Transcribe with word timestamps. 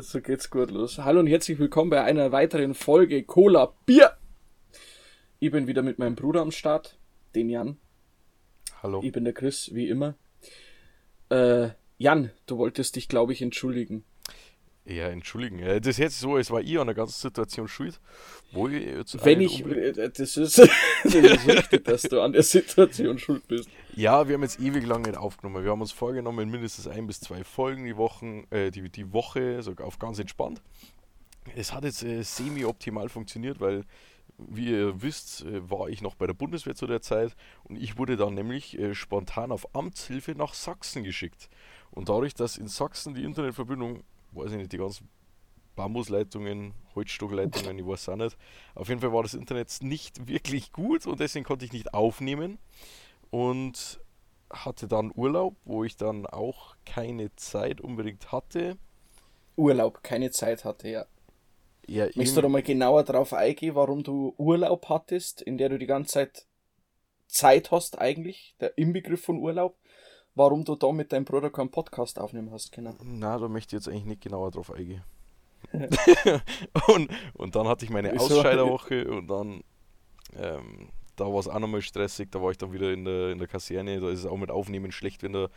Ja, 0.00 0.04
so 0.04 0.22
geht's 0.22 0.48
gut 0.48 0.70
los. 0.70 0.96
Hallo 0.96 1.20
und 1.20 1.26
herzlich 1.26 1.58
willkommen 1.58 1.90
bei 1.90 2.02
einer 2.02 2.32
weiteren 2.32 2.72
Folge 2.72 3.22
Cola 3.22 3.74
Bier. 3.84 4.16
Ich 5.40 5.50
bin 5.50 5.66
wieder 5.66 5.82
mit 5.82 5.98
meinem 5.98 6.14
Bruder 6.14 6.40
am 6.40 6.52
Start, 6.52 6.98
den 7.34 7.50
Jan. 7.50 7.76
Hallo. 8.82 9.02
Ich 9.04 9.12
bin 9.12 9.24
der 9.24 9.34
Chris, 9.34 9.74
wie 9.74 9.90
immer. 9.90 10.14
Äh, 11.28 11.72
Jan, 11.98 12.30
du 12.46 12.56
wolltest 12.56 12.96
dich, 12.96 13.08
glaube 13.08 13.34
ich, 13.34 13.42
entschuldigen. 13.42 14.04
Ja, 14.86 15.08
entschuldigen. 15.08 15.58
Das 15.58 15.86
ist 15.86 15.98
jetzt 15.98 16.18
so, 16.18 16.38
es 16.38 16.50
war 16.50 16.62
ich 16.62 16.78
an 16.78 16.86
der 16.86 16.96
ganzen 16.96 17.20
Situation 17.20 17.68
schuld. 17.68 18.00
Wo 18.52 18.68
ich 18.68 18.82
jetzt 18.82 19.22
Wenn 19.22 19.42
ich, 19.42 19.66
äh, 19.66 19.92
das 19.92 20.38
ist, 20.38 20.58
das 21.04 21.14
ist 21.14 21.46
richtig, 21.46 21.84
dass 21.84 22.02
du 22.04 22.22
an 22.22 22.32
der 22.32 22.42
Situation 22.42 23.18
schuld 23.18 23.46
bist. 23.48 23.68
Ja, 23.96 24.28
wir 24.28 24.34
haben 24.34 24.42
jetzt 24.42 24.60
ewig 24.60 24.86
lang 24.86 25.02
nicht 25.02 25.16
aufgenommen. 25.16 25.64
Wir 25.64 25.72
haben 25.72 25.80
uns 25.80 25.92
vorgenommen, 25.92 26.48
mindestens 26.48 26.86
ein 26.86 27.06
bis 27.06 27.20
zwei 27.20 27.42
Folgen 27.42 27.84
die, 27.84 27.96
Wochen, 27.96 28.44
äh, 28.50 28.70
die, 28.70 28.88
die 28.88 29.12
Woche, 29.12 29.62
sogar 29.62 29.86
auf 29.86 29.98
ganz 29.98 30.18
entspannt. 30.18 30.62
Es 31.56 31.72
hat 31.72 31.84
jetzt 31.84 32.02
äh, 32.04 32.22
semi-optimal 32.22 33.08
funktioniert, 33.08 33.60
weil, 33.60 33.84
wie 34.38 34.70
ihr 34.70 35.02
wisst, 35.02 35.44
äh, 35.44 35.68
war 35.68 35.88
ich 35.88 36.02
noch 36.02 36.14
bei 36.14 36.26
der 36.26 36.34
Bundeswehr 36.34 36.74
zu 36.76 36.86
der 36.86 37.02
Zeit 37.02 37.34
und 37.64 37.76
ich 37.76 37.98
wurde 37.98 38.16
dann 38.16 38.34
nämlich 38.34 38.78
äh, 38.78 38.94
spontan 38.94 39.50
auf 39.50 39.74
Amtshilfe 39.74 40.32
nach 40.36 40.54
Sachsen 40.54 41.02
geschickt. 41.02 41.48
Und 41.90 42.08
dadurch, 42.08 42.34
dass 42.34 42.56
in 42.56 42.68
Sachsen 42.68 43.14
die 43.14 43.24
Internetverbindung, 43.24 44.04
weiß 44.32 44.52
ich 44.52 44.58
nicht, 44.58 44.72
die 44.72 44.78
ganzen 44.78 45.08
Bambusleitungen, 45.74 46.74
Holzstockleitungen, 46.94 47.78
ich 47.78 47.86
weiß 47.86 48.10
auch 48.10 48.16
nicht. 48.16 48.36
Auf 48.74 48.88
jeden 48.88 49.00
Fall 49.00 49.12
war 49.12 49.22
das 49.22 49.34
Internet 49.34 49.78
nicht 49.82 50.28
wirklich 50.28 50.72
gut 50.72 51.06
und 51.06 51.18
deswegen 51.18 51.44
konnte 51.44 51.64
ich 51.64 51.72
nicht 51.72 51.92
aufnehmen 51.92 52.58
und 53.30 54.00
hatte 54.52 54.88
dann 54.88 55.12
Urlaub, 55.14 55.56
wo 55.64 55.84
ich 55.84 55.96
dann 55.96 56.26
auch 56.26 56.76
keine 56.84 57.34
Zeit 57.36 57.80
unbedingt 57.80 58.32
hatte. 58.32 58.76
Urlaub, 59.56 60.02
keine 60.02 60.30
Zeit 60.30 60.64
hatte, 60.64 60.88
ja. 60.88 61.06
Ja, 61.86 62.04
Möchtest 62.04 62.36
du 62.36 62.42
da 62.42 62.48
mal 62.48 62.62
genauer 62.62 63.04
drauf 63.04 63.32
eingehen, 63.32 63.74
warum 63.74 64.02
du 64.02 64.34
Urlaub 64.38 64.88
hattest, 64.88 65.42
in 65.42 65.58
der 65.58 65.70
du 65.70 65.78
die 65.78 65.86
ganze 65.86 66.12
Zeit 66.12 66.46
Zeit 67.26 67.70
hast 67.70 67.98
eigentlich, 67.98 68.54
der 68.60 68.76
Inbegriff 68.76 69.22
von 69.24 69.38
Urlaub, 69.38 69.76
warum 70.34 70.64
du 70.64 70.74
da 70.74 70.92
mit 70.92 71.12
deinem 71.12 71.24
Bruder 71.24 71.50
keinen 71.50 71.70
Podcast 71.70 72.18
aufnehmen 72.18 72.50
hast 72.50 72.72
können? 72.72 72.96
Na, 73.02 73.38
da 73.38 73.48
möchte 73.48 73.76
ich 73.76 73.80
jetzt 73.84 73.88
eigentlich 73.88 74.04
nicht 74.04 74.22
genauer 74.22 74.50
drauf 74.50 74.72
eingehen. 74.72 75.04
und, 76.88 77.10
und 77.34 77.54
dann 77.54 77.68
hatte 77.68 77.84
ich 77.84 77.90
meine? 77.90 78.18
Ausscheiderwoche 78.18 79.08
und 79.10 79.28
dann 79.28 79.62
ähm, 80.36 80.90
da 81.20 81.26
war 81.26 81.38
es 81.38 81.48
auch 81.48 81.58
nochmal 81.58 81.82
stressig, 81.82 82.30
da 82.30 82.42
war 82.42 82.50
ich 82.50 82.58
dann 82.58 82.72
wieder 82.72 82.92
in 82.92 83.04
der, 83.04 83.30
in 83.30 83.38
der 83.38 83.48
Kaserne, 83.48 84.00
da 84.00 84.10
ist 84.10 84.20
es 84.20 84.26
auch 84.26 84.36
mit 84.36 84.50
Aufnehmen 84.50 84.90
schlecht, 84.90 85.22
wenn 85.22 85.32
da 85.32 85.48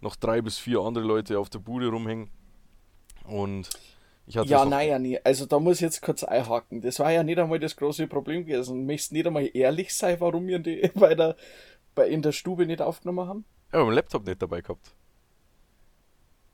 noch 0.00 0.16
drei 0.16 0.40
bis 0.40 0.58
vier 0.58 0.80
andere 0.80 1.04
Leute 1.04 1.38
auf 1.38 1.50
der 1.50 1.60
Bude 1.60 1.88
rumhängen. 1.88 2.30
Und 3.24 3.68
ich 4.26 4.36
hatte 4.36 4.48
Ja, 4.48 4.64
nein, 4.64 4.88
ja, 4.88 4.98
nie. 4.98 5.18
Also 5.22 5.46
da 5.46 5.60
muss 5.60 5.76
ich 5.76 5.82
jetzt 5.82 6.02
kurz 6.02 6.24
einhaken. 6.24 6.80
Das 6.80 6.98
war 6.98 7.12
ja 7.12 7.22
nicht 7.22 7.38
einmal 7.38 7.60
das 7.60 7.76
große 7.76 8.06
Problem 8.08 8.44
gewesen. 8.44 8.86
Möchtest 8.86 9.12
nicht 9.12 9.26
einmal 9.26 9.48
ehrlich 9.54 9.94
sein, 9.94 10.20
warum 10.20 10.46
wir 10.46 10.58
die 10.58 10.90
bei 10.94 11.14
der, 11.14 11.36
bei, 11.94 12.08
in 12.08 12.22
der 12.22 12.32
Stube 12.32 12.66
nicht 12.66 12.82
aufgenommen 12.82 13.28
haben? 13.28 13.44
Ja, 13.72 13.78
aber 13.78 13.86
meinen 13.86 13.96
Laptop 13.96 14.26
nicht 14.26 14.42
dabei 14.42 14.60
gehabt. 14.60 14.94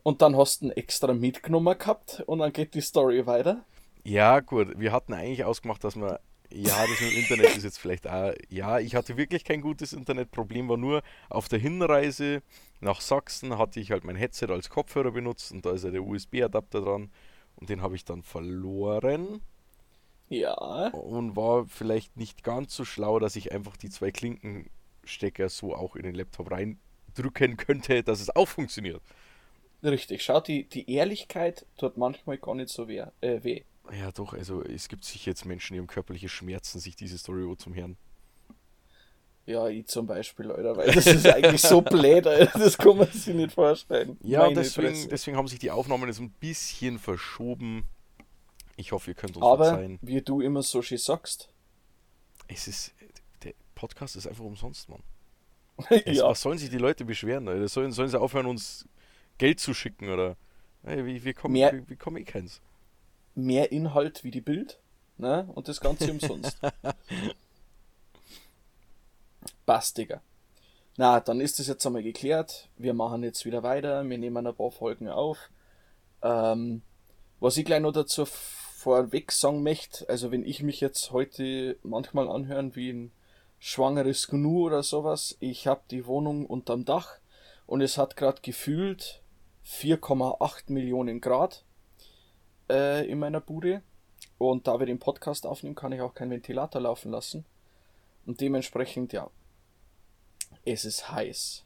Und 0.02 0.22
dann 0.22 0.36
hast 0.36 0.62
du 0.62 0.66
ihn 0.66 0.70
extra 0.72 1.12
mitgenommen 1.12 1.76
gehabt 1.78 2.22
und 2.26 2.38
dann 2.40 2.52
geht 2.52 2.74
die 2.74 2.80
Story 2.80 3.26
weiter. 3.26 3.64
Ja, 4.04 4.40
gut, 4.40 4.78
wir 4.78 4.92
hatten 4.92 5.12
eigentlich 5.12 5.44
ausgemacht, 5.44 5.84
dass 5.84 5.96
wir. 5.96 6.20
Ja, 6.52 6.86
das 6.86 7.00
mit 7.00 7.10
dem 7.12 7.18
Internet 7.18 7.56
ist 7.56 7.64
jetzt 7.64 7.78
vielleicht 7.78 8.06
auch. 8.06 8.32
Ja, 8.48 8.78
ich 8.78 8.94
hatte 8.94 9.16
wirklich 9.16 9.44
kein 9.44 9.60
gutes 9.60 9.92
Internet. 9.92 10.30
Problem 10.30 10.68
war 10.68 10.76
nur, 10.78 11.02
auf 11.28 11.48
der 11.48 11.58
Hinreise 11.58 12.42
nach 12.80 13.00
Sachsen 13.02 13.58
hatte 13.58 13.80
ich 13.80 13.90
halt 13.90 14.04
mein 14.04 14.16
Headset 14.16 14.46
als 14.50 14.70
Kopfhörer 14.70 15.10
benutzt 15.10 15.52
und 15.52 15.66
da 15.66 15.72
ist 15.72 15.84
ja 15.84 15.90
der 15.90 16.02
USB-Adapter 16.04 16.80
dran 16.80 17.10
und 17.56 17.68
den 17.68 17.82
habe 17.82 17.96
ich 17.96 18.04
dann 18.04 18.22
verloren 18.22 19.42
Ja. 20.28 20.92
und 20.92 21.36
war 21.36 21.66
vielleicht 21.66 22.16
nicht 22.16 22.42
ganz 22.44 22.74
so 22.74 22.84
schlau, 22.84 23.18
dass 23.18 23.36
ich 23.36 23.52
einfach 23.52 23.76
die 23.76 23.90
zwei 23.90 24.10
Klinkenstecker 24.10 25.48
so 25.48 25.74
auch 25.74 25.96
in 25.96 26.02
den 26.04 26.14
Laptop 26.14 26.50
reindrücken 26.50 27.56
könnte, 27.56 28.02
dass 28.02 28.20
es 28.20 28.34
auch 28.34 28.48
funktioniert. 28.48 29.02
Richtig, 29.82 30.22
schau, 30.22 30.40
die, 30.40 30.64
die 30.68 30.90
Ehrlichkeit 30.90 31.66
tut 31.76 31.96
manchmal 31.96 32.38
gar 32.38 32.54
nicht 32.54 32.68
so 32.70 32.88
weh. 32.88 33.04
Äh, 33.20 33.42
weh. 33.44 33.64
Ja, 33.92 34.12
doch, 34.12 34.34
also 34.34 34.62
es 34.62 34.88
gibt 34.88 35.04
sicher 35.04 35.30
jetzt 35.30 35.44
Menschen, 35.44 35.74
die 35.74 35.80
haben 35.80 35.86
körperliche 35.86 36.28
Schmerzen, 36.28 36.78
sich 36.78 36.94
diese 36.96 37.16
Story 37.18 37.44
auch 37.50 37.56
zum 37.56 37.74
Hören. 37.74 37.96
Ja, 39.46 39.66
ich 39.68 39.86
zum 39.86 40.06
Beispiel, 40.06 40.52
Alter, 40.52 40.76
weil 40.76 40.92
das 40.92 41.06
ist 41.06 41.26
eigentlich 41.26 41.62
so 41.62 41.80
blöd, 41.80 42.26
Alter, 42.26 42.58
das 42.58 42.76
kann 42.76 42.98
man 42.98 43.10
sich 43.10 43.34
nicht 43.34 43.52
vorstellen. 43.54 44.18
Ja, 44.22 44.40
Meine 44.40 44.56
deswegen, 44.56 45.08
deswegen 45.08 45.36
haben 45.38 45.48
sich 45.48 45.58
die 45.58 45.70
Aufnahmen 45.70 46.06
jetzt 46.06 46.20
ein 46.20 46.30
bisschen 46.32 46.98
verschoben. 46.98 47.84
Ich 48.76 48.92
hoffe, 48.92 49.10
ihr 49.10 49.14
könnt 49.14 49.36
uns 49.36 49.44
Aber, 49.46 49.64
verzeihen. 49.64 49.98
wie 50.02 50.20
du 50.20 50.42
immer 50.42 50.62
so 50.62 50.82
schön 50.82 50.98
sagst, 50.98 51.48
Es 52.46 52.68
ist, 52.68 52.92
der 53.42 53.54
Podcast 53.74 54.16
ist 54.16 54.26
einfach 54.26 54.44
umsonst, 54.44 54.88
Mann. 54.90 55.02
Es, 56.04 56.18
ja, 56.18 56.24
Was 56.28 56.42
sollen 56.42 56.58
sich 56.58 56.68
die 56.68 56.76
Leute 56.78 57.06
beschweren? 57.06 57.48
Alter? 57.48 57.68
Sollen, 57.68 57.92
sollen 57.92 58.08
sie 58.10 58.20
aufhören, 58.20 58.46
uns 58.46 58.86
Geld 59.38 59.60
zu 59.60 59.72
schicken? 59.72 60.10
Oder 60.10 60.36
Ey, 60.82 61.06
wie, 61.06 61.24
wie 61.24 61.32
komme 61.32 61.52
Mehr- 61.54 61.72
wie, 61.72 61.88
wie 61.88 61.96
komm 61.96 62.18
ich 62.18 62.26
keins? 62.26 62.60
Mehr 63.38 63.72
Inhalt 63.72 64.24
wie 64.24 64.30
die 64.30 64.40
Bild, 64.40 64.78
ne, 65.16 65.48
und 65.54 65.68
das 65.68 65.80
Ganze 65.80 66.10
umsonst. 66.10 66.58
Passt, 69.66 69.98
Digga. 69.98 70.20
Na, 70.96 71.20
dann 71.20 71.40
ist 71.40 71.58
das 71.58 71.68
jetzt 71.68 71.86
einmal 71.86 72.02
geklärt. 72.02 72.68
Wir 72.76 72.92
machen 72.92 73.22
jetzt 73.22 73.44
wieder 73.44 73.62
weiter. 73.62 74.08
Wir 74.08 74.18
nehmen 74.18 74.46
ein 74.46 74.54
paar 74.54 74.72
Folgen 74.72 75.08
auf. 75.08 75.50
Ähm, 76.22 76.82
was 77.38 77.56
ich 77.56 77.64
gleich 77.64 77.80
noch 77.80 77.92
dazu 77.92 78.24
vorweg 78.24 79.30
sagen 79.30 79.62
möchte, 79.62 80.08
also 80.08 80.32
wenn 80.32 80.44
ich 80.44 80.62
mich 80.62 80.80
jetzt 80.80 81.12
heute 81.12 81.76
manchmal 81.84 82.28
anhören 82.28 82.74
wie 82.74 82.90
ein 82.90 83.12
schwangeres 83.60 84.26
Gnu 84.28 84.66
oder 84.66 84.82
sowas, 84.82 85.36
ich 85.38 85.68
habe 85.68 85.82
die 85.90 86.06
Wohnung 86.06 86.46
unterm 86.46 86.84
Dach 86.84 87.18
und 87.66 87.80
es 87.80 87.98
hat 87.98 88.16
gerade 88.16 88.40
gefühlt 88.42 89.22
4,8 89.66 90.72
Millionen 90.72 91.20
Grad 91.20 91.64
äh, 92.68 93.06
in 93.06 93.18
meiner 93.18 93.40
Bude. 93.40 93.82
Und 94.38 94.66
da 94.66 94.78
wir 94.78 94.86
den 94.86 94.98
Podcast 94.98 95.46
aufnehmen, 95.46 95.74
kann 95.74 95.92
ich 95.92 96.00
auch 96.00 96.14
keinen 96.14 96.30
Ventilator 96.30 96.80
laufen 96.80 97.10
lassen. 97.10 97.44
Und 98.26 98.40
dementsprechend, 98.40 99.12
ja, 99.12 99.30
es 100.64 100.84
ist 100.84 101.10
heiß. 101.10 101.64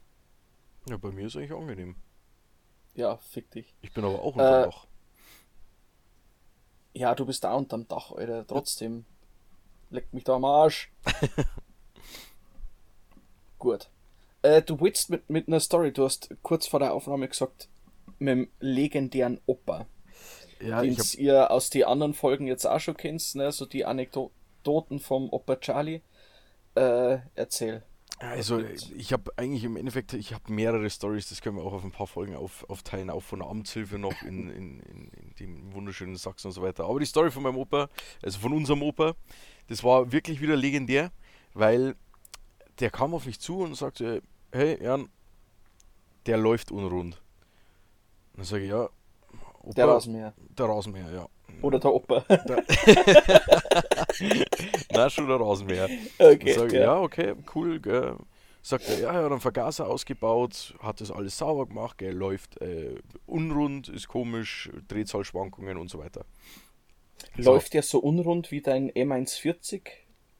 Ja, 0.88 0.96
bei 0.96 1.10
mir 1.10 1.26
ist 1.26 1.36
eigentlich 1.36 1.52
angenehm. 1.52 1.96
Ja, 2.94 3.16
fick 3.16 3.50
dich. 3.50 3.74
Ich 3.82 3.92
bin 3.92 4.04
aber 4.04 4.20
auch 4.22 4.32
unter 4.34 4.62
Äh, 4.62 4.64
Dach. 4.66 4.86
Ja, 6.94 7.14
du 7.14 7.24
bist 7.24 7.44
da 7.44 7.54
unterm 7.54 7.88
Dach, 7.88 8.12
Alter. 8.12 8.46
Trotzdem. 8.46 9.04
Leck 9.90 10.12
mich 10.12 10.24
da 10.24 10.34
am 10.34 10.44
Arsch. 10.44 10.90
Gut. 13.58 13.88
Äh, 14.42 14.62
du 14.62 14.80
willst 14.80 15.10
mit, 15.10 15.28
mit 15.30 15.48
einer 15.48 15.60
Story, 15.60 15.92
du 15.92 16.04
hast 16.04 16.34
kurz 16.42 16.66
vor 16.66 16.80
der 16.80 16.92
Aufnahme 16.92 17.28
gesagt, 17.28 17.68
mit 18.18 18.28
dem 18.28 18.50
legendären 18.60 19.40
Opa, 19.46 19.86
Ja, 20.62 20.82
den 20.82 20.96
hab, 20.96 21.14
ihr 21.14 21.50
aus 21.50 21.70
den 21.70 21.84
anderen 21.84 22.14
Folgen 22.14 22.46
jetzt 22.46 22.66
auch 22.66 22.80
schon 22.80 22.96
kennt, 22.96 23.34
ne? 23.34 23.50
so 23.52 23.66
die 23.66 23.84
Anekdoten 23.84 25.00
vom 25.00 25.28
Opa 25.30 25.56
Charlie. 25.56 26.00
Äh, 26.74 27.18
erzähl. 27.34 27.82
also 28.18 28.62
ich 28.96 29.12
habe 29.12 29.30
eigentlich 29.36 29.64
im 29.64 29.76
Endeffekt, 29.76 30.14
ich 30.14 30.32
habe 30.32 30.50
mehrere 30.52 30.88
Stories, 30.88 31.28
das 31.28 31.42
können 31.42 31.56
wir 31.56 31.64
auch 31.64 31.72
auf 31.72 31.84
ein 31.84 31.90
paar 31.90 32.06
Folgen 32.06 32.34
auf, 32.34 32.68
aufteilen, 32.70 33.10
auch 33.10 33.22
von 33.22 33.40
der 33.40 33.48
Amtshilfe 33.48 33.98
noch 33.98 34.22
in, 34.22 34.50
in, 34.50 34.80
in, 34.80 35.08
in 35.08 35.34
dem 35.38 35.74
wunderschönen 35.74 36.16
Sachsen 36.16 36.48
und 36.48 36.52
so 36.52 36.62
weiter. 36.62 36.84
Aber 36.84 36.98
die 37.00 37.06
Story 37.06 37.30
von 37.30 37.42
meinem 37.42 37.58
Opa, 37.58 37.88
also 38.22 38.38
von 38.38 38.52
unserem 38.52 38.82
Opa, 38.82 39.14
das 39.66 39.84
war 39.84 40.12
wirklich 40.12 40.40
wieder 40.40 40.56
legendär, 40.56 41.10
weil 41.52 41.94
der 42.80 42.90
kam 42.90 43.14
auf 43.14 43.26
mich 43.26 43.40
zu 43.40 43.58
und 43.58 43.74
sagte, 43.74 44.22
hey 44.52 44.82
Jan, 44.82 45.08
der 46.26 46.38
läuft 46.38 46.70
unrund. 46.70 47.20
Und 48.32 48.38
dann 48.38 48.44
sage 48.44 48.64
ich, 48.64 48.70
ja, 48.70 48.88
Opa, 49.62 49.72
Der 49.74 49.88
Rasenmäher. 49.88 50.34
der 50.58 50.66
Rasenmäher, 50.66 51.10
ja. 51.12 51.28
Oder 51.62 51.78
der 51.78 51.92
Opa. 51.92 52.24
Na, 54.92 55.08
schon 55.10 55.28
der 55.28 55.36
Rasenmäher. 55.40 55.88
okay. 56.18 56.52
Sag 56.52 56.66
ich, 56.68 56.72
ja. 56.74 56.80
ja, 56.80 57.00
okay, 57.00 57.34
cool, 57.54 57.80
gell. 57.80 58.16
Sagt 58.64 58.88
er, 58.88 59.00
ja, 59.00 59.12
er 59.12 59.24
hat 59.24 59.32
einen 59.32 59.40
Vergaser 59.40 59.88
ausgebaut, 59.88 60.74
hat 60.80 61.00
das 61.00 61.10
alles 61.10 61.36
sauber 61.36 61.66
gemacht, 61.66 61.98
gell, 61.98 62.14
läuft 62.14 62.60
äh, 62.60 62.94
unrund, 63.26 63.88
ist 63.88 64.06
komisch, 64.06 64.70
Drehzahlschwankungen 64.86 65.76
und 65.78 65.90
so 65.90 65.98
weiter. 65.98 66.24
Läuft 67.36 67.74
der 67.74 67.82
so 67.82 67.98
unrund 67.98 68.50
wie 68.50 68.60
dein 68.60 68.90
M140? 68.90 69.82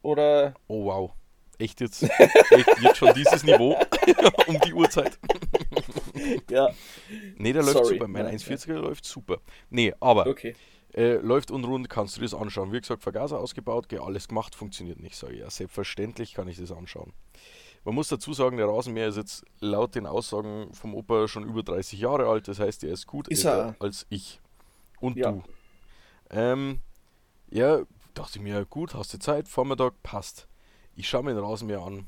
Oder 0.01 0.53
Oh 0.67 0.85
wow. 0.85 1.11
Echt 1.59 1.81
jetzt? 1.81 2.03
Echt 2.49 2.81
jetzt 2.81 2.97
schon 2.97 3.13
dieses 3.13 3.43
Niveau? 3.43 3.75
um 4.47 4.59
die 4.61 4.73
Uhrzeit? 4.73 5.17
ja, 6.49 6.69
Nee, 7.37 7.53
der 7.53 7.63
läuft 7.63 7.77
Sorry, 7.77 7.95
super. 7.95 8.07
Mein 8.07 8.25
nein, 8.25 8.37
1,40er 8.37 8.73
läuft 8.73 9.05
super. 9.05 9.39
Nee, 9.69 9.93
aber 9.99 10.27
okay. 10.27 10.55
äh, 10.93 11.15
läuft 11.15 11.51
unrund, 11.51 11.89
kannst 11.89 12.17
du 12.17 12.21
das 12.21 12.33
anschauen. 12.33 12.71
Wie 12.71 12.79
gesagt, 12.79 13.03
Vergaser 13.03 13.39
ausgebaut, 13.39 13.89
gell, 13.89 13.99
alles 13.99 14.27
gemacht, 14.27 14.55
funktioniert 14.55 14.99
nicht. 14.99 15.15
Sag 15.15 15.31
ich, 15.31 15.39
ja, 15.39 15.49
selbstverständlich 15.49 16.33
kann 16.33 16.47
ich 16.47 16.57
das 16.57 16.71
anschauen. 16.71 17.13
Man 17.85 17.95
muss 17.95 18.07
dazu 18.07 18.33
sagen, 18.33 18.57
der 18.57 18.67
Rasenmäher 18.67 19.09
ist 19.09 19.17
jetzt 19.17 19.43
laut 19.59 19.95
den 19.95 20.05
Aussagen 20.05 20.73
vom 20.73 20.95
Opa 20.95 21.27
schon 21.27 21.43
über 21.43 21.63
30 21.63 21.99
Jahre 21.99 22.27
alt. 22.27 22.47
Das 22.47 22.59
heißt, 22.59 22.83
er 22.85 22.93
ist 22.93 23.07
gut 23.07 23.27
Ist 23.27 23.43
älter 23.43 23.57
er? 23.57 23.75
als 23.79 24.05
ich. 24.09 24.39
Und 25.01 25.17
Ja. 25.17 25.31
du. 25.31 25.43
Ähm, 26.29 26.79
ja, 27.51 27.81
dachte 28.13 28.37
ich 28.37 28.41
mir, 28.41 28.65
gut, 28.65 28.93
hast 28.95 29.13
du 29.13 29.19
Zeit, 29.19 29.47
Vormittag, 29.49 30.01
passt. 30.01 30.47
Ich 30.95 31.09
schaue 31.09 31.23
mir 31.23 31.33
den 31.33 31.43
Rasenmäher 31.43 31.81
an. 31.81 32.07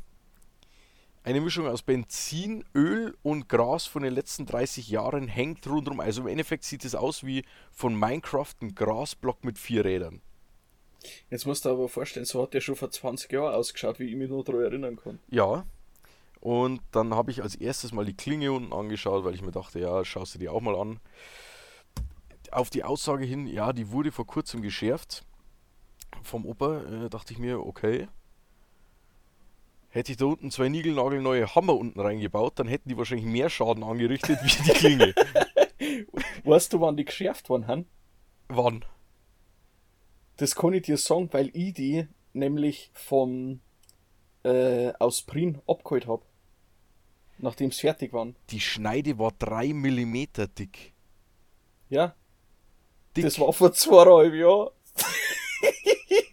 Eine 1.26 1.42
Mischung 1.42 1.66
aus 1.66 1.82
Benzin, 1.82 2.64
Öl 2.76 3.18
und 3.24 3.50
Gras 3.50 3.88
von 3.88 4.04
den 4.04 4.14
letzten 4.14 4.46
30 4.46 4.90
Jahren 4.90 5.28
hängt 5.28 5.66
rundherum. 5.66 6.00
Also 6.00 6.22
im 6.22 6.28
Endeffekt 6.28 6.64
sieht 6.64 6.86
es 6.86 6.94
aus 6.94 7.24
wie 7.24 7.44
von 7.72 7.98
Minecraft 7.98 8.54
ein 8.62 8.76
Grasblock 8.76 9.44
mit 9.44 9.58
vier 9.58 9.86
Rädern. 9.86 10.22
Jetzt 11.32 11.48
musst 11.48 11.66
du 11.66 11.70
aber 11.70 11.90
vorstellen, 11.90 12.28
so 12.28 12.44
hat 12.44 12.54
der 12.54 12.62
schon 12.62 12.76
vor 12.76 12.92
20 12.92 13.32
Jahren 13.32 13.56
ausgeschaut, 13.56 13.98
wie 13.98 14.04
ich 14.04 14.16
mich 14.16 14.30
noch 14.30 14.44
daran 14.44 14.62
erinnern 14.62 14.98
kann. 14.98 15.18
Ja. 15.32 15.66
Und 16.42 16.82
dann 16.92 17.16
habe 17.16 17.32
ich 17.32 17.42
als 17.42 17.56
erstes 17.56 17.92
mal 17.92 18.06
die 18.06 18.16
Klinge 18.16 18.52
unten 18.52 18.72
angeschaut, 18.72 19.26
weil 19.26 19.34
ich 19.34 19.42
mir 19.42 19.52
dachte, 19.52 19.80
ja, 19.80 20.06
schaust 20.06 20.36
du 20.36 20.38
die 20.38 20.50
auch 20.50 20.62
mal 20.62 20.76
an. 20.76 21.00
Auf 22.52 22.70
die 22.70 22.84
Aussage 22.84 23.26
hin, 23.26 23.48
ja, 23.48 23.74
die 23.74 23.90
wurde 23.90 24.12
vor 24.12 24.28
kurzem 24.28 24.62
geschärft 24.62 25.26
vom 26.22 26.46
Opa, 26.46 26.82
äh, 26.84 27.10
dachte 27.10 27.34
ich 27.34 27.40
mir, 27.40 27.66
okay. 27.66 28.08
Hätte 29.96 30.12
ich 30.12 30.18
da 30.18 30.26
unten 30.26 30.52
zwei 30.52 30.68
niegelnagelneue 30.68 31.56
Hammer 31.56 31.74
unten 31.78 32.02
reingebaut, 32.02 32.60
dann 32.60 32.68
hätten 32.68 32.90
die 32.90 32.98
wahrscheinlich 32.98 33.26
mehr 33.26 33.50
Schaden 33.50 33.82
angerichtet 33.82 34.38
wie 34.44 34.64
die 34.64 34.72
Klinge. 34.72 35.16
Weißt 36.44 36.74
du, 36.74 36.82
wann 36.82 36.98
die 36.98 37.06
geschärft 37.06 37.48
worden 37.48 37.68
haben? 37.68 37.86
Wann? 38.50 38.84
Das 40.36 40.54
kann 40.54 40.74
ich 40.74 40.82
dir 40.82 40.98
sagen, 40.98 41.30
weil 41.32 41.50
ich 41.54 41.76
die 41.76 42.10
nämlich 42.34 42.92
vom 42.92 43.62
äh, 44.44 44.92
aus 45.00 45.22
Prin 45.22 45.62
abgeholt 45.66 46.08
hab. 46.08 46.26
Nachdem 47.38 47.72
sie 47.72 47.80
fertig 47.80 48.12
waren. 48.12 48.36
Die 48.50 48.60
Schneide 48.60 49.18
war 49.18 49.32
3 49.40 49.72
mm 49.72 50.26
dick. 50.58 50.94
Ja, 51.88 52.16
dick. 53.16 53.24
das 53.24 53.40
war 53.40 53.54
vor 53.54 53.72
zweieinhalb 53.72 54.34
Jahren. 54.34 54.72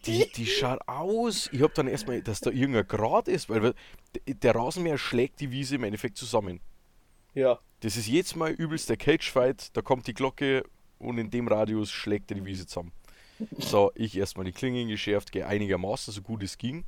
Die, 0.07 0.31
die 0.33 0.47
schaut 0.47 0.81
aus. 0.89 1.49
Ich 1.53 1.63
hab 1.63 1.75
dann 1.75 1.87
erstmal, 1.87 2.23
dass 2.23 2.41
da 2.41 2.51
irgendein 2.51 2.87
Grad 2.87 3.29
ist, 3.29 3.49
weil 3.49 3.75
der 4.27 4.55
Rasenmäher 4.55 4.99
schlägt 4.99 5.41
die 5.41 5.51
Wiese 5.51 5.77
im 5.77 5.85
Endeffekt 5.85 6.17
zusammen. 6.17 6.61
Ja, 7.35 7.61
Das 7.81 7.97
ist 7.97 8.07
jetzt 8.07 8.37
mal 8.37 8.53
übelst 8.53 8.89
der 8.91 8.97
Cagefight, 8.97 9.77
da 9.77 9.83
kommt 9.83 10.07
die 10.07 10.15
Glocke 10.15 10.65
und 10.99 11.19
in 11.19 11.31
dem 11.31 11.49
Radius 11.49 11.91
schlägt 11.91 12.31
er 12.31 12.37
die 12.37 12.45
Wiese 12.45 12.67
zusammen. 12.67 12.93
So, 13.59 13.91
ich 13.97 14.17
erstmal 14.17 14.45
die 14.45 14.53
Klingen 14.53 14.89
geschärft, 14.89 15.33
gell, 15.33 15.45
einigermaßen, 15.45 16.13
so 16.13 16.23
gut 16.23 16.43
es 16.45 16.59
ging. 16.59 16.85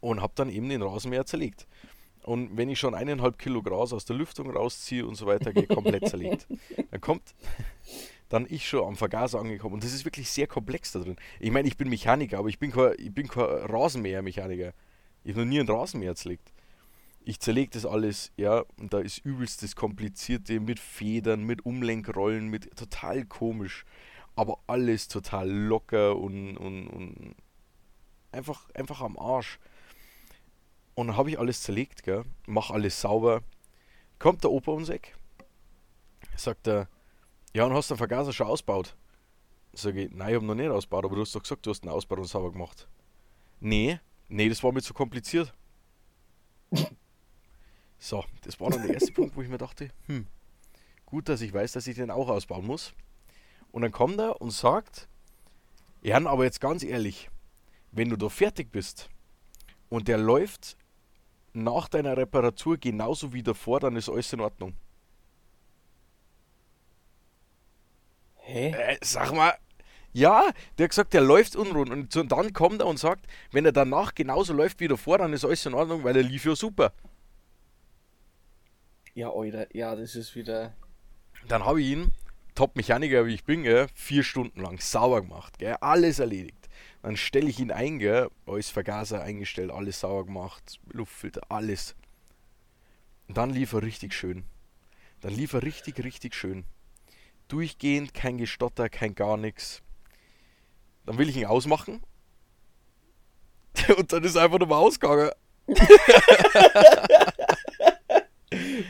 Und 0.00 0.20
hab 0.20 0.34
dann 0.34 0.50
eben 0.50 0.68
den 0.68 0.82
Rasenmäher 0.82 1.24
zerlegt. 1.24 1.66
Und 2.22 2.56
wenn 2.56 2.68
ich 2.68 2.78
schon 2.78 2.94
eineinhalb 2.94 3.38
Kilo 3.38 3.62
Gras 3.62 3.92
aus 3.92 4.04
der 4.04 4.16
Lüftung 4.16 4.50
rausziehe 4.50 5.06
und 5.06 5.14
so 5.14 5.26
weiter, 5.26 5.52
geht 5.52 5.68
komplett 5.68 6.08
zerlegt. 6.08 6.46
Dann 6.90 7.00
kommt 7.00 7.34
dann 8.28 8.46
ich 8.48 8.68
schon 8.68 8.86
am 8.86 8.96
Vergaser 8.96 9.38
angekommen. 9.38 9.74
Und 9.74 9.84
das 9.84 9.92
ist 9.92 10.04
wirklich 10.04 10.30
sehr 10.30 10.46
komplex 10.46 10.92
da 10.92 11.00
drin. 11.00 11.16
Ich 11.38 11.50
meine, 11.50 11.68
ich 11.68 11.76
bin 11.76 11.88
Mechaniker, 11.88 12.38
aber 12.38 12.48
ich 12.48 12.58
bin 12.58 12.72
kein, 12.72 12.94
kein 13.28 13.44
Rasenmäher-Mechaniker. 13.44 14.72
Ich 15.24 15.32
habe 15.32 15.44
noch 15.44 15.48
nie 15.48 15.60
einen 15.60 15.68
Rasenmäher 15.68 16.14
zerlegt. 16.14 16.52
Ich 17.24 17.40
zerlege 17.40 17.70
das 17.72 17.84
alles, 17.84 18.32
ja, 18.36 18.64
und 18.78 18.92
da 18.92 19.00
ist 19.00 19.18
übelst 19.18 19.62
das 19.62 19.74
Komplizierte 19.74 20.60
mit 20.60 20.78
Federn, 20.78 21.42
mit 21.42 21.66
Umlenkrollen, 21.66 22.48
mit 22.48 22.76
total 22.76 23.24
komisch, 23.24 23.84
aber 24.36 24.60
alles 24.68 25.08
total 25.08 25.50
locker 25.50 26.16
und, 26.16 26.56
und, 26.56 26.86
und 26.86 27.34
einfach, 28.30 28.70
einfach 28.74 29.00
am 29.00 29.18
Arsch. 29.18 29.58
Und 30.94 31.08
dann 31.08 31.16
habe 31.16 31.30
ich 31.30 31.38
alles 31.38 31.62
zerlegt, 31.62 32.04
gell, 32.04 32.24
mach 32.46 32.70
alles 32.70 33.00
sauber. 33.00 33.42
Kommt 34.20 34.44
der 34.44 34.52
Opa 34.52 34.70
ums 34.70 34.88
Eck, 34.88 35.16
sagt 36.36 36.68
er, 36.68 36.88
ja, 37.56 37.64
und 37.64 37.72
hast 37.72 37.88
den 37.88 37.96
Vergaser 37.96 38.34
schon 38.34 38.48
ausgebaut? 38.48 38.94
Sag 39.72 39.96
ich, 39.96 40.10
nein, 40.10 40.28
ich 40.28 40.34
habe 40.34 40.44
noch 40.44 40.54
nicht 40.54 40.68
ausgebaut, 40.68 41.06
aber 41.06 41.16
du 41.16 41.22
hast 41.22 41.34
doch 41.34 41.42
gesagt, 41.42 41.64
du 41.64 41.70
hast 41.70 41.80
den 41.80 41.88
ausgebaut 41.88 42.18
und 42.18 42.26
sauber 42.26 42.52
gemacht. 42.52 42.86
Nee, 43.60 43.98
nee, 44.28 44.50
das 44.50 44.62
war 44.62 44.72
mir 44.72 44.82
zu 44.82 44.92
kompliziert. 44.92 45.54
So, 47.98 48.22
das 48.42 48.60
war 48.60 48.68
dann 48.68 48.82
der 48.82 48.92
erste 48.92 49.10
Punkt, 49.10 49.34
wo 49.34 49.40
ich 49.40 49.48
mir 49.48 49.56
dachte, 49.56 49.88
hm, 50.04 50.26
gut, 51.06 51.30
dass 51.30 51.40
ich 51.40 51.50
weiß, 51.50 51.72
dass 51.72 51.86
ich 51.86 51.96
den 51.96 52.10
auch 52.10 52.28
ausbauen 52.28 52.66
muss. 52.66 52.92
Und 53.72 53.80
dann 53.80 53.90
kommt 53.90 54.20
er 54.20 54.38
und 54.42 54.50
sagt, 54.50 55.08
Jan, 56.02 56.26
aber 56.26 56.44
jetzt 56.44 56.60
ganz 56.60 56.82
ehrlich, 56.82 57.30
wenn 57.92 58.10
du 58.10 58.16
da 58.16 58.28
fertig 58.28 58.70
bist 58.70 59.08
und 59.88 60.08
der 60.08 60.18
läuft 60.18 60.76
nach 61.54 61.88
deiner 61.88 62.18
Reparatur 62.18 62.76
genauso 62.76 63.32
wie 63.32 63.42
davor, 63.42 63.80
dann 63.80 63.96
ist 63.96 64.10
alles 64.10 64.30
in 64.34 64.40
Ordnung. 64.40 64.74
Hä? 68.46 68.70
Äh, 68.72 68.98
sag 69.02 69.32
mal, 69.32 69.54
ja, 70.12 70.44
der 70.78 70.84
hat 70.84 70.90
gesagt, 70.90 71.14
der 71.14 71.20
läuft 71.20 71.56
unrund. 71.56 71.90
Und 71.90 72.12
so- 72.12 72.22
dann 72.22 72.52
kommt 72.52 72.80
er 72.80 72.86
und 72.86 72.98
sagt, 72.98 73.26
wenn 73.52 73.64
er 73.66 73.72
danach 73.72 74.14
genauso 74.14 74.52
läuft 74.54 74.80
wie 74.80 74.88
davor, 74.88 75.18
dann 75.18 75.32
ist 75.32 75.44
alles 75.44 75.66
in 75.66 75.74
Ordnung, 75.74 76.04
weil 76.04 76.16
er 76.16 76.22
lief 76.22 76.44
ja 76.46 76.56
super. 76.56 76.92
Ja, 79.14 79.30
Alter, 79.32 79.66
ja, 79.74 79.96
das 79.96 80.14
ist 80.14 80.36
wieder. 80.36 80.76
Dann 81.48 81.64
habe 81.64 81.80
ich 81.80 81.88
ihn, 81.88 82.12
Top-Mechaniker 82.54 83.26
wie 83.26 83.34
ich 83.34 83.44
bin, 83.44 83.62
gell, 83.62 83.86
vier 83.94 84.22
Stunden 84.22 84.60
lang 84.60 84.78
sauber 84.80 85.22
gemacht, 85.22 85.58
gell, 85.58 85.76
alles 85.80 86.18
erledigt. 86.18 86.68
Dann 87.02 87.16
stelle 87.16 87.48
ich 87.48 87.58
ihn 87.60 87.70
ein, 87.70 87.98
gell, 87.98 88.28
alles 88.46 88.70
Vergaser 88.70 89.22
eingestellt, 89.22 89.70
alles 89.70 90.00
sauber 90.00 90.26
gemacht, 90.26 90.80
Luftfilter, 90.92 91.42
alles. 91.50 91.94
Und 93.28 93.36
dann 93.36 93.50
lief 93.50 93.72
er 93.72 93.82
richtig 93.82 94.14
schön. 94.14 94.44
Dann 95.20 95.34
lief 95.34 95.52
er 95.54 95.62
richtig, 95.62 96.02
richtig 96.04 96.34
schön. 96.34 96.64
Durchgehend, 97.48 98.14
kein 98.14 98.38
Gestotter, 98.38 98.88
kein 98.88 99.14
gar 99.14 99.36
nichts. 99.36 99.82
Dann 101.04 101.18
will 101.18 101.28
ich 101.28 101.36
ihn 101.36 101.46
ausmachen. 101.46 102.02
Und 103.96 104.12
dann 104.12 104.24
ist 104.24 104.34
er 104.34 104.42
einfach 104.42 104.58
nochmal 104.58 104.82
ausgegangen. 104.82 105.30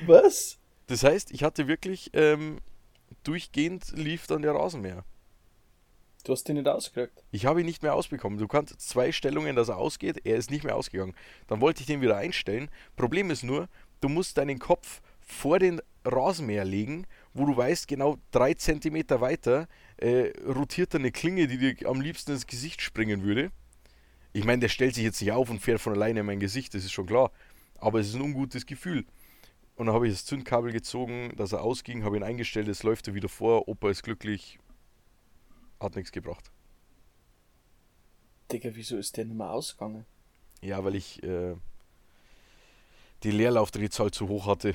Was? 0.07 0.59
Das 0.87 1.03
heißt, 1.03 1.31
ich 1.33 1.43
hatte 1.43 1.69
wirklich 1.69 2.11
ähm, 2.15 2.61
durchgehend 3.25 3.93
lief 3.93 4.27
dann 4.27 4.43
der 4.43 4.55
Rasenmäher. 4.55 5.05
Du 6.25 6.33
hast 6.33 6.49
den 6.49 6.57
nicht 6.57 6.67
ausgekriegt. 6.67 7.23
Ich 7.31 7.47
habe 7.47 7.61
ihn 7.61 7.67
nicht 7.67 7.83
mehr 7.83 7.95
ausbekommen. 7.95 8.39
Du 8.39 8.49
kannst 8.49 8.81
zwei 8.81 9.13
Stellungen, 9.13 9.55
dass 9.55 9.69
er 9.69 9.77
ausgeht, 9.77 10.23
er 10.25 10.37
ist 10.37 10.51
nicht 10.51 10.65
mehr 10.65 10.75
ausgegangen. 10.75 11.15
Dann 11.47 11.61
wollte 11.61 11.83
ich 11.83 11.87
den 11.87 12.01
wieder 12.01 12.17
einstellen. 12.17 12.69
Problem 12.97 13.31
ist 13.31 13.45
nur, 13.45 13.69
du 14.01 14.09
musst 14.09 14.37
deinen 14.37 14.59
Kopf 14.59 15.03
vor 15.21 15.61
den 15.61 15.81
Rasenmäher 16.05 16.65
legen, 16.65 17.07
wo 17.37 17.47
du 17.47 17.57
weißt, 17.57 17.89
genau 17.89 18.19
drei 18.31 18.55
Zentimeter 18.55 19.21
weiter 19.21 19.69
äh, 19.99 20.33
rotiert 20.47 20.95
da 20.95 20.99
eine 20.99 21.13
Klinge, 21.13 21.47
die 21.47 21.59
dir 21.59 21.89
am 21.89 22.01
liebsten 22.01 22.33
ins 22.33 22.47
Gesicht 22.47 22.81
springen 22.81 23.23
würde. 23.23 23.51
Ich 24.33 24.45
meine, 24.45 24.61
der 24.61 24.69
stellt 24.69 24.95
sich 24.95 25.05
jetzt 25.05 25.21
nicht 25.21 25.33
auf 25.33 25.51
und 25.51 25.61
fährt 25.61 25.81
von 25.81 25.93
alleine 25.93 26.21
in 26.21 26.27
mein 26.27 26.41
Gesicht, 26.41 26.75
das 26.75 26.85
ist 26.85 26.93
schon 26.93 27.07
klar. 27.07 27.31
Aber 27.77 28.01
es 28.01 28.09
ist 28.09 28.15
ein 28.15 28.23
ungutes 28.23 28.67
Gefühl. 28.67 29.05
Und 29.77 29.87
dann 29.87 29.95
habe 29.95 30.07
ich 30.07 30.15
das 30.15 30.25
Zündkabel 30.25 30.73
gezogen, 30.73 31.33
dass 31.37 31.53
er 31.53 31.63
ausging, 31.63 32.05
habe 32.05 32.17
ihn 32.17 32.23
eingestellt, 32.23 32.69
es 32.69 32.83
läuft 32.83 33.09
er 33.09 33.15
wieder 33.15 33.29
vor, 33.29 33.69
Opa 33.69 33.91
ist 33.91 34.03
glücklich, 34.03 34.59
hat 35.81 35.97
nichts 35.97 36.13
gebracht. 36.13 36.51
Digga, 38.51 38.71
wieso 38.73 38.97
ist 38.97 39.17
der 39.17 39.27
nicht 39.27 39.37
mehr 39.37 39.51
ausgegangen? 39.51 40.07
Ja, 40.63 40.83
weil 40.85 40.95
ich 40.95 41.23
äh, 41.23 41.55
die 43.23 43.31
Leerlaufdrehzahl 43.31 44.11
zu 44.11 44.29
hoch 44.29 44.47
hatte. 44.47 44.75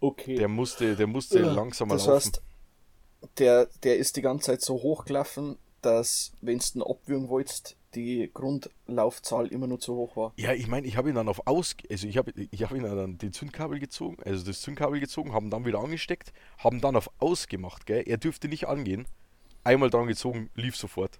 Okay. 0.00 0.36
Der 0.36 0.48
musste, 0.48 0.96
der 0.96 1.06
musste 1.06 1.40
Ja, 1.40 1.52
langsamer 1.52 1.94
das 1.94 2.06
laufen. 2.06 2.16
heißt, 2.16 2.42
der, 3.38 3.68
der 3.82 3.96
ist 3.96 4.16
die 4.16 4.22
ganze 4.22 4.46
Zeit 4.46 4.62
so 4.62 4.74
hochgelaufen, 4.74 5.56
dass, 5.82 6.32
wenn 6.40 6.58
du 6.58 6.64
ihn 6.78 6.82
abwürgen 6.82 7.28
wolltest, 7.28 7.76
die 7.94 8.30
Grundlaufzahl 8.32 9.46
immer 9.48 9.66
nur 9.66 9.80
zu 9.80 9.94
hoch 9.94 10.16
war. 10.16 10.32
ja, 10.36 10.52
ich 10.52 10.66
meine, 10.68 10.86
ich 10.86 10.96
habe 10.96 11.08
ihn 11.08 11.14
dann 11.14 11.28
auf 11.28 11.46
aus, 11.46 11.74
also 11.90 12.06
ich 12.06 12.16
habe 12.18 12.32
ich 12.50 12.62
habe 12.62 12.76
ihn 12.76 12.82
dann 12.82 13.16
den 13.18 13.32
Zündkabel 13.32 13.78
gezogen, 13.78 14.18
also 14.24 14.44
das 14.44 14.60
Zündkabel 14.60 15.00
gezogen, 15.00 15.32
haben 15.32 15.50
dann 15.50 15.64
wieder 15.64 15.78
angesteckt, 15.80 16.32
haben 16.58 16.80
dann 16.80 16.96
auf 16.96 17.10
ausgemacht, 17.18 17.86
gell? 17.86 18.04
Er 18.06 18.18
dürfte 18.18 18.48
nicht 18.48 18.68
angehen. 18.68 19.06
Einmal 19.64 19.90
dran 19.90 20.06
gezogen, 20.06 20.50
lief 20.54 20.76
sofort. 20.76 21.18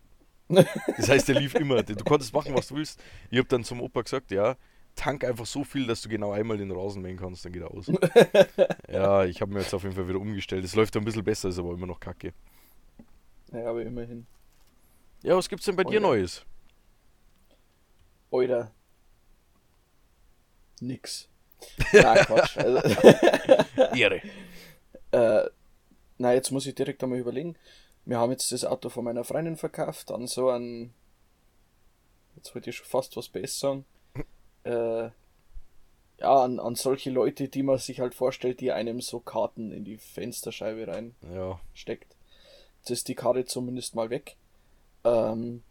Das 0.97 1.09
heißt, 1.09 1.29
er 1.29 1.41
lief 1.41 1.55
immer. 1.55 1.83
Du 1.83 2.05
konntest 2.05 2.33
machen, 2.33 2.55
was 2.55 2.69
du 2.69 2.77
willst. 2.77 3.01
Ich 3.31 3.39
habe 3.39 3.49
dann 3.49 3.65
zum 3.65 3.81
Opa 3.81 4.03
gesagt, 4.03 4.31
ja, 4.31 4.57
tank 4.99 5.25
einfach 5.25 5.47
so 5.47 5.65
viel, 5.65 5.87
dass 5.87 6.03
du 6.03 6.09
genau 6.09 6.33
einmal 6.33 6.59
den 6.59 6.71
Rasen 6.73 7.03
mähen 7.03 7.17
kannst, 7.17 7.45
dann 7.45 7.53
geht 7.53 7.63
er 7.63 7.71
aus. 7.71 7.87
ja, 8.89 9.25
ich 9.25 9.41
habe 9.41 9.53
mir 9.53 9.61
jetzt 9.61 9.73
auf 9.73 9.85
jeden 9.85 9.95
Fall 9.95 10.09
wieder 10.09 10.19
umgestellt. 10.19 10.65
Es 10.65 10.75
läuft 10.75 10.97
ein 10.97 11.05
bisschen 11.05 11.25
besser, 11.25 11.49
ist 11.49 11.59
aber 11.59 11.73
immer 11.73 11.87
noch 11.87 12.01
kacke. 12.01 12.35
Ja, 13.53 13.71
aber 13.71 13.83
immerhin. 13.83 14.27
Ja, 15.23 15.37
was 15.37 15.49
gibt's 15.49 15.67
denn 15.67 15.77
bei 15.77 15.85
dir 15.85 15.99
Alter. 15.99 16.01
Neues? 16.01 16.45
Alter. 18.31 18.73
Nix. 20.81 21.29
Nein, 21.93 22.25
Quatsch. 22.25 22.59
Also, 22.59 22.79
Ehre. 23.95 24.21
äh, 25.13 25.49
na, 26.19 26.35
jetzt 26.35 26.51
muss 26.51 26.67
ich 26.67 26.75
direkt 26.75 27.03
einmal 27.03 27.19
überlegen. 27.19 27.57
Wir 28.05 28.19
haben 28.19 28.33
jetzt 28.33 28.51
das 28.53 28.65
Auto 28.65 28.89
von 28.89 29.05
meiner 29.05 29.25
Freundin 29.25 29.57
verkauft, 29.57 30.11
an 30.11 30.27
so 30.27 30.51
ein. 30.51 30.93
Jetzt 32.37 32.55
wollte 32.55 32.71
ich 32.71 32.77
schon 32.77 32.87
fast 32.87 33.17
was 33.17 33.29
besser 33.29 33.69
sagen. 33.69 33.85
Äh, 34.69 35.11
ja, 36.21 36.43
an, 36.43 36.59
an 36.59 36.75
solche 36.75 37.11
Leute, 37.11 37.49
die 37.49 37.63
man 37.63 37.79
sich 37.79 38.01
halt 38.01 38.15
vorstellt, 38.15 38.61
die 38.61 38.73
einem 38.73 39.01
so 39.01 39.21
Karten 39.21 39.71
in 39.71 39.85
die 39.85 39.99
Fensterscheibe 39.99 40.89
rein 40.89 41.15
Ja. 41.33 41.61
steckt. 41.75 42.17
Jetzt 42.81 42.91
ist 42.91 43.09
die 43.09 43.15
Karte 43.15 43.45
zumindest 43.45 43.95
mal 43.95 44.11
weg. 44.11 44.37
Ähm, 45.05 45.63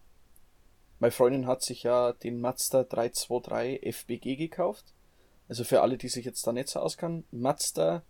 meine 0.99 1.11
Freundin 1.11 1.47
hat 1.47 1.63
sich 1.63 1.83
ja 1.83 2.13
den 2.13 2.39
Mazda 2.39 2.83
323 2.83 3.85
FBG 3.85 4.35
gekauft. 4.35 4.85
Also 5.49 5.63
für 5.63 5.81
alle, 5.81 5.97
die 5.97 6.09
sich 6.09 6.25
jetzt 6.25 6.45
da 6.47 6.51
nicht 6.51 6.69
so 6.69 6.79
auskennen, 6.79 7.25
Mazda 7.31 8.03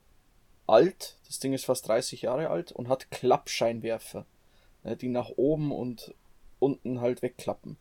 alt, 0.68 1.18
das 1.28 1.40
Ding 1.40 1.54
ist 1.54 1.66
fast 1.66 1.88
30 1.88 2.22
Jahre 2.24 2.50
alt 2.50 2.72
und 2.72 2.88
hat 2.88 3.10
Klappscheinwerfer, 3.12 4.26
ne, 4.84 4.96
die 4.96 5.10
nach 5.10 5.30
oben 5.38 5.72
und 5.72 6.14
unten 6.60 7.02
halt 7.02 7.22
wegklappen. 7.22 7.78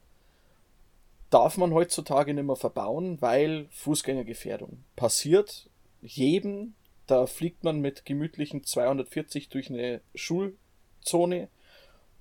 Darf 1.37 1.59
man 1.59 1.75
heutzutage 1.75 2.33
nicht 2.33 2.47
mehr 2.47 2.57
verbauen, 2.57 3.21
weil 3.21 3.67
Fußgängergefährdung. 3.69 4.83
Passiert 4.97 5.69
jedem, 6.01 6.73
da 7.07 7.27
fliegt 7.27 7.63
man 7.63 7.81
mit 7.81 8.07
gemütlichen 8.07 8.65
240 8.65 9.51
durch 9.51 9.69
eine 9.69 10.01
Schulzone 10.15 11.51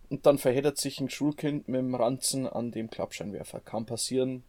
und 0.09 0.25
dann 0.25 0.37
verheddert 0.37 0.77
sich 0.77 0.99
ein 0.99 1.09
Schulkind 1.09 1.69
mit 1.69 1.79
dem 1.79 1.95
Ranzen 1.95 2.45
an 2.45 2.71
dem 2.71 2.89
Klappscheinwerfer. 2.89 3.61
Kann 3.61 3.85
passieren, 3.85 4.43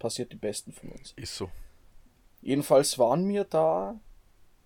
passiert 0.00 0.32
die 0.32 0.36
Besten 0.36 0.72
von 0.72 0.88
uns. 0.90 1.12
Ist 1.14 1.36
so. 1.36 1.48
Jedenfalls 2.42 2.98
waren 2.98 3.28
wir 3.28 3.44
da 3.44 4.00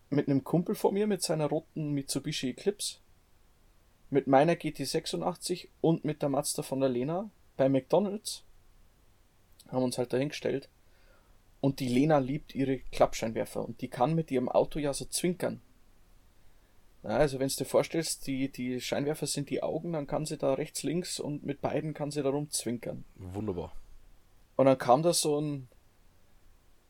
mit 0.09 0.29
einem 0.29 0.45
Kumpel 0.45 0.75
von 0.75 0.95
mir 0.95 1.07
mit 1.07 1.21
seiner 1.21 1.49
roten 1.49 1.91
Mitsubishi 1.91 2.49
Eclipse, 2.49 3.01
mit 4.09 4.27
meiner 4.27 4.55
GT86 4.55 5.69
und 5.83 6.07
mit 6.07 6.23
der 6.23 6.31
Mazda 6.31 6.63
von 6.63 6.81
der 6.81 6.89
Lena 6.89 7.29
bei 7.59 7.69
McDonalds. 7.69 8.45
Haben 9.73 9.83
uns 9.83 9.99
halt 9.99 10.13
dahingestellt. 10.13 10.69
Und 11.61 11.81
die 11.81 11.89
Lena 11.89 12.19
liebt 12.19 12.55
ihre 12.55 12.79
Klappscheinwerfer 12.79 13.65
und 13.65 13.81
die 13.81 13.89
kann 13.89 14.15
mit 14.15 14.31
ihrem 14.31 14.49
Auto 14.49 14.79
ja 14.79 14.93
so 14.93 15.05
zwinkern. 15.05 15.61
Ja, 17.03 17.11
also 17.11 17.39
wenn 17.39 17.49
du 17.49 17.55
dir 17.55 17.65
vorstellst, 17.65 18.27
die, 18.27 18.51
die 18.51 18.81
Scheinwerfer 18.81 19.27
sind 19.27 19.51
die 19.51 19.63
Augen, 19.63 19.93
dann 19.93 20.07
kann 20.07 20.27
sie 20.27 20.39
da 20.39 20.55
rechts, 20.55 20.83
links 20.83 21.19
und 21.19 21.45
mit 21.45 21.61
beiden 21.61 21.95
kann 21.95 22.11
sie 22.11 22.23
da 22.23 22.31
rumzwinkern. 22.31 23.05
Wunderbar. 23.17 23.73
Und 24.57 24.67
dann 24.67 24.79
kam 24.79 25.03
da 25.03 25.13
so 25.13 25.41
ein, 25.41 25.69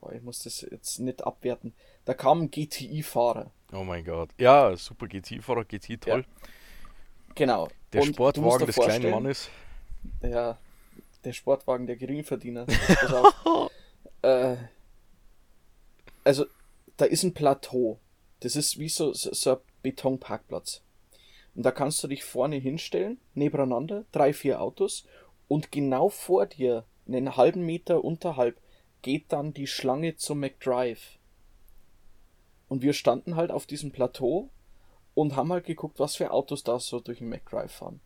boah, 0.01 0.13
ich 0.13 0.23
muss 0.23 0.43
das 0.43 0.63
jetzt 0.63 0.99
nicht 0.99 1.25
abwerten, 1.25 1.75
da 2.05 2.15
kam 2.15 2.43
ein 2.43 2.51
GTI-Fahrer. 2.51 3.53
Oh 3.73 3.85
mein 3.85 4.05
Gott. 4.05 4.31
Ja, 4.39 4.77
super 4.77 5.07
GT-Fahrer, 5.07 5.65
GT 5.65 6.01
toll. 6.01 6.25
Genau. 7.35 7.69
Der 7.93 8.03
Und 8.03 8.15
Sportwagen 8.15 8.67
des 8.67 8.77
kleinen 8.77 9.11
Mannes. 9.11 9.49
Ja, 10.23 10.59
der 11.25 11.33
Sportwagen 11.33 11.87
der 11.87 11.97
Geringverdiener. 11.97 12.67
Auf. 13.45 13.71
äh, 14.23 14.57
also, 16.25 16.47
da 16.97 17.05
ist 17.05 17.23
ein 17.23 17.35
Plateau. 17.35 17.99
Das 18.41 18.57
ist 18.57 18.79
wie 18.79 18.89
so, 18.89 19.13
so, 19.13 19.33
so 19.33 19.53
ein 19.53 19.59
Betonparkplatz. 19.83 20.83
Und 21.55 21.65
da 21.65 21.71
kannst 21.71 22.03
du 22.03 22.09
dich 22.09 22.25
vorne 22.25 22.57
hinstellen, 22.57 23.19
nebeneinander, 23.35 24.05
drei, 24.13 24.33
vier 24.33 24.61
Autos, 24.61 25.05
und 25.49 25.71
genau 25.71 26.09
vor 26.09 26.47
dir, 26.47 26.85
einen 27.07 27.37
halben 27.37 27.67
Meter 27.67 28.05
unterhalb, 28.05 28.59
geht 29.03 29.33
dann 29.33 29.53
die 29.53 29.67
Schlange 29.67 30.17
zum 30.17 30.41
McDrive. 30.41 31.19
Und 32.69 32.83
wir 32.83 32.95
standen 32.95 33.37
halt 33.37 33.51
auf 33.51 33.67
diesem 33.67 33.91
Plateau 33.91 34.49
und 35.15 35.37
haben 35.37 35.53
halt 35.53 35.67
geguckt, 35.67 35.99
was 35.99 36.17
für 36.17 36.31
Autos 36.31 36.65
da 36.65 36.79
so 36.79 37.01
durch 37.01 37.19
den 37.19 37.29
McDrive 37.29 37.71
fahren. 37.71 38.01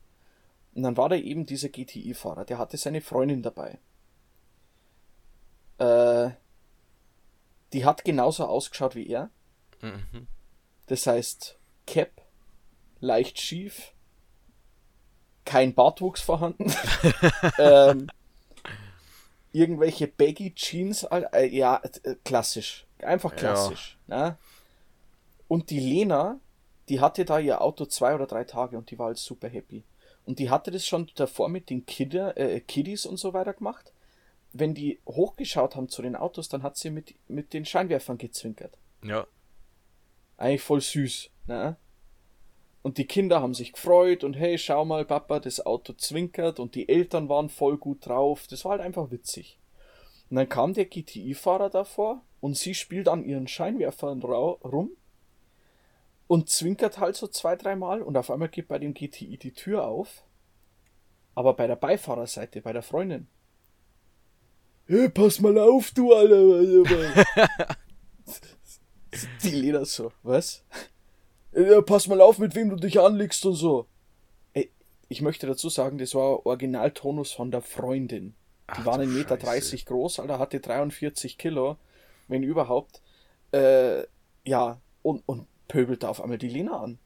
Und 0.76 0.82
dann 0.82 0.98
war 0.98 1.08
da 1.08 1.16
eben 1.16 1.46
dieser 1.46 1.70
GTI-Fahrer, 1.70 2.44
der 2.44 2.58
hatte 2.58 2.76
seine 2.76 3.00
Freundin 3.00 3.42
dabei. 3.42 3.78
Äh, 5.78 6.30
die 7.72 7.86
hat 7.86 8.04
genauso 8.04 8.44
ausgeschaut 8.44 8.94
wie 8.94 9.06
er. 9.08 9.30
Mhm. 9.80 10.26
Das 10.86 11.06
heißt, 11.06 11.58
Cap, 11.86 12.10
leicht 13.00 13.40
schief, 13.40 13.94
kein 15.46 15.74
Bartwuchs 15.74 16.20
vorhanden, 16.20 16.70
ähm, 17.58 18.08
irgendwelche 19.52 20.08
Baggy 20.08 20.54
Jeans, 20.54 21.06
Al- 21.06 21.30
äh, 21.32 21.46
ja, 21.46 21.80
äh, 22.02 22.16
klassisch, 22.22 22.86
einfach 22.98 23.30
Ja. 23.32 23.36
klassisch. 23.38 23.96
Ne? 24.08 24.36
Und 25.48 25.70
die 25.70 25.80
Lena, 25.80 26.38
die 26.90 27.00
hatte 27.00 27.24
da 27.24 27.38
ihr 27.38 27.62
Auto 27.62 27.86
zwei 27.86 28.14
oder 28.14 28.26
drei 28.26 28.44
Tage 28.44 28.76
und 28.76 28.90
die 28.90 28.98
war 28.98 29.06
halt 29.06 29.18
super 29.18 29.48
happy. 29.48 29.84
Und 30.26 30.40
die 30.40 30.50
hatte 30.50 30.70
das 30.70 30.86
schon 30.86 31.10
davor 31.14 31.48
mit 31.48 31.70
den 31.70 31.86
Kidder, 31.86 32.36
äh, 32.36 32.60
Kiddies 32.60 33.06
und 33.06 33.16
so 33.16 33.32
weiter 33.32 33.54
gemacht. 33.54 33.92
Wenn 34.52 34.74
die 34.74 34.98
hochgeschaut 35.06 35.76
haben 35.76 35.88
zu 35.88 36.02
den 36.02 36.16
Autos, 36.16 36.48
dann 36.48 36.62
hat 36.62 36.76
sie 36.76 36.90
mit, 36.90 37.14
mit 37.28 37.52
den 37.52 37.64
Scheinwerfern 37.64 38.18
gezwinkert. 38.18 38.76
Ja. 39.02 39.26
Eigentlich 40.36 40.62
voll 40.62 40.80
süß, 40.80 41.30
ne? 41.46 41.76
Und 42.82 42.98
die 42.98 43.06
Kinder 43.06 43.40
haben 43.40 43.54
sich 43.54 43.72
gefreut 43.72 44.22
und 44.22 44.34
hey, 44.34 44.58
schau 44.58 44.84
mal, 44.84 45.04
Papa, 45.04 45.40
das 45.40 45.64
Auto 45.64 45.92
zwinkert 45.92 46.60
und 46.60 46.76
die 46.76 46.88
Eltern 46.88 47.28
waren 47.28 47.48
voll 47.48 47.78
gut 47.78 48.06
drauf. 48.06 48.46
Das 48.48 48.64
war 48.64 48.72
halt 48.72 48.80
einfach 48.80 49.10
witzig. 49.10 49.58
Und 50.30 50.36
dann 50.36 50.48
kam 50.48 50.72
der 50.72 50.84
GTI-Fahrer 50.84 51.70
davor 51.70 52.22
und 52.40 52.56
sie 52.56 52.74
spielt 52.74 53.08
an 53.08 53.24
ihren 53.24 53.48
Scheinwerfern 53.48 54.22
rum 54.22 54.90
und 56.28 56.48
zwinkert 56.48 56.98
halt 56.98 57.16
so 57.16 57.26
zwei, 57.28 57.56
dreimal 57.56 58.02
und 58.02 58.16
auf 58.16 58.30
einmal 58.30 58.48
geht 58.48 58.68
bei 58.68 58.78
dem 58.78 58.94
GTI 58.94 59.36
die 59.36 59.52
Tür 59.52 59.86
auf. 59.86 60.24
Aber 61.34 61.54
bei 61.54 61.66
der 61.66 61.76
Beifahrerseite, 61.76 62.62
bei 62.62 62.72
der 62.72 62.82
Freundin. 62.82 63.28
Hey, 64.86 65.08
pass 65.08 65.40
mal 65.40 65.58
auf, 65.58 65.90
du 65.90 66.14
Alter. 66.14 66.62
die 69.42 69.50
Lena 69.50 69.84
so, 69.84 70.12
was? 70.22 70.64
Ja, 71.52 71.80
pass 71.82 72.06
mal 72.06 72.20
auf, 72.20 72.38
mit 72.38 72.54
wem 72.54 72.70
du 72.70 72.76
dich 72.76 73.00
anlegst 73.00 73.44
und 73.46 73.54
so. 73.54 73.86
Ey, 74.52 74.70
ich 75.08 75.22
möchte 75.22 75.46
dazu 75.46 75.68
sagen, 75.68 75.98
das 75.98 76.14
war 76.14 76.46
Originaltonus 76.46 77.32
von 77.32 77.50
der 77.50 77.62
Freundin. 77.62 78.34
Die 78.70 78.80
Ach 78.80 78.86
war 78.86 78.98
du 78.98 79.04
1,30 79.04 79.08
Meter 79.08 79.40
Scheiße. 79.40 79.76
groß, 79.84 80.20
Alter, 80.20 80.38
hatte 80.38 80.60
43 80.60 81.38
Kilo, 81.38 81.76
wenn 82.28 82.42
überhaupt. 82.42 83.02
Äh, 83.52 84.04
ja, 84.44 84.80
und, 85.02 85.22
und 85.26 85.46
pöbelte 85.68 86.08
auf 86.08 86.20
einmal 86.20 86.38
die 86.38 86.48
Lena 86.48 86.80
an. 86.80 86.98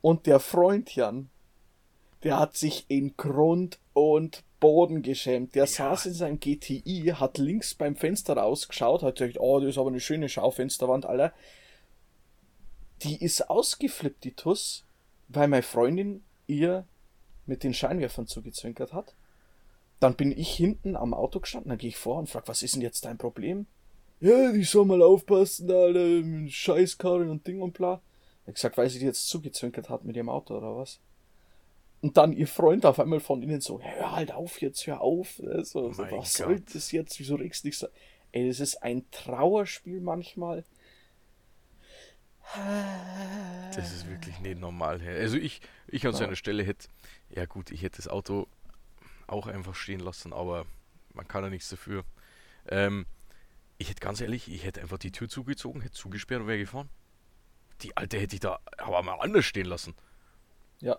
Und 0.00 0.26
der 0.26 0.40
Freund 0.40 0.94
Jan, 0.94 1.30
der 2.22 2.38
hat 2.38 2.56
sich 2.56 2.84
in 2.88 3.16
Grund 3.16 3.78
und 3.92 4.42
Boden 4.60 5.02
geschämt. 5.02 5.54
Der 5.54 5.66
saß 5.66 6.06
in 6.06 6.14
seinem 6.14 6.40
GTI, 6.40 7.14
hat 7.16 7.38
links 7.38 7.74
beim 7.74 7.96
Fenster 7.96 8.36
rausgeschaut, 8.36 9.02
hat 9.02 9.16
gesagt, 9.16 9.40
oh, 9.40 9.58
das 9.58 9.70
ist 9.70 9.78
aber 9.78 9.90
eine 9.90 10.00
schöne 10.00 10.28
Schaufensterwand, 10.28 11.04
Alter. 11.04 11.32
Die 13.02 13.22
ist 13.22 13.50
ausgeflippt, 13.50 14.22
die 14.22 14.34
Tuss, 14.34 14.84
weil 15.28 15.48
meine 15.48 15.62
Freundin 15.62 16.22
ihr 16.46 16.86
mit 17.46 17.64
den 17.64 17.74
Scheinwerfern 17.74 18.28
zugezwinkert 18.28 18.92
hat. 18.92 19.14
Dann 19.98 20.14
bin 20.14 20.30
ich 20.30 20.52
hinten 20.54 20.96
am 20.96 21.14
Auto 21.14 21.40
gestanden, 21.40 21.70
dann 21.70 21.78
gehe 21.78 21.88
ich 21.88 21.96
vor 21.96 22.18
und 22.18 22.28
frage, 22.28 22.48
was 22.48 22.62
ist 22.62 22.74
denn 22.74 22.82
jetzt 22.82 23.04
dein 23.04 23.18
Problem? 23.18 23.66
Ja, 24.22 24.52
ich 24.52 24.70
soll 24.70 24.84
mal 24.86 25.02
aufpassen, 25.02 25.68
Alter, 25.68 25.98
mit 26.24 26.52
Scheißkarren 26.52 27.28
und 27.28 27.44
Ding 27.44 27.60
und 27.60 27.72
bla. 27.74 28.00
Er 28.44 28.48
hat 28.48 28.54
gesagt, 28.54 28.76
weil 28.76 28.88
sie 28.88 29.00
die 29.00 29.04
jetzt 29.04 29.28
zugezwinkert 29.28 29.88
hat 29.88 30.04
mit 30.04 30.14
ihrem 30.16 30.28
Auto 30.28 30.56
oder 30.56 30.76
was? 30.76 31.00
Und 32.02 32.16
dann 32.16 32.32
ihr 32.32 32.46
Freund 32.46 32.86
auf 32.86 33.00
einmal 33.00 33.18
von 33.20 33.42
ihnen 33.42 33.60
so, 33.60 33.80
hör 33.80 34.12
halt 34.12 34.32
auf 34.32 34.60
jetzt, 34.60 34.86
hör 34.86 35.00
auf. 35.00 35.40
ne, 35.40 35.64
So, 35.64 35.92
so, 35.92 36.02
was 36.10 36.34
soll 36.34 36.56
Gott. 36.60 36.74
das 36.74 36.92
jetzt? 36.92 37.18
Wieso 37.18 37.34
regst 37.34 37.64
du 37.64 37.68
dich 37.68 37.78
so? 37.78 37.88
Ey, 38.30 38.46
das 38.48 38.60
ist 38.60 38.82
ein 38.82 39.04
Trauerspiel 39.10 40.00
manchmal. 40.00 40.64
Das 43.74 43.92
ist 43.92 44.08
wirklich 44.08 44.38
nicht 44.40 44.60
normal. 44.60 45.00
Also 45.00 45.36
ich, 45.36 45.60
ich 45.88 46.06
an 46.06 46.12
Ja. 46.12 46.18
seiner 46.18 46.36
Stelle 46.36 46.62
hätte, 46.64 46.88
ja 47.30 47.46
gut, 47.46 47.70
ich 47.72 47.82
hätte 47.82 47.96
das 47.96 48.08
Auto 48.08 48.46
auch 49.26 49.46
einfach 49.48 49.74
stehen 49.74 50.00
lassen, 50.00 50.32
aber 50.32 50.66
man 51.14 51.26
kann 51.26 51.42
ja 51.44 51.50
nichts 51.50 51.68
dafür. 51.70 52.04
Ähm, 52.68 53.06
ich 53.82 53.90
hätte 53.90 54.00
ganz 54.00 54.20
ehrlich, 54.20 54.50
ich 54.50 54.64
hätte 54.64 54.80
einfach 54.80 54.98
die 54.98 55.12
Tür 55.12 55.28
zugezogen, 55.28 55.82
hätte 55.82 55.94
zugesperrt 55.94 56.40
und 56.40 56.46
wäre 56.46 56.58
gefahren. 56.58 56.88
Die 57.82 57.96
alte 57.96 58.18
hätte 58.18 58.36
ich 58.36 58.40
da 58.40 58.60
aber 58.78 59.02
mal 59.02 59.18
anders 59.20 59.44
stehen 59.44 59.66
lassen. 59.66 59.94
Ja. 60.80 60.98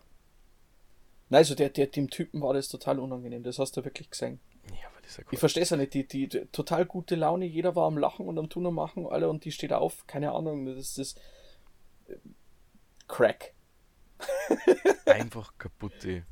Nein, 1.30 1.40
also 1.40 1.56
der, 1.56 1.70
der, 1.70 1.88
dem 1.88 2.10
Typen 2.10 2.42
war 2.42 2.54
das 2.54 2.68
total 2.68 3.00
unangenehm. 3.00 3.44
Das 3.44 3.58
hast 3.58 3.76
du 3.78 3.84
wirklich 3.86 4.10
gesehen. 4.10 4.40
Ja, 4.70 4.88
aber 4.92 5.02
das 5.02 5.12
ist 5.12 5.18
ja 5.18 5.24
Ich 5.32 5.40
verstehe 5.40 5.64
es 5.64 5.70
ja 5.70 5.78
nicht. 5.78 5.94
Die, 5.94 6.08
die, 6.08 6.28
die 6.28 6.46
total 6.52 6.86
gute 6.86 7.16
Laune, 7.16 7.46
jeder 7.46 7.76
war 7.76 7.88
am 7.88 7.98
Lachen 7.98 8.28
und 8.28 8.38
am 8.38 8.50
Tun 8.50 8.66
und 8.66 8.76
Machen, 8.76 9.08
alle 9.08 9.30
und 9.30 9.46
die 9.46 9.52
steht 9.52 9.74
auf. 9.74 10.06
Keine 10.08 10.32
Ahnung, 10.34 10.66
das 10.66 10.78
ist 10.78 10.98
das. 10.98 11.16
äh, 12.08 12.18
Crack. 13.08 13.54
Einfach 15.06 15.58
kaputte. 15.58 16.26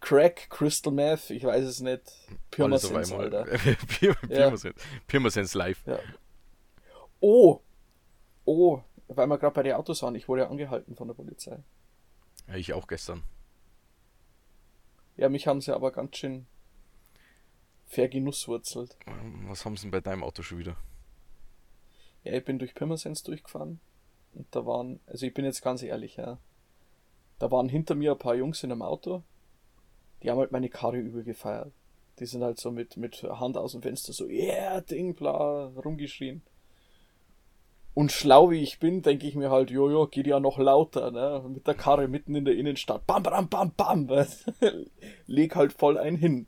Crack, 0.00 0.48
Crystal 0.50 0.92
Meth, 0.92 1.30
ich 1.30 1.44
weiß 1.44 1.64
es 1.64 1.80
nicht. 1.80 2.02
Pirmasens. 2.50 3.12
Alter. 3.12 3.44
Pir- 3.88 4.14
Pirmasens. 4.26 4.74
Pirmasens 5.06 5.54
live. 5.54 5.82
Ja. 5.86 5.98
Oh! 7.20 7.60
Oh, 8.46 8.80
weil 9.08 9.26
wir 9.26 9.38
gerade 9.38 9.54
bei 9.54 9.62
den 9.62 9.74
Autos 9.74 10.02
waren, 10.02 10.14
ich 10.14 10.26
wurde 10.26 10.42
ja 10.42 10.48
angehalten 10.48 10.96
von 10.96 11.06
der 11.08 11.14
Polizei. 11.14 11.58
Ja, 12.48 12.54
ich 12.54 12.72
auch 12.72 12.86
gestern. 12.86 13.22
Ja, 15.16 15.28
mich 15.28 15.46
haben 15.46 15.60
sie 15.60 15.74
aber 15.74 15.92
ganz 15.92 16.16
schön 16.16 16.46
vergenusswurzelt. 17.86 18.96
Was 19.46 19.64
haben 19.64 19.76
sie 19.76 19.82
denn 19.82 19.90
bei 19.90 20.00
deinem 20.00 20.22
Auto 20.24 20.42
schon 20.42 20.58
wieder? 20.58 20.76
Ja, 22.24 22.32
ich 22.34 22.44
bin 22.44 22.58
durch 22.58 22.74
Pirmasens 22.74 23.22
durchgefahren 23.22 23.80
und 24.34 24.46
da 24.54 24.64
waren, 24.64 25.00
also 25.06 25.26
ich 25.26 25.34
bin 25.34 25.44
jetzt 25.44 25.62
ganz 25.62 25.82
ehrlich, 25.82 26.16
ja, 26.16 26.38
da 27.38 27.50
waren 27.50 27.68
hinter 27.68 27.94
mir 27.94 28.12
ein 28.12 28.18
paar 28.18 28.34
Jungs 28.34 28.62
in 28.62 28.72
einem 28.72 28.82
Auto, 28.82 29.22
die 30.22 30.30
haben 30.30 30.38
halt 30.38 30.52
meine 30.52 30.68
Karre 30.68 30.98
übergefeiert. 30.98 31.72
Die 32.18 32.26
sind 32.26 32.42
halt 32.42 32.58
so 32.58 32.70
mit, 32.70 32.96
mit 32.96 33.22
Hand 33.22 33.56
aus 33.56 33.72
dem 33.72 33.82
Fenster 33.82 34.12
so, 34.12 34.26
yeah, 34.26 34.80
Ding, 34.80 35.14
bla, 35.14 35.72
rumgeschrien. 35.84 36.42
Und 37.94 38.12
schlau 38.12 38.50
wie 38.50 38.62
ich 38.62 38.78
bin, 38.78 39.02
denke 39.02 39.26
ich 39.26 39.34
mir 39.34 39.50
halt, 39.50 39.70
jojo, 39.70 40.06
geht 40.06 40.26
ja 40.26 40.38
noch 40.38 40.58
lauter, 40.58 41.10
ne? 41.10 41.44
Mit 41.48 41.66
der 41.66 41.74
Karre 41.74 42.08
mitten 42.08 42.34
in 42.34 42.44
der 42.44 42.56
Innenstadt. 42.56 43.06
Bam, 43.06 43.22
bam, 43.22 43.48
bam, 43.48 43.72
bam. 43.72 44.08
Leg 45.26 45.56
halt 45.56 45.72
voll 45.72 45.98
ein 45.98 46.16
hin. 46.16 46.46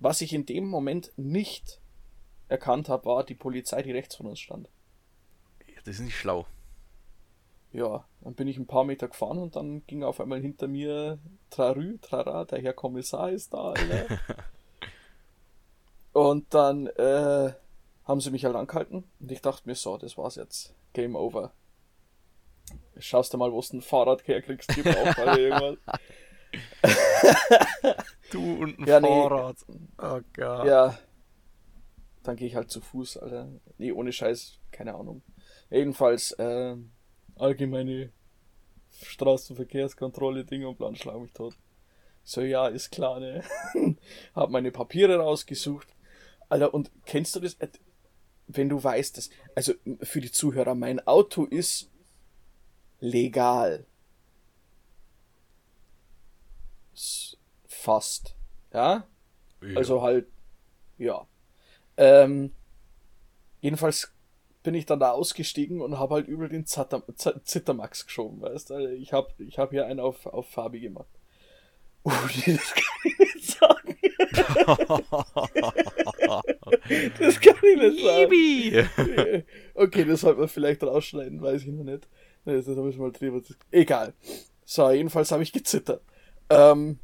Was 0.00 0.20
ich 0.20 0.32
in 0.32 0.46
dem 0.46 0.68
Moment 0.68 1.12
nicht 1.16 1.80
erkannt 2.48 2.88
habe, 2.88 3.06
war 3.06 3.24
die 3.24 3.34
Polizei, 3.34 3.82
die 3.82 3.92
rechts 3.92 4.16
von 4.16 4.26
uns 4.26 4.40
stand. 4.40 4.68
Das 5.84 5.94
ist 5.94 6.00
nicht 6.00 6.16
schlau. 6.16 6.46
Ja, 7.78 8.04
dann 8.22 8.34
bin 8.34 8.48
ich 8.48 8.58
ein 8.58 8.66
paar 8.66 8.82
Meter 8.82 9.06
gefahren 9.06 9.38
und 9.38 9.54
dann 9.54 9.86
ging 9.86 10.02
auf 10.02 10.20
einmal 10.20 10.40
hinter 10.40 10.66
mir 10.66 11.20
Trarü, 11.48 11.98
Trara, 11.98 12.44
der 12.44 12.60
Herr 12.60 12.72
Kommissar 12.72 13.30
ist 13.30 13.54
da, 13.54 13.70
Alter. 13.70 14.18
und 16.12 16.52
dann 16.52 16.88
äh, 16.88 17.52
haben 18.04 18.20
sie 18.20 18.32
mich 18.32 18.44
halt 18.44 18.56
angehalten 18.56 19.04
und 19.20 19.30
ich 19.30 19.42
dachte 19.42 19.68
mir 19.68 19.76
so, 19.76 19.96
das 19.96 20.18
war's 20.18 20.34
jetzt. 20.34 20.74
Game 20.92 21.14
over. 21.14 21.52
Schaust 22.98 23.32
du 23.32 23.38
mal, 23.38 23.52
wo 23.52 23.60
du 23.60 23.76
ein 23.76 23.80
Fahrrad 23.80 24.26
herkriegst, 24.26 24.74
gib 24.74 24.86
auf, 24.88 25.16
Alter, 25.16 25.38
irgendwas. 25.38 25.76
du 28.32 28.54
und 28.54 28.80
ein 28.80 28.88
Ja, 28.88 28.98
nee. 28.98 29.06
Fahrrad. 29.06 29.56
Oh 29.98 30.20
Gott. 30.34 30.66
Ja. 30.66 30.98
Dann 32.24 32.34
gehe 32.34 32.48
ich 32.48 32.56
halt 32.56 32.72
zu 32.72 32.80
Fuß, 32.80 33.18
Alter. 33.18 33.48
Nee, 33.76 33.92
ohne 33.92 34.10
Scheiß, 34.10 34.58
keine 34.72 34.96
Ahnung. 34.96 35.22
Jedenfalls, 35.70 36.32
äh, 36.32 36.74
allgemeine 37.40 38.10
Straßenverkehrskontrolle, 39.02 40.44
Ding 40.44 40.64
und 40.64 40.76
Plan, 40.76 40.96
schlag 40.96 41.18
mich 41.20 41.32
tot. 41.32 41.54
So, 42.24 42.42
ja, 42.42 42.68
ist 42.68 42.90
klar, 42.90 43.20
ne? 43.20 43.42
Hab 44.34 44.50
meine 44.50 44.70
Papiere 44.70 45.16
rausgesucht. 45.16 45.88
Alter, 46.48 46.74
und 46.74 46.90
kennst 47.06 47.34
du 47.36 47.40
das? 47.40 47.56
Wenn 48.46 48.68
du 48.68 48.82
weißt, 48.82 49.16
dass, 49.16 49.30
also 49.54 49.74
für 50.02 50.20
die 50.20 50.30
Zuhörer, 50.30 50.74
mein 50.74 51.06
Auto 51.06 51.44
ist 51.44 51.90
legal. 53.00 53.86
Fast. 57.66 58.34
Ja? 58.72 59.06
Ja. 59.62 59.76
Also 59.76 60.02
halt, 60.02 60.26
ja. 60.98 61.26
Ähm, 61.96 62.52
jedenfalls 63.60 64.12
bin 64.62 64.74
ich 64.74 64.86
dann 64.86 65.00
da 65.00 65.12
ausgestiegen 65.12 65.80
und 65.80 65.98
habe 65.98 66.14
halt 66.14 66.28
übel 66.28 66.48
den 66.48 66.66
Zatter, 66.66 67.02
Zittermax 67.44 68.06
geschoben, 68.06 68.40
weißt 68.40 68.70
du? 68.70 68.74
Also 68.74 68.88
Ich 68.88 69.12
habe 69.12 69.28
ich 69.38 69.58
hab 69.58 69.70
hier 69.70 69.86
einen 69.86 70.00
auf, 70.00 70.26
auf 70.26 70.48
Fabi 70.48 70.80
gemacht. 70.80 71.08
Uh, 72.04 72.10
nee, 72.46 72.54
das 72.56 72.74
kann 72.74 72.84
ich 73.04 73.18
nicht 73.18 73.44
sagen. 73.44 73.96
Das 77.18 77.40
kann 77.40 77.54
ich 77.62 77.76
nicht 77.78 78.04
sagen. 78.04 78.30
Baby! 78.30 78.84
Okay, 79.74 80.04
das 80.04 80.22
sollte 80.22 80.40
man 80.40 80.48
vielleicht 80.48 80.82
rausschneiden, 80.82 81.40
weiß 81.40 81.62
ich 81.62 81.68
noch 81.68 81.84
nicht. 81.84 82.08
Das 82.44 82.66
habe 82.66 82.90
ich 82.90 82.98
mal 82.98 83.12
drüber. 83.12 83.40
Egal. 83.70 84.14
So, 84.64 84.90
jedenfalls 84.90 85.30
habe 85.30 85.42
ich 85.42 85.52
gezittert. 85.52 86.02
Ähm, 86.50 86.98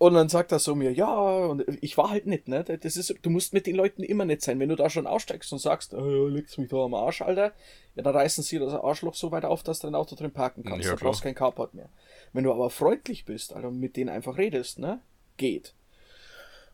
und 0.00 0.14
dann 0.14 0.30
sagt 0.30 0.50
er 0.50 0.58
so 0.58 0.74
mir, 0.74 0.94
ja, 0.94 1.14
und 1.14 1.62
ich 1.82 1.98
war 1.98 2.08
halt 2.08 2.24
nicht, 2.24 2.48
ne? 2.48 2.64
Das 2.64 2.96
ist, 2.96 3.14
du 3.20 3.28
musst 3.28 3.52
mit 3.52 3.66
den 3.66 3.76
Leuten 3.76 4.02
immer 4.02 4.24
nicht 4.24 4.40
sein. 4.40 4.58
Wenn 4.58 4.70
du 4.70 4.74
da 4.74 4.88
schon 4.88 5.06
aussteigst 5.06 5.52
und 5.52 5.58
sagst, 5.58 5.92
oh, 5.92 6.26
legst 6.26 6.56
mich 6.56 6.70
da 6.70 6.78
am 6.78 6.94
Arsch, 6.94 7.20
Alter, 7.20 7.52
ja, 7.94 8.02
dann 8.02 8.16
reißen 8.16 8.42
sie 8.42 8.58
das 8.58 8.72
Arschloch 8.72 9.14
so 9.14 9.30
weit 9.30 9.44
auf, 9.44 9.62
dass 9.62 9.80
du 9.80 9.88
dein 9.88 9.94
Auto 9.94 10.16
drin 10.16 10.32
parken 10.32 10.64
kannst. 10.64 10.86
Ja, 10.86 10.96
du 10.96 11.04
brauchst 11.04 11.20
kein 11.20 11.34
Carport 11.34 11.74
mehr. 11.74 11.90
Wenn 12.32 12.44
du 12.44 12.50
aber 12.50 12.70
freundlich 12.70 13.26
bist, 13.26 13.52
Alter, 13.52 13.68
und 13.68 13.78
mit 13.78 13.98
denen 13.98 14.08
einfach 14.08 14.38
redest, 14.38 14.78
ne? 14.78 15.02
Geht. 15.36 15.74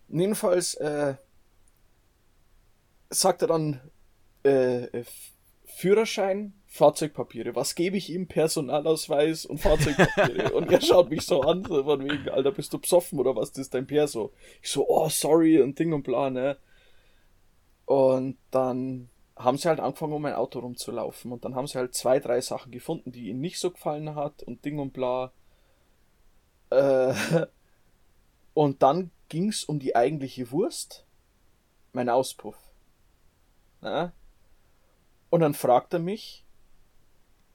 Und 0.09 0.21
jedenfalls, 0.21 0.75
äh, 0.75 1.17
sagt 3.11 3.43
er 3.43 3.49
dann, 3.49 3.81
äh, 4.45 4.85
äh, 4.85 5.05
Führerschein, 5.65 6.53
Fahrzeugpapiere. 6.77 7.57
Was 7.57 7.75
gebe 7.75 7.97
ich 7.97 8.11
ihm? 8.11 8.29
Personalausweis 8.29 9.47
und 9.47 9.59
Fahrzeugpapiere. 9.59 10.53
und 10.55 10.71
er 10.71 10.81
schaut 10.81 11.11
mich 11.11 11.23
so 11.23 11.41
an, 11.41 11.65
so 11.65 11.85
von 11.85 12.05
wegen, 12.05 12.29
Alter, 12.29 12.53
bist 12.53 12.73
du 12.73 12.79
besoffen 12.79 13.19
oder 13.19 13.35
was? 13.35 13.51
Das 13.53 13.63
ist 13.63 13.75
dein 13.75 13.87
Perso. 13.87 14.33
Ich 14.63 14.71
so, 14.71 14.89
oh, 14.89 15.09
sorry 15.09 15.61
und 15.61 15.79
Ding 15.79 15.93
und 15.93 16.03
bla, 16.03 16.31
ne? 16.31 16.57
Und 17.87 18.37
dann 18.51 19.09
haben 19.37 19.59
sie 19.59 19.69
halt 19.69 19.81
angefangen, 19.81 20.13
um 20.13 20.23
mein 20.23 20.35
Auto 20.35 20.61
rumzulaufen. 20.61 21.33
Und 21.33 21.45
dann 21.45 21.55
haben 21.55 21.67
sie 21.67 21.79
halt 21.79 21.95
zwei, 21.95 22.21
drei 22.21 22.41
Sachen 22.41 22.73
gefunden, 22.73 23.13
die 23.13 23.29
ihnen 23.29 23.41
nicht 23.41 23.59
so 23.59 23.71
gefallen 23.71 24.15
hat 24.15 24.43
und 24.43 24.65
Ding 24.65 24.79
und 24.79 24.93
bla. 24.93 25.33
Äh, 26.71 27.15
und 28.55 28.83
dann 28.83 29.11
ging's 29.29 29.65
um 29.65 29.79
die 29.79 29.97
eigentliche 29.97 30.51
Wurst. 30.51 31.05
Mein 31.93 32.09
Auspuff. 32.09 32.57
Na? 33.81 34.13
Und 35.31 35.41
dann 35.41 35.55
fragt 35.55 35.93
er 35.93 35.99
mich, 35.99 36.46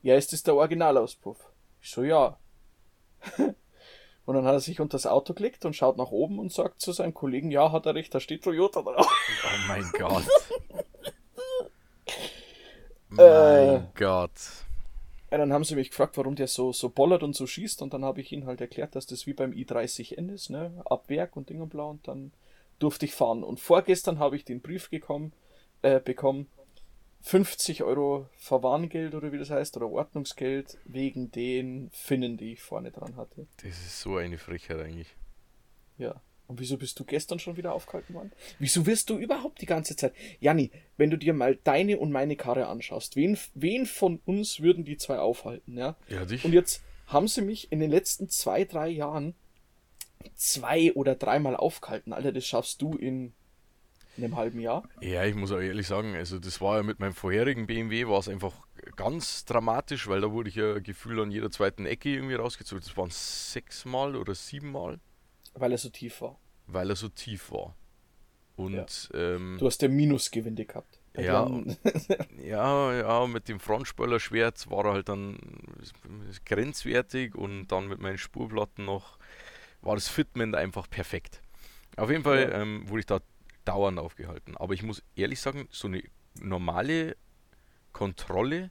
ja, 0.02 0.16
ist 0.16 0.32
das 0.32 0.42
der 0.42 0.54
Originalauspuff? 0.54 1.38
Ich 1.80 1.90
so, 1.90 2.02
ja. 2.02 2.38
Und 4.24 4.36
dann 4.36 4.44
hat 4.44 4.54
er 4.54 4.60
sich 4.60 4.80
unter 4.80 4.96
das 4.96 5.06
Auto 5.06 5.34
gelegt 5.34 5.64
und 5.64 5.74
schaut 5.74 5.96
nach 5.96 6.12
oben 6.12 6.38
und 6.38 6.52
sagt 6.52 6.80
zu 6.80 6.92
seinem 6.92 7.12
Kollegen, 7.12 7.50
ja, 7.50 7.72
hat 7.72 7.86
er 7.86 7.96
recht, 7.96 8.14
da 8.14 8.20
steht 8.20 8.44
Toyota 8.44 8.82
drauf. 8.82 9.06
Oh 9.44 9.68
mein 9.68 9.90
Gott. 9.98 10.24
Äh. 13.18 13.66
mein 13.66 13.88
Gott. 13.96 14.30
Ja, 15.30 15.38
dann 15.38 15.52
haben 15.52 15.64
sie 15.64 15.74
mich 15.74 15.90
gefragt, 15.90 16.16
warum 16.16 16.36
der 16.36 16.46
so, 16.46 16.72
so 16.72 16.88
bollert 16.88 17.22
und 17.22 17.34
so 17.34 17.46
schießt 17.46 17.82
und 17.82 17.94
dann 17.94 18.04
habe 18.04 18.20
ich 18.20 18.30
ihnen 18.32 18.46
halt 18.46 18.60
erklärt, 18.60 18.94
dass 18.94 19.06
das 19.06 19.26
wie 19.26 19.32
beim 19.32 19.52
i30N 19.52 20.32
ist, 20.32 20.50
ne, 20.50 20.72
ab 20.84 21.08
Werk 21.08 21.36
und 21.36 21.48
Ding 21.48 21.60
und 21.60 21.70
blau 21.70 21.90
und 21.90 22.06
dann 22.06 22.32
durfte 22.78 23.06
ich 23.06 23.14
fahren. 23.14 23.42
Und 23.42 23.58
vorgestern 23.58 24.18
habe 24.18 24.36
ich 24.36 24.44
den 24.44 24.60
Brief 24.60 24.90
gekommen, 24.90 25.32
äh, 25.80 26.00
bekommen, 26.00 26.48
50 27.22 27.82
Euro 27.84 28.28
Verwarngeld 28.36 29.14
oder 29.14 29.32
wie 29.32 29.38
das 29.38 29.50
heißt, 29.50 29.76
oder 29.76 29.88
Ordnungsgeld 29.88 30.78
wegen 30.84 31.30
den 31.30 31.90
Finnen, 31.92 32.36
die 32.36 32.52
ich 32.52 32.62
vorne 32.62 32.90
dran 32.90 33.16
hatte. 33.16 33.46
Das 33.58 33.78
ist 33.78 34.00
so 34.00 34.16
eine 34.16 34.38
Frechheit 34.38 34.80
eigentlich. 34.80 35.14
Ja. 35.98 36.20
Und 36.48 36.60
wieso 36.60 36.76
bist 36.76 36.98
du 36.98 37.04
gestern 37.04 37.38
schon 37.38 37.56
wieder 37.56 37.72
aufgehalten 37.72 38.12
worden? 38.14 38.32
Wieso 38.58 38.84
wirst 38.84 39.08
du 39.08 39.16
überhaupt 39.16 39.60
die 39.60 39.66
ganze 39.66 39.96
Zeit? 39.96 40.12
Janni, 40.40 40.70
wenn 40.96 41.10
du 41.10 41.16
dir 41.16 41.32
mal 41.32 41.56
deine 41.64 41.98
und 41.98 42.10
meine 42.10 42.36
Karre 42.36 42.66
anschaust, 42.66 43.16
wen, 43.16 43.38
wen 43.54 43.86
von 43.86 44.20
uns 44.26 44.60
würden 44.60 44.84
die 44.84 44.96
zwei 44.96 45.18
aufhalten, 45.18 45.78
ja? 45.78 45.96
Ja, 46.08 46.24
dich. 46.24 46.44
Und 46.44 46.52
jetzt 46.52 46.82
haben 47.06 47.28
sie 47.28 47.42
mich 47.42 47.70
in 47.70 47.80
den 47.80 47.90
letzten 47.90 48.28
zwei, 48.28 48.64
drei 48.64 48.88
Jahren 48.88 49.34
zwei 50.34 50.92
oder 50.92 51.14
dreimal 51.14 51.56
aufgehalten. 51.56 52.12
Alter, 52.12 52.32
das 52.32 52.46
schaffst 52.46 52.82
du 52.82 52.96
in 52.96 53.32
einem 54.16 54.36
halben 54.36 54.60
Jahr. 54.60 54.82
Ja, 55.00 55.24
ich 55.24 55.34
muss 55.34 55.52
auch 55.52 55.58
ehrlich 55.60 55.86
sagen, 55.86 56.14
also 56.14 56.38
das 56.38 56.60
war 56.60 56.76
ja 56.78 56.82
mit 56.82 57.00
meinem 57.00 57.14
vorherigen 57.14 57.66
BMW 57.66 58.06
war 58.08 58.18
es 58.18 58.28
einfach 58.28 58.52
ganz 58.96 59.44
dramatisch, 59.44 60.06
weil 60.08 60.20
da 60.20 60.30
wurde 60.30 60.48
ich 60.50 60.56
ja 60.56 60.78
gefühlt 60.80 61.18
an 61.20 61.30
jeder 61.30 61.50
zweiten 61.50 61.86
Ecke 61.86 62.10
irgendwie 62.10 62.34
rausgezogen. 62.34 62.82
Das 62.84 62.96
waren 62.96 63.10
sechsmal 63.10 64.16
oder 64.16 64.34
siebenmal, 64.34 64.98
Weil 65.54 65.72
er 65.72 65.78
so 65.78 65.88
tief 65.88 66.20
war. 66.20 66.38
weil 66.66 66.90
er 66.90 66.96
so 66.96 67.08
tief 67.08 67.50
war. 67.50 67.74
Und 68.56 69.10
ähm, 69.14 69.56
Du 69.58 69.66
hast 69.66 69.80
ja 69.82 69.88
Minusgewinde 69.88 70.66
gehabt. 70.66 70.98
Ja, 71.16 71.46
den- 71.46 71.76
ja, 72.42 72.94
ja, 72.94 73.26
mit 73.26 73.48
dem 73.48 73.60
Frontspoiler-Schwert 73.60 74.70
war 74.70 74.86
er 74.86 74.92
halt 74.92 75.08
dann 75.08 75.38
grenzwertig 76.44 77.34
und 77.34 77.68
dann 77.68 77.88
mit 77.88 78.00
meinen 78.00 78.18
Spurplatten 78.18 78.84
noch 78.84 79.18
war 79.80 79.94
das 79.94 80.08
Fitment 80.08 80.54
einfach 80.54 80.88
perfekt. 80.88 81.40
Auf 81.96 82.10
jeden 82.10 82.22
Fall 82.24 82.50
Ja. 82.50 82.62
ähm, 82.62 82.88
wurde 82.88 83.00
ich 83.00 83.06
da 83.06 83.20
dauernd 83.64 83.98
aufgehalten. 83.98 84.56
Aber 84.56 84.74
ich 84.74 84.82
muss 84.82 85.02
ehrlich 85.16 85.40
sagen, 85.40 85.68
so 85.70 85.88
eine 85.88 86.02
normale 86.40 87.16
Kontrolle 87.92 88.70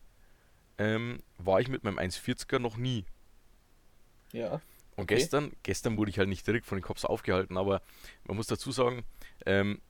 ähm, 0.78 1.22
war 1.38 1.60
ich 1.62 1.68
mit 1.68 1.84
meinem 1.84 2.00
1,40er 2.00 2.60
noch 2.60 2.78
nie. 2.78 3.06
ja. 4.32 4.62
Und 4.98 5.06
Okay. 5.06 5.16
gestern, 5.16 5.54
gestern 5.64 5.98
wurde 5.98 6.12
ich 6.12 6.20
halt 6.20 6.28
nicht 6.28 6.46
direkt 6.46 6.66
von 6.66 6.78
den 6.78 6.84
Cops 6.84 7.06
aufgehalten, 7.06 7.58
aber 7.58 7.82
man 8.26 8.36
muss 8.36 8.48
dazu 8.48 8.72
sagen, 8.72 9.04
ähm, 9.46 9.82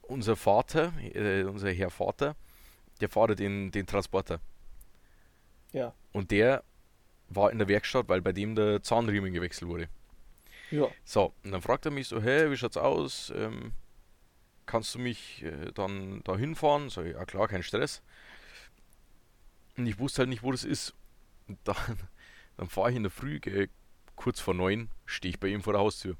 unser 0.00 0.36
Vater, 0.36 0.92
äh, 1.14 1.44
unser 1.44 1.70
Herr 1.70 1.90
Vater, 1.90 2.34
der 3.00 3.10
fährt 3.10 3.38
den, 3.38 3.70
den 3.70 3.86
Transporter. 3.86 4.40
Ja. 5.72 5.94
Und 6.12 6.30
der 6.30 6.64
war 7.28 7.52
in 7.52 7.58
der 7.58 7.68
Werkstatt, 7.68 8.08
weil 8.08 8.22
bei 8.22 8.32
dem 8.32 8.54
der 8.54 8.82
Zahnriemen 8.82 9.32
gewechselt 9.32 9.68
wurde. 9.68 9.88
Ja. 10.70 10.88
So, 11.04 11.32
und 11.44 11.52
dann 11.52 11.62
fragt 11.62 11.86
er 11.86 11.90
mich 11.90 12.08
so, 12.08 12.20
hey, 12.20 12.50
wie 12.50 12.56
schaut's 12.56 12.76
aus? 12.76 13.32
Ähm, 13.34 13.72
kannst 14.66 14.94
du 14.94 14.98
mich 14.98 15.42
äh, 15.42 15.72
dann 15.72 16.22
da 16.24 16.36
hinfahren? 16.36 16.90
So, 16.90 17.02
ja 17.02 17.24
klar, 17.24 17.48
kein 17.48 17.62
Stress. 17.62 18.02
Und 19.76 19.86
ich 19.86 19.98
wusste 19.98 20.20
halt 20.20 20.28
nicht, 20.28 20.42
wo 20.42 20.52
das 20.52 20.64
ist. 20.64 20.94
Und 21.46 21.58
dann, 21.64 21.76
dann 22.56 22.68
fahre 22.68 22.90
ich 22.90 22.96
in 22.96 23.02
der 23.02 23.10
Früh, 23.10 23.40
gell, 23.40 23.68
kurz 24.16 24.40
vor 24.40 24.54
neun, 24.54 24.90
stehe 25.06 25.30
ich 25.30 25.40
bei 25.40 25.48
ihm 25.48 25.62
vor 25.62 25.72
der 25.72 25.82
Haustür. 25.82 26.16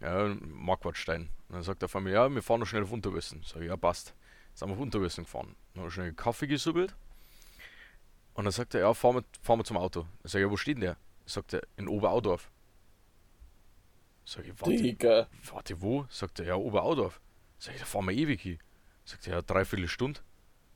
Ja, 0.00 0.34
Marquardstein. 0.40 1.30
Und 1.48 1.54
dann 1.54 1.62
sagt 1.62 1.82
der 1.82 1.88
Familie, 1.88 2.18
ja, 2.18 2.34
wir 2.34 2.42
fahren 2.42 2.60
noch 2.60 2.66
schnell 2.66 2.82
auf 2.82 2.92
Unterwössen. 2.92 3.42
Sag 3.44 3.62
ich, 3.62 3.68
ja, 3.68 3.76
passt. 3.76 4.14
Sind 4.54 4.68
wir 4.68 4.74
auf 4.74 4.80
Unterwässer 4.80 5.22
gefahren. 5.22 5.56
Dann 5.72 5.82
haben 5.82 5.86
wir 5.88 5.90
schnell 5.90 6.12
Kaffee 6.12 6.46
gesubbelt. 6.46 6.94
Und 8.34 8.44
dann 8.44 8.52
sagt 8.52 8.74
er, 8.74 8.80
ja, 8.80 8.94
fahren 8.94 9.16
wir, 9.16 9.24
fahren 9.42 9.58
wir 9.58 9.64
zum 9.64 9.78
Auto. 9.78 10.06
Ich 10.22 10.32
sage, 10.32 10.44
ja, 10.44 10.50
wo 10.50 10.56
steht 10.56 10.76
denn 10.76 10.82
der? 10.82 10.96
Sagt 11.24 11.54
er, 11.54 11.62
in 11.76 11.88
Oberaudorf. 11.88 12.50
Sag 14.26 14.44
ich, 14.44 14.60
warte, 14.60 14.76
Digga. 14.76 15.28
warte, 15.52 15.80
wo? 15.80 16.04
Sagt 16.10 16.40
er, 16.40 16.46
ja, 16.46 16.56
Oberaudorf. 16.56 17.20
Sag 17.58 17.74
ich, 17.74 17.80
da 17.80 17.86
fahren 17.86 18.06
wir 18.06 18.12
ewig 18.12 18.40
hin. 18.40 18.58
Sagt 19.04 19.26
er, 19.28 19.34
ja, 19.34 19.42
dreiviertel 19.42 19.86
Stunde. 19.86 20.20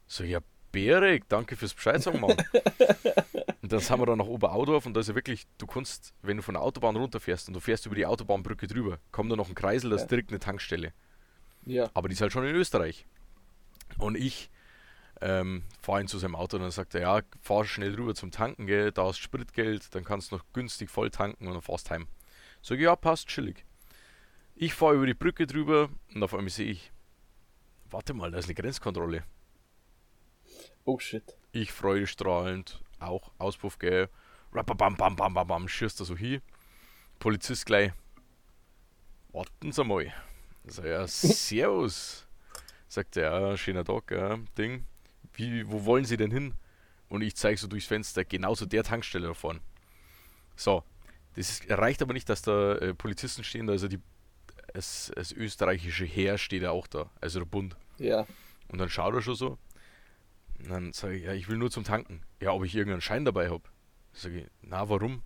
Sag 0.07 0.27
ich, 0.27 0.31
ja, 0.31 0.41
Bärig, 0.71 1.29
danke 1.29 1.57
fürs 1.57 1.75
Bescheid 1.75 2.01
sagen, 2.01 2.21
Mann. 2.21 2.31
und 3.63 3.73
dann 3.73 3.81
sind 3.81 3.99
wir 3.99 4.07
dann 4.07 4.19
nach 4.19 4.27
Oberaudorf 4.27 4.87
und 4.87 4.95
da 4.95 5.01
ist 5.01 5.09
ja 5.09 5.17
wirklich, 5.17 5.49
du 5.59 5.67
kannst, 5.67 6.15
wenn 6.23 6.37
du 6.37 6.45
von 6.45 6.55
der 6.55 6.63
Autobahn 6.63 6.95
runterfährst 6.95 7.49
und 7.49 7.55
du 7.55 7.61
fährst 7.61 7.87
über 7.87 7.97
die 7.97 8.07
Autobahnbrücke 8.07 8.69
drüber, 8.69 9.01
kommt 9.11 9.33
da 9.33 9.37
noch 9.37 9.49
ein 9.49 9.57
Kreisel, 9.57 9.91
da 9.91 9.97
ist 9.97 10.07
direkt 10.07 10.31
eine 10.31 10.39
Tankstelle. 10.39 10.93
Ja. 11.67 11.91
Aber 11.93 12.09
die 12.09 12.13
ist 12.13 12.21
halt 12.21 12.31
schon 12.31 12.47
in 12.47 12.55
Österreich. 12.55 13.05
Und 13.99 14.17
ich 14.17 14.49
ähm, 15.21 15.65
fahre 15.81 16.03
ihn 16.03 16.07
zu 16.07 16.19
seinem 16.19 16.37
Auto 16.37 16.57
und 16.57 16.63
dann 16.63 16.71
sagt 16.71 16.95
er, 16.95 17.01
ja, 17.01 17.21
fahr 17.41 17.65
schnell 17.65 17.97
rüber 17.97 18.15
zum 18.15 18.31
Tanken, 18.31 18.67
gell, 18.67 18.93
da 18.93 19.07
hast 19.07 19.19
Spritgeld, 19.19 19.93
dann 19.97 20.05
kannst 20.05 20.31
du 20.31 20.37
noch 20.37 20.45
günstig 20.53 20.89
voll 20.89 21.11
tanken 21.11 21.49
und 21.49 21.55
dann 21.55 21.63
fahrst 21.63 21.91
heim. 21.91 22.07
Sag 22.63 22.79
ich, 22.79 22.85
ja, 22.85 22.97
passt, 22.97 23.29
chillig. 23.29 23.65
Ich 24.55 24.75
fahre 24.75 24.97
über 24.97 25.07
die 25.07 25.15
Brücke 25.15 25.47
drüber 25.47 25.89
und 26.15 26.23
auf 26.23 26.35
einmal 26.35 26.51
sehe 26.51 26.71
ich, 26.71 26.93
warte 27.91 28.13
mal, 28.13 28.31
da 28.31 28.39
ist 28.39 28.45
eine 28.45 28.55
Grenzkontrolle. 28.55 29.25
Oh 30.85 30.99
shit. 30.99 31.37
Ich 31.53 31.73
freudestrahlend, 31.73 32.83
auch 32.99 33.33
Auspuff, 33.39 33.79
gell, 33.79 34.09
rappabam, 34.53 34.97
bam, 34.97 35.17
bam, 35.17 35.35
bam, 35.35 35.47
bam, 35.47 35.69
schießt 35.69 36.01
da 36.01 36.05
so 36.05 36.17
hin. 36.17 36.43
Polizist 37.19 37.67
gleich, 37.67 37.93
warten 39.33 39.73
Sie 39.73 39.85
mal. 39.85 40.13
Sag 40.65 40.85
ja, 40.85 41.07
servus. 41.09 42.27
Sagt 42.89 43.17
er, 43.17 43.41
ja, 43.41 43.57
schöner 43.57 43.85
Tag, 43.85 44.11
ja, 44.11 44.39
Ding. 44.59 44.85
Wie, 45.33 45.71
wo 45.71 45.85
wollen 45.85 46.05
Sie 46.05 46.17
denn 46.17 46.31
hin? 46.31 46.55
Und 47.09 47.23
ich 47.23 47.37
zeige 47.37 47.59
so 47.59 47.67
durchs 47.67 47.87
Fenster, 47.87 48.25
genau 48.25 48.55
zu 48.55 48.67
der 48.67 48.85
Tankstelle 48.85 49.29
da 49.29 49.35
vorne. 49.35 49.61
So, 50.57 50.85
das 51.37 51.51
ist, 51.51 51.71
reicht 51.71 52.03
aber 52.03 52.13
nicht, 52.13 52.29
dass 52.29 52.43
da 52.43 52.77
äh, 52.77 52.95
Polizisten 52.95 53.45
stehen, 53.45 53.69
also 53.71 53.89
die, 53.89 54.01
das, 54.73 55.13
das 55.15 55.33
österreichische 55.33 56.05
Heer 56.05 56.39
steht 56.39 56.63
ja 56.63 56.71
auch 56.71 56.87
da, 56.87 57.11
also 57.21 57.41
der 57.41 57.47
Bund. 57.47 57.77
Ja. 57.99 58.27
Und 58.69 58.79
dann 58.79 58.89
schaut 58.89 59.15
er 59.15 59.23
schon 59.23 59.35
so. 59.35 59.59
Und 60.59 60.71
dann 60.71 60.93
sage 60.93 61.17
ich, 61.17 61.25
ja, 61.25 61.33
ich 61.33 61.49
will 61.49 61.57
nur 61.57 61.71
zum 61.71 61.85
Tanken. 61.85 62.23
Ja, 62.41 62.53
ob 62.53 62.65
ich 62.65 62.75
irgendeinen 62.75 63.01
Schein 63.01 63.25
dabei 63.25 63.51
habe. 63.51 63.65
Sage 64.13 64.41
ich, 64.41 64.47
na, 64.63 64.89
warum? 64.89 65.23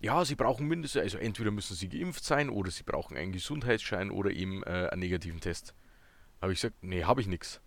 Ja, 0.00 0.24
sie 0.24 0.34
brauchen 0.34 0.66
mindestens, 0.66 1.02
also 1.02 1.18
entweder 1.18 1.50
müssen 1.50 1.76
sie 1.76 1.88
geimpft 1.88 2.24
sein 2.24 2.50
oder 2.50 2.70
sie 2.70 2.82
brauchen 2.82 3.16
einen 3.16 3.32
Gesundheitsschein 3.32 4.10
oder 4.10 4.30
eben 4.30 4.62
äh, 4.64 4.88
einen 4.90 5.00
negativen 5.00 5.40
Test. 5.40 5.74
Habe 6.40 6.52
ich 6.52 6.60
gesagt, 6.60 6.82
nee, 6.82 7.04
habe 7.04 7.20
ich 7.20 7.28
nichts. 7.28 7.60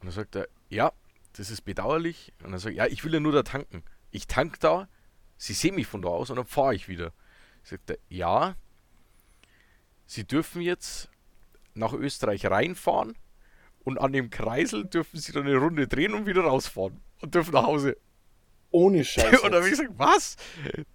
Und 0.00 0.06
dann 0.06 0.12
sagt 0.12 0.36
er, 0.36 0.48
ja, 0.68 0.92
das 1.32 1.50
ist 1.50 1.62
bedauerlich. 1.62 2.32
Und 2.44 2.52
dann 2.52 2.60
sage 2.60 2.74
ich, 2.74 2.78
ja, 2.78 2.86
ich 2.86 3.04
will 3.04 3.12
ja 3.12 3.20
nur 3.20 3.32
da 3.32 3.42
tanken. 3.42 3.82
Ich 4.10 4.26
tank 4.26 4.60
da, 4.60 4.88
sie 5.36 5.52
sehen 5.52 5.74
mich 5.74 5.86
von 5.86 6.02
da 6.02 6.08
aus 6.08 6.30
und 6.30 6.36
dann 6.36 6.46
fahre 6.46 6.74
ich 6.74 6.88
wieder. 6.88 7.12
Sagt 7.62 7.90
er, 7.90 7.98
ja, 8.08 8.56
sie 10.06 10.24
dürfen 10.24 10.62
jetzt 10.62 11.10
nach 11.74 11.92
Österreich 11.92 12.46
reinfahren 12.46 13.16
und 13.84 13.98
an 13.98 14.12
dem 14.12 14.30
Kreisel 14.30 14.84
dürfen 14.84 15.18
sie 15.18 15.32
dann 15.32 15.46
eine 15.46 15.56
Runde 15.56 15.88
drehen 15.88 16.14
und 16.14 16.26
wieder 16.26 16.42
rausfahren 16.42 17.00
und 17.20 17.34
dürfen 17.34 17.52
nach 17.52 17.64
Hause. 17.64 17.96
Ohne 18.70 19.04
Scheiße. 19.04 19.40
Und 19.42 19.52
dann 19.52 19.62
habe 19.62 19.66
ich 19.66 19.78
gesagt, 19.78 19.96
was? 19.96 20.36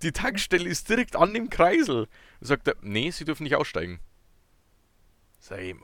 Die 0.01 0.11
Tankstelle 0.11 0.69
ist 0.69 0.89
direkt 0.89 1.15
an 1.15 1.33
dem 1.33 1.49
Kreisel. 1.49 2.07
Dann 2.39 2.47
sagt 2.47 2.67
er, 2.67 2.75
nee, 2.81 3.09
sie 3.11 3.25
dürfen 3.25 3.43
nicht 3.43 3.55
aussteigen. 3.55 3.99
Sag 5.39 5.59
ich, 5.61 5.75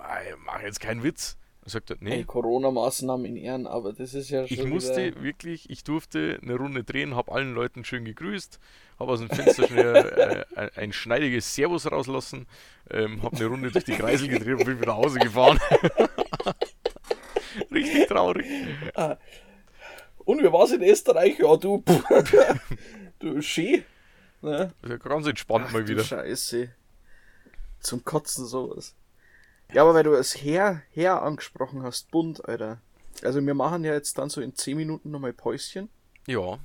mach 0.46 0.62
jetzt 0.62 0.80
keinen 0.80 1.02
Witz. 1.02 1.38
Sagt 1.70 1.90
er, 1.90 1.98
Hey, 2.00 2.20
nee, 2.20 2.24
Corona-Maßnahmen 2.24 3.26
in 3.26 3.36
Ehren, 3.36 3.68
aber 3.68 3.92
das 3.92 4.14
ist 4.14 4.30
ja 4.30 4.48
schon 4.48 4.58
ich 4.58 4.66
musste 4.66 5.08
wieder... 5.08 5.22
wirklich, 5.22 5.70
ich 5.70 5.84
durfte 5.84 6.40
eine 6.42 6.56
Runde 6.56 6.86
drehen, 6.86 7.16
habe 7.16 7.34
allen 7.34 7.54
Leuten 7.54 7.84
schön 7.84 8.06
gegrüßt, 8.06 8.58
habe 9.00 9.12
aus 9.12 9.20
dem 9.20 9.30
Fenster 9.30 9.68
schnell 9.68 10.46
äh, 10.56 10.70
ein, 10.80 10.94
schneidiges 10.94 11.54
Servus 11.54 11.92
rauslassen, 11.92 12.48
ähm, 12.90 13.22
habe 13.22 13.36
eine 13.36 13.48
Runde 13.48 13.72
durch 13.72 13.84
die 13.84 13.96
Kreisel 13.96 14.30
gedreht 14.30 14.60
und 14.60 14.66
bin 14.66 14.80
wieder 14.80 14.94
nach 14.94 14.98
Hause 14.98 15.20
gefahren. 15.20 15.60
Richtig 17.72 18.08
traurig. 18.08 18.46
Und 20.20 20.42
wie 20.42 20.52
war's 20.52 20.72
in 20.72 20.84
Österreich? 20.84 21.38
Ja, 21.40 21.58
du... 21.58 21.84
du, 23.20 23.42
schön. 23.42 23.84
Ne? 24.42 24.74
Also 24.82 24.98
ganz 25.00 25.28
entspannt 25.28 25.74
mal 25.74 25.84
du 25.84 25.90
wieder. 25.90 26.04
Scheiße. 26.04 26.70
Zum 27.80 28.04
Kotzen 28.04 28.46
sowas. 28.46 28.96
Ja, 29.74 29.82
aber 29.84 29.94
weil 29.94 30.04
du 30.04 30.14
es 30.14 30.34
her, 30.42 30.82
her 30.92 31.22
angesprochen 31.22 31.84
hast, 31.84 32.10
bunt, 32.12 32.44
Alter. 32.48 32.82
Also 33.24 33.44
wir 33.46 33.54
machen 33.54 33.84
ja 33.84 33.94
jetzt 33.94 34.18
dann 34.18 34.30
so 34.30 34.42
in 34.42 34.56
10 34.56 34.78
Minuten 34.78 35.12
nochmal 35.12 35.34
Päuschen. 35.34 35.90
Ja, 36.28 36.60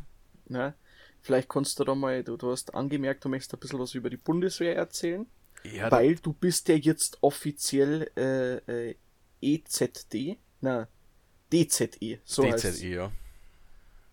Ne? 0.46 0.74
Vielleicht 1.22 1.48
kannst 1.48 1.78
du 1.78 1.84
da 1.84 1.94
mal, 1.94 2.22
du, 2.24 2.36
du 2.36 2.50
hast 2.50 2.74
angemerkt, 2.74 3.24
du 3.24 3.28
möchtest 3.28 3.54
ein 3.54 3.60
bisschen 3.60 3.78
was 3.78 3.94
über 3.94 4.10
die 4.10 4.16
Bundeswehr 4.16 4.74
erzählen. 4.76 5.24
ja 5.64 5.90
weil 5.90 6.16
du 6.16 6.32
bist 6.32 6.68
ja 6.68 6.74
jetzt 6.74 7.18
offiziell 7.22 8.10
äh, 8.16 8.90
äh, 8.90 8.96
EZD, 9.40 10.36
na, 10.60 10.88
DZE, 11.52 12.18
so 12.24 12.44
heißt 12.44 12.64
DZE, 12.64 12.86
E, 12.86 12.94
ja. 12.94 13.12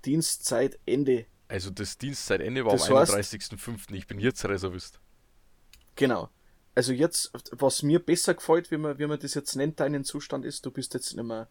Dienstzeitende. 0.06 1.26
Also 1.48 1.70
das 1.72 1.98
Dienstzeitende 1.98 2.64
war 2.66 2.74
Das 2.74 2.90
am 2.90 2.98
heißt- 2.98 3.16
31.05. 3.16 3.94
Ich 3.94 4.08
bin 4.08 4.20
jetzt 4.20 4.46
Reservist. 4.46 5.00
Genau. 5.96 6.30
Also 6.80 6.94
jetzt, 6.94 7.34
was 7.52 7.84
mir 7.84 8.00
besser 8.00 8.34
gefällt, 8.36 8.72
wie 8.72 8.78
man, 8.78 8.98
wie 9.00 9.06
man 9.06 9.20
das 9.20 9.34
jetzt 9.34 9.54
nennt, 9.58 9.82
deinen 9.82 10.06
Zustand 10.06 10.46
ist, 10.46 10.66
du 10.66 10.72
bist 10.72 10.94
jetzt 10.94 11.14
nicht 11.14 11.26
mehr 11.26 11.50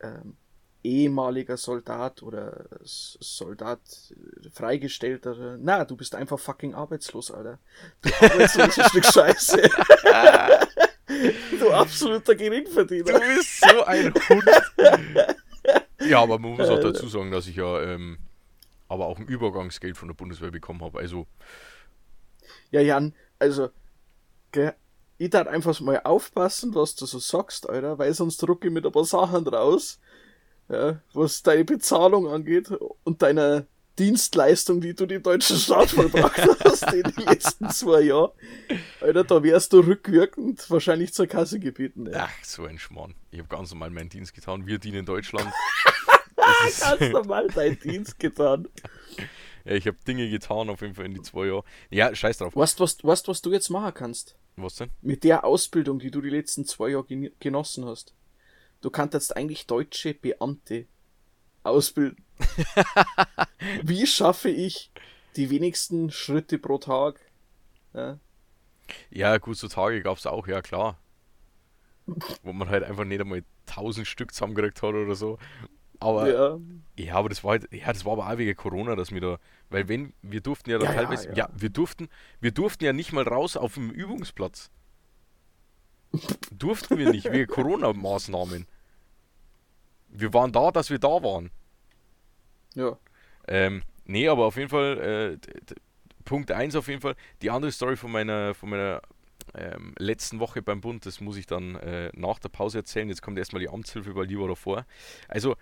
ähm, 0.00 0.36
ehemaliger 0.82 1.56
Soldat 1.56 2.24
oder 2.24 2.66
Soldat 2.82 3.78
äh, 4.10 4.50
freigestellter. 4.50 5.58
Na, 5.60 5.84
du 5.84 5.94
bist 5.94 6.16
einfach 6.16 6.40
fucking 6.40 6.74
arbeitslos, 6.74 7.30
Alter. 7.30 7.60
Du 8.02 8.10
arbeitslos 8.20 8.76
ist 8.76 8.88
Stück 8.88 9.04
Scheiße. 9.04 9.62
du 11.60 11.70
absoluter 11.70 12.34
Geringverdiener. 12.34 13.12
Du 13.12 13.20
bist 13.20 13.60
so 13.60 13.84
ein 13.84 14.12
Hund. 14.28 14.44
ja, 16.00 16.20
aber 16.20 16.40
man 16.40 16.56
muss 16.56 16.68
auch 16.68 16.80
dazu 16.80 17.06
sagen, 17.06 17.30
dass 17.30 17.46
ich 17.46 17.54
ja 17.54 17.80
ähm, 17.80 18.18
aber 18.88 19.06
auch 19.06 19.20
ein 19.20 19.28
Übergangsgeld 19.28 19.96
von 19.96 20.08
der 20.08 20.16
Bundeswehr 20.16 20.50
bekommen 20.50 20.82
habe. 20.82 20.98
Also, 20.98 21.28
Ja, 22.72 22.80
Jan, 22.80 23.14
also, 23.38 23.70
gell, 24.54 24.74
ich 25.18 25.30
darf 25.30 25.46
einfach 25.46 25.78
mal 25.80 26.00
aufpassen, 26.04 26.74
was 26.74 26.94
du 26.94 27.06
so 27.06 27.18
sagst, 27.18 27.68
Alter, 27.68 27.98
weil 27.98 28.14
sonst 28.14 28.38
drucke 28.38 28.68
ich 28.68 28.72
mit 28.72 28.86
ein 28.86 28.92
paar 28.92 29.04
Sachen 29.04 29.46
raus, 29.46 30.00
ja, 30.68 31.00
was 31.12 31.42
deine 31.42 31.64
Bezahlung 31.64 32.28
angeht 32.28 32.70
und 33.04 33.20
deiner 33.20 33.66
Dienstleistung, 33.98 34.80
die 34.80 34.94
du 34.94 35.06
dem 35.06 35.22
deutschen 35.22 35.56
Staat 35.56 35.90
vollbracht 35.90 36.40
hast 36.64 36.92
in 36.92 37.02
den 37.02 37.24
letzten 37.26 37.70
zwei 37.70 38.00
Jahren. 38.00 38.32
Alter, 39.00 39.24
da 39.24 39.42
wärst 39.42 39.72
du 39.72 39.80
rückwirkend 39.80 40.68
wahrscheinlich 40.70 41.12
zur 41.12 41.26
Kasse 41.26 41.60
gebeten. 41.60 42.06
Ja. 42.06 42.28
ach, 42.28 42.44
so 42.44 42.64
ein 42.64 42.78
Schmarrn. 42.78 43.14
Ich 43.30 43.38
habe 43.38 43.48
ganz 43.48 43.70
normal 43.70 43.90
meinen 43.90 44.08
Dienst 44.08 44.34
getan. 44.34 44.66
Wir 44.66 44.78
dienen 44.78 45.04
Deutschland. 45.04 45.52
Hast 46.36 47.00
du 47.00 47.22
mal 47.24 47.46
deinen 47.48 47.78
Dienst 47.78 48.18
getan. 48.18 48.68
ja, 49.64 49.72
ich 49.72 49.86
habe 49.86 49.96
Dinge 50.06 50.28
getan, 50.28 50.68
auf 50.68 50.82
jeden 50.82 50.94
Fall 50.94 51.06
in 51.06 51.14
die 51.14 51.22
zwei 51.22 51.46
Jahre. 51.46 51.64
Ja, 51.90 52.14
scheiß 52.14 52.38
drauf. 52.38 52.54
Weißt 52.54 52.78
du, 52.78 52.84
was, 52.84 53.02
weißt, 53.02 53.28
was 53.28 53.42
du 53.42 53.52
jetzt 53.52 53.70
machen 53.70 53.94
kannst? 53.94 54.36
Was 54.56 54.76
denn? 54.76 54.90
mit 55.02 55.24
der 55.24 55.44
Ausbildung, 55.44 55.98
die 55.98 56.12
du 56.12 56.20
die 56.20 56.30
letzten 56.30 56.64
zwei 56.64 56.90
Jahre 56.90 57.06
genossen 57.40 57.86
hast. 57.86 58.14
Du 58.82 58.90
kannst 58.90 59.14
jetzt 59.14 59.36
eigentlich 59.36 59.66
deutsche 59.66 60.14
Beamte 60.14 60.86
ausbilden. 61.64 62.22
Wie 63.82 64.06
schaffe 64.06 64.50
ich 64.50 64.92
die 65.36 65.50
wenigsten 65.50 66.10
Schritte 66.10 66.58
pro 66.58 66.78
Tag? 66.78 67.20
Ja, 67.94 68.18
Ja, 69.10 69.38
gut, 69.38 69.56
so 69.56 69.68
Tage 69.68 70.02
gab 70.02 70.18
es 70.18 70.26
auch, 70.26 70.46
ja 70.46 70.62
klar. 70.62 70.98
Wo 72.42 72.52
man 72.52 72.68
halt 72.68 72.84
einfach 72.84 73.04
nicht 73.04 73.20
einmal 73.20 73.42
1000 73.68 74.06
Stück 74.06 74.32
zusammengekriegt 74.32 74.82
hat 74.82 74.94
oder 74.94 75.14
so. 75.14 75.38
Aber 76.00 76.30
ja. 76.30 76.58
Ja, 76.98 77.14
aber 77.14 77.30
das 77.30 77.42
war 77.42 77.52
halt, 77.52 77.72
ja, 77.72 77.92
das 77.92 78.04
war 78.04 78.12
aber 78.12 78.28
auch 78.28 78.38
wegen 78.38 78.54
Corona, 78.56 78.94
dass 78.94 79.10
wir 79.10 79.20
da, 79.20 79.38
weil 79.74 79.88
wenn, 79.88 80.12
wir 80.22 80.40
durften 80.40 80.70
ja 80.70 80.78
Ja, 80.78 80.84
ja, 80.84 80.92
teilweise, 80.92 81.28
ja, 81.30 81.34
ja. 81.34 81.48
wir 81.52 81.68
durften, 81.68 82.08
wir 82.40 82.52
durften 82.52 82.84
ja 82.84 82.92
nicht 82.92 83.12
mal 83.12 83.26
raus 83.26 83.56
auf 83.56 83.74
dem 83.74 83.90
Übungsplatz. 83.90 84.70
durften 86.52 86.96
wir 86.96 87.10
nicht, 87.10 87.30
wegen 87.32 87.46
Corona-Maßnahmen. 87.52 88.66
Wir 90.10 90.32
waren 90.32 90.52
da, 90.52 90.70
dass 90.70 90.90
wir 90.90 91.00
da 91.00 91.08
waren. 91.22 91.50
ja. 92.74 92.96
Ähm, 93.46 93.82
nee, 94.06 94.28
aber 94.28 94.46
auf 94.46 94.56
jeden 94.56 94.70
Fall, 94.70 95.38
äh, 95.42 95.74
Punkt 96.24 96.52
1 96.52 96.76
auf 96.76 96.86
jeden 96.88 97.00
Fall. 97.00 97.16
Die 97.42 97.50
andere 97.50 97.72
Story 97.72 97.96
von 97.96 98.12
meiner, 98.12 98.54
von 98.54 98.70
meiner 98.70 99.02
ähm, 99.54 99.92
letzten 99.98 100.38
Woche 100.38 100.62
beim 100.62 100.80
Bund, 100.80 101.04
das 101.04 101.20
muss 101.20 101.36
ich 101.36 101.46
dann 101.46 101.74
äh, 101.74 102.10
nach 102.14 102.38
der 102.38 102.48
Pause 102.48 102.78
erzählen. 102.78 103.08
Jetzt 103.08 103.22
kommt 103.22 103.38
erstmal 103.38 103.60
die 103.60 103.68
Amtshilfe, 103.68 104.14
weil 104.14 104.28
die 104.28 104.38
war 104.38 104.48
davor. 104.48 104.86
Also, 105.28 105.56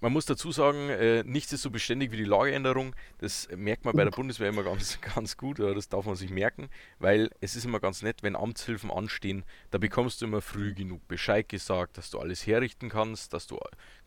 man 0.00 0.12
muss 0.12 0.26
dazu 0.26 0.52
sagen, 0.52 0.90
äh, 0.90 1.24
nichts 1.24 1.52
ist 1.52 1.62
so 1.62 1.70
beständig 1.70 2.12
wie 2.12 2.16
die 2.16 2.24
Lageänderung. 2.24 2.94
Das 3.18 3.48
merkt 3.54 3.84
man 3.84 3.96
bei 3.96 4.04
der 4.04 4.10
Bundeswehr 4.10 4.48
immer 4.48 4.62
ganz, 4.62 5.00
ganz 5.14 5.36
gut, 5.36 5.58
oder 5.60 5.74
das 5.74 5.88
darf 5.88 6.06
man 6.06 6.14
sich 6.14 6.30
merken, 6.30 6.68
weil 6.98 7.30
es 7.40 7.56
ist 7.56 7.64
immer 7.64 7.80
ganz 7.80 8.02
nett, 8.02 8.22
wenn 8.22 8.36
Amtshilfen 8.36 8.90
anstehen, 8.90 9.44
da 9.70 9.78
bekommst 9.78 10.20
du 10.20 10.26
immer 10.26 10.40
früh 10.40 10.74
genug 10.74 11.06
Bescheid 11.08 11.48
gesagt, 11.48 11.98
dass 11.98 12.10
du 12.10 12.18
alles 12.18 12.46
herrichten 12.46 12.88
kannst, 12.88 13.32
dass 13.32 13.46
du 13.46 13.58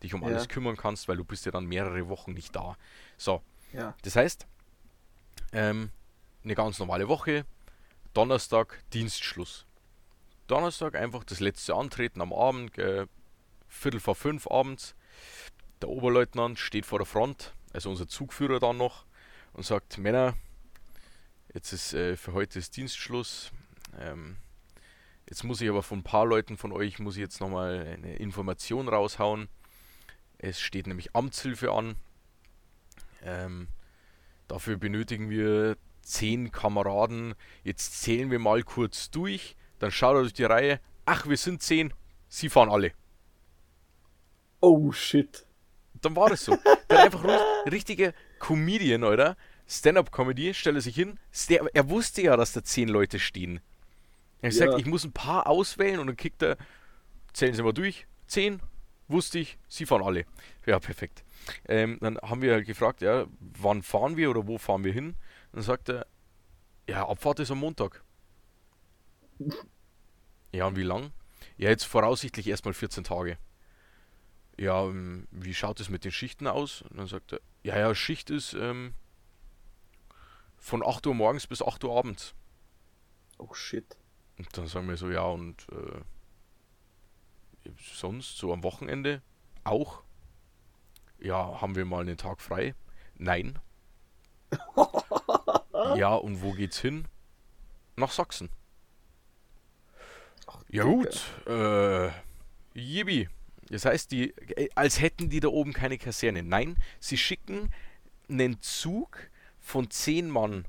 dich 0.02 0.14
um 0.14 0.22
ja. 0.22 0.28
alles 0.28 0.48
kümmern 0.48 0.76
kannst, 0.76 1.08
weil 1.08 1.16
du 1.16 1.24
bist 1.24 1.44
ja 1.44 1.52
dann 1.52 1.66
mehrere 1.66 2.08
Wochen 2.08 2.32
nicht 2.32 2.56
da. 2.56 2.76
So, 3.18 3.42
ja. 3.72 3.94
das 4.02 4.16
heißt, 4.16 4.46
ähm, 5.52 5.90
eine 6.42 6.54
ganz 6.54 6.78
normale 6.78 7.08
Woche, 7.08 7.44
Donnerstag 8.14 8.82
Dienstschluss. 8.92 9.66
Donnerstag 10.46 10.96
einfach 10.96 11.24
das 11.24 11.40
letzte 11.40 11.74
Antreten 11.74 12.20
am 12.20 12.32
Abend, 12.32 12.76
äh, 12.78 13.06
Viertel 13.68 14.00
vor 14.00 14.14
fünf 14.14 14.46
abends 14.48 14.94
der 15.82 15.88
Oberleutnant 15.88 16.58
steht 16.58 16.86
vor 16.86 16.98
der 16.98 17.06
Front, 17.06 17.52
also 17.72 17.90
unser 17.90 18.06
Zugführer 18.06 18.60
dann 18.60 18.76
noch, 18.76 19.04
und 19.52 19.66
sagt, 19.66 19.98
Männer, 19.98 20.34
jetzt 21.52 21.72
ist 21.72 21.92
äh, 21.92 22.16
für 22.16 22.32
heute 22.32 22.58
ist 22.58 22.76
Dienstschluss. 22.76 23.50
Ähm, 23.98 24.36
jetzt 25.28 25.44
muss 25.44 25.60
ich 25.60 25.68
aber 25.68 25.82
von 25.82 25.98
ein 25.98 26.04
paar 26.04 26.24
Leuten 26.24 26.56
von 26.56 26.72
euch, 26.72 26.98
muss 26.98 27.16
ich 27.16 27.20
jetzt 27.20 27.40
nochmal 27.40 27.80
eine 27.80 28.16
Information 28.16 28.88
raushauen. 28.88 29.48
Es 30.38 30.60
steht 30.60 30.86
nämlich 30.86 31.14
Amtshilfe 31.14 31.72
an. 31.72 31.96
Ähm, 33.24 33.68
dafür 34.48 34.76
benötigen 34.76 35.30
wir 35.30 35.76
zehn 36.02 36.50
Kameraden. 36.50 37.34
Jetzt 37.62 38.00
zählen 38.02 38.30
wir 38.30 38.38
mal 38.38 38.62
kurz 38.62 39.10
durch. 39.10 39.56
Dann 39.78 39.90
schaut 39.90 40.16
er 40.16 40.20
durch 40.22 40.32
die 40.32 40.44
Reihe. 40.44 40.80
Ach, 41.04 41.28
wir 41.28 41.36
sind 41.36 41.62
zehn. 41.62 41.92
Sie 42.28 42.48
fahren 42.48 42.70
alle. 42.70 42.92
Oh 44.60 44.92
shit 44.92 45.44
dann 46.04 46.16
war 46.16 46.30
das 46.30 46.44
so. 46.44 46.56
Der 46.90 47.04
einfach 47.04 47.24
richtige 47.70 48.14
Comedian, 48.38 49.04
oder? 49.04 49.36
Stand-up-Comedy, 49.66 50.54
stelle 50.54 50.80
sich 50.80 50.94
hin. 50.94 51.18
Er 51.72 51.88
wusste 51.88 52.22
ja, 52.22 52.36
dass 52.36 52.52
da 52.52 52.62
zehn 52.62 52.88
Leute 52.88 53.18
stehen. 53.18 53.60
Er 54.40 54.50
ja. 54.50 54.66
sagt, 54.66 54.80
ich 54.80 54.86
muss 54.86 55.04
ein 55.04 55.12
paar 55.12 55.46
auswählen 55.46 56.00
und 56.00 56.08
dann 56.08 56.16
kickt 56.16 56.42
er, 56.42 56.56
zählen 57.32 57.54
Sie 57.54 57.62
mal 57.62 57.72
durch, 57.72 58.06
zehn, 58.26 58.60
wusste 59.08 59.38
ich, 59.38 59.58
Sie 59.68 59.86
fahren 59.86 60.02
alle. 60.02 60.26
Ja, 60.66 60.78
perfekt. 60.80 61.24
Ähm, 61.68 61.98
dann 62.00 62.18
haben 62.18 62.42
wir 62.42 62.52
halt 62.52 62.66
gefragt, 62.66 63.02
ja, 63.02 63.26
wann 63.40 63.82
fahren 63.82 64.16
wir 64.16 64.30
oder 64.30 64.46
wo 64.46 64.58
fahren 64.58 64.84
wir 64.84 64.92
hin? 64.92 65.16
Dann 65.52 65.62
sagt 65.62 65.88
er, 65.88 66.06
ja, 66.88 67.08
Abfahrt 67.08 67.40
ist 67.40 67.50
am 67.50 67.58
Montag. 67.58 68.02
Ja, 70.52 70.66
und 70.66 70.76
wie 70.76 70.82
lang? 70.82 71.12
Ja, 71.56 71.70
jetzt 71.70 71.84
voraussichtlich 71.84 72.48
erstmal 72.48 72.74
14 72.74 73.04
Tage 73.04 73.38
ja, 74.58 74.84
ähm, 74.84 75.26
wie 75.30 75.54
schaut 75.54 75.80
es 75.80 75.88
mit 75.88 76.04
den 76.04 76.12
Schichten 76.12 76.46
aus? 76.46 76.82
Und 76.82 76.98
dann 76.98 77.06
sagt 77.06 77.32
er, 77.32 77.40
ja, 77.62 77.78
ja, 77.78 77.94
Schicht 77.94 78.30
ist 78.30 78.54
ähm, 78.54 78.94
von 80.56 80.84
8 80.84 81.06
Uhr 81.06 81.14
morgens 81.14 81.46
bis 81.46 81.62
8 81.62 81.82
Uhr 81.84 81.96
abends. 81.96 82.34
Oh 83.38 83.52
shit. 83.54 83.96
Und 84.38 84.56
dann 84.56 84.66
sagen 84.66 84.88
wir 84.88 84.96
so, 84.96 85.10
ja, 85.10 85.24
und 85.24 85.66
äh, 85.72 87.70
sonst, 87.78 88.38
so 88.38 88.52
am 88.52 88.62
Wochenende 88.62 89.22
auch. 89.64 90.02
Ja, 91.18 91.60
haben 91.60 91.76
wir 91.76 91.84
mal 91.84 92.00
einen 92.00 92.16
Tag 92.16 92.40
frei? 92.40 92.74
Nein. 93.16 93.58
ja, 95.96 96.14
und 96.14 96.42
wo 96.42 96.52
geht's 96.52 96.78
hin? 96.78 97.06
Nach 97.96 98.10
Sachsen. 98.10 98.50
Ach, 100.46 100.62
ja, 100.68 100.84
gut, 100.84 101.20
äh, 101.46 102.10
Yibi. 102.74 103.28
Das 103.72 103.86
heißt, 103.86 104.12
die, 104.12 104.30
äh, 104.56 104.68
als 104.74 105.00
hätten 105.00 105.30
die 105.30 105.40
da 105.40 105.48
oben 105.48 105.72
keine 105.72 105.96
Kaserne. 105.96 106.42
Nein, 106.42 106.76
sie 107.00 107.16
schicken 107.16 107.72
einen 108.28 108.60
Zug 108.60 109.30
von 109.58 109.90
zehn 109.90 110.28
Mann 110.28 110.66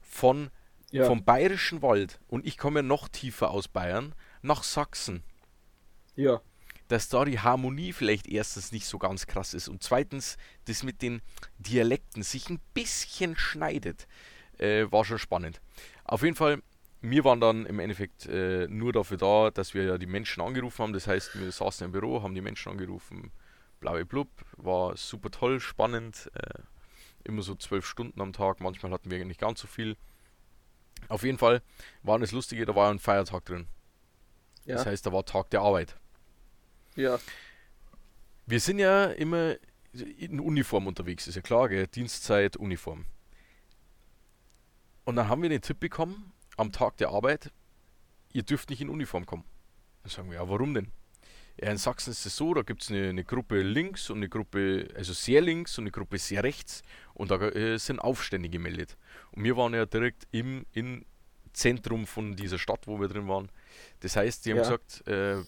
von, 0.00 0.50
ja. 0.90 1.04
vom 1.04 1.24
Bayerischen 1.24 1.82
Wald, 1.82 2.18
und 2.26 2.44
ich 2.44 2.58
komme 2.58 2.80
ja 2.80 2.82
noch 2.82 3.08
tiefer 3.08 3.50
aus 3.50 3.68
Bayern, 3.68 4.14
nach 4.42 4.64
Sachsen. 4.64 5.22
Ja. 6.16 6.40
Dass 6.88 7.08
da 7.08 7.24
die 7.24 7.38
Harmonie 7.38 7.92
vielleicht 7.92 8.26
erstens 8.26 8.72
nicht 8.72 8.86
so 8.86 8.98
ganz 8.98 9.26
krass 9.26 9.54
ist 9.54 9.68
und 9.68 9.82
zweitens 9.82 10.36
das 10.64 10.82
mit 10.82 11.00
den 11.00 11.22
Dialekten 11.58 12.24
sich 12.24 12.50
ein 12.50 12.60
bisschen 12.74 13.36
schneidet, 13.36 14.08
äh, 14.58 14.90
war 14.90 15.04
schon 15.04 15.18
spannend. 15.18 15.60
Auf 16.04 16.22
jeden 16.22 16.36
Fall 16.36 16.60
wir 17.02 17.24
waren 17.24 17.40
dann 17.40 17.66
im 17.66 17.80
Endeffekt 17.80 18.26
äh, 18.26 18.68
nur 18.68 18.92
dafür 18.92 19.16
da, 19.16 19.50
dass 19.50 19.74
wir 19.74 19.82
ja 19.82 19.98
die 19.98 20.06
Menschen 20.06 20.40
angerufen 20.40 20.82
haben. 20.82 20.92
Das 20.92 21.06
heißt, 21.06 21.38
wir 21.38 21.50
saßen 21.50 21.84
im 21.84 21.92
Büro, 21.92 22.22
haben 22.22 22.34
die 22.34 22.40
Menschen 22.40 22.70
angerufen. 22.70 23.32
Blaue 23.80 24.06
Blub, 24.06 24.28
war 24.56 24.96
super 24.96 25.30
toll, 25.30 25.58
spannend. 25.58 26.30
Äh, 26.34 26.62
immer 27.24 27.42
so 27.42 27.54
zwölf 27.54 27.86
Stunden 27.86 28.20
am 28.20 28.32
Tag, 28.32 28.60
manchmal 28.60 28.92
hatten 28.92 29.10
wir 29.10 29.24
nicht 29.24 29.40
ganz 29.40 29.60
so 29.60 29.66
viel. 29.66 29.96
Auf 31.08 31.24
jeden 31.24 31.38
Fall 31.38 31.62
war 32.02 32.18
das 32.18 32.32
Lustige, 32.32 32.64
da 32.64 32.74
war 32.74 32.90
ein 32.90 32.98
Feiertag 32.98 33.44
drin. 33.44 33.66
Ja. 34.64 34.76
Das 34.76 34.86
heißt, 34.86 35.04
da 35.06 35.12
war 35.12 35.24
Tag 35.24 35.50
der 35.50 35.60
Arbeit. 35.60 35.96
Ja. 36.94 37.18
Wir 38.46 38.60
sind 38.60 38.78
ja 38.78 39.06
immer 39.06 39.56
in 39.92 40.40
Uniform 40.40 40.86
unterwegs, 40.86 41.26
ist 41.26 41.34
ja 41.34 41.42
klar, 41.42 41.68
gell? 41.68 41.86
Dienstzeit, 41.86 42.56
Uniform. 42.56 43.04
Und 45.04 45.16
dann 45.16 45.28
haben 45.28 45.42
wir 45.42 45.48
den 45.48 45.62
Tipp 45.62 45.80
bekommen, 45.80 46.31
am 46.56 46.72
Tag 46.72 46.96
der 46.98 47.10
Arbeit, 47.10 47.50
ihr 48.32 48.42
dürft 48.42 48.70
nicht 48.70 48.80
in 48.80 48.88
Uniform 48.88 49.26
kommen. 49.26 49.44
Dann 50.02 50.10
sagen 50.10 50.30
wir, 50.30 50.38
ja, 50.38 50.48
warum 50.48 50.74
denn? 50.74 50.90
Ja, 51.60 51.70
in 51.70 51.76
Sachsen 51.76 52.10
ist 52.10 52.24
es 52.24 52.36
so, 52.36 52.54
da 52.54 52.62
gibt 52.62 52.82
es 52.82 52.90
eine, 52.90 53.10
eine, 53.10 53.24
Gruppe 53.24 53.60
links 53.60 54.08
und 54.08 54.18
eine 54.18 54.28
Gruppe, 54.28 54.88
also 54.96 55.12
sehr 55.12 55.42
links 55.42 55.76
und 55.78 55.84
eine 55.84 55.90
Gruppe 55.90 56.18
sehr 56.18 56.42
rechts 56.42 56.82
und 57.14 57.30
da 57.30 57.36
äh, 57.36 57.78
sind 57.78 57.98
Aufstände 57.98 58.48
gemeldet. 58.48 58.96
Und 59.32 59.44
wir 59.44 59.56
waren 59.56 59.74
ja 59.74 59.84
direkt 59.84 60.26
im, 60.30 60.64
im 60.72 61.04
Zentrum 61.52 62.06
von 62.06 62.36
dieser 62.36 62.58
Stadt, 62.58 62.86
wo 62.86 62.98
wir 62.98 63.08
drin 63.08 63.28
waren. 63.28 63.50
Das 64.00 64.16
heißt, 64.16 64.46
die 64.46 64.50
haben 64.50 64.58
ja. 64.58 64.62
gesagt, 64.62 65.06
äh, 65.06 65.42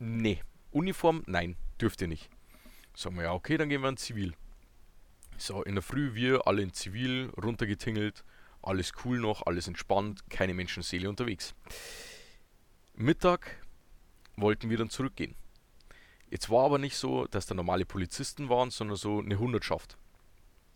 nee, 0.00 0.40
Uniform, 0.72 1.22
nein, 1.26 1.56
dürft 1.80 2.00
ihr 2.02 2.08
nicht. 2.08 2.28
Sagen 2.94 3.16
wir, 3.16 3.24
ja, 3.24 3.32
okay, 3.32 3.56
dann 3.56 3.68
gehen 3.68 3.82
wir 3.82 3.88
in 3.88 3.96
Zivil. 3.96 4.34
So, 5.38 5.62
in 5.62 5.74
der 5.74 5.82
Früh 5.82 6.14
wir 6.14 6.46
alle 6.46 6.62
in 6.62 6.72
Zivil 6.72 7.30
runtergetingelt 7.36 8.24
alles 8.66 8.92
cool 9.04 9.18
noch, 9.18 9.46
alles 9.46 9.68
entspannt, 9.68 10.28
keine 10.30 10.54
Menschenseele 10.54 11.08
unterwegs. 11.08 11.54
Mittag 12.94 13.64
wollten 14.36 14.70
wir 14.70 14.78
dann 14.78 14.90
zurückgehen. 14.90 15.34
Jetzt 16.28 16.50
war 16.50 16.64
aber 16.64 16.78
nicht 16.78 16.96
so, 16.96 17.26
dass 17.26 17.46
da 17.46 17.54
normale 17.54 17.86
Polizisten 17.86 18.48
waren, 18.48 18.70
sondern 18.70 18.96
so 18.96 19.20
eine 19.20 19.38
Hundertschaft. 19.38 19.96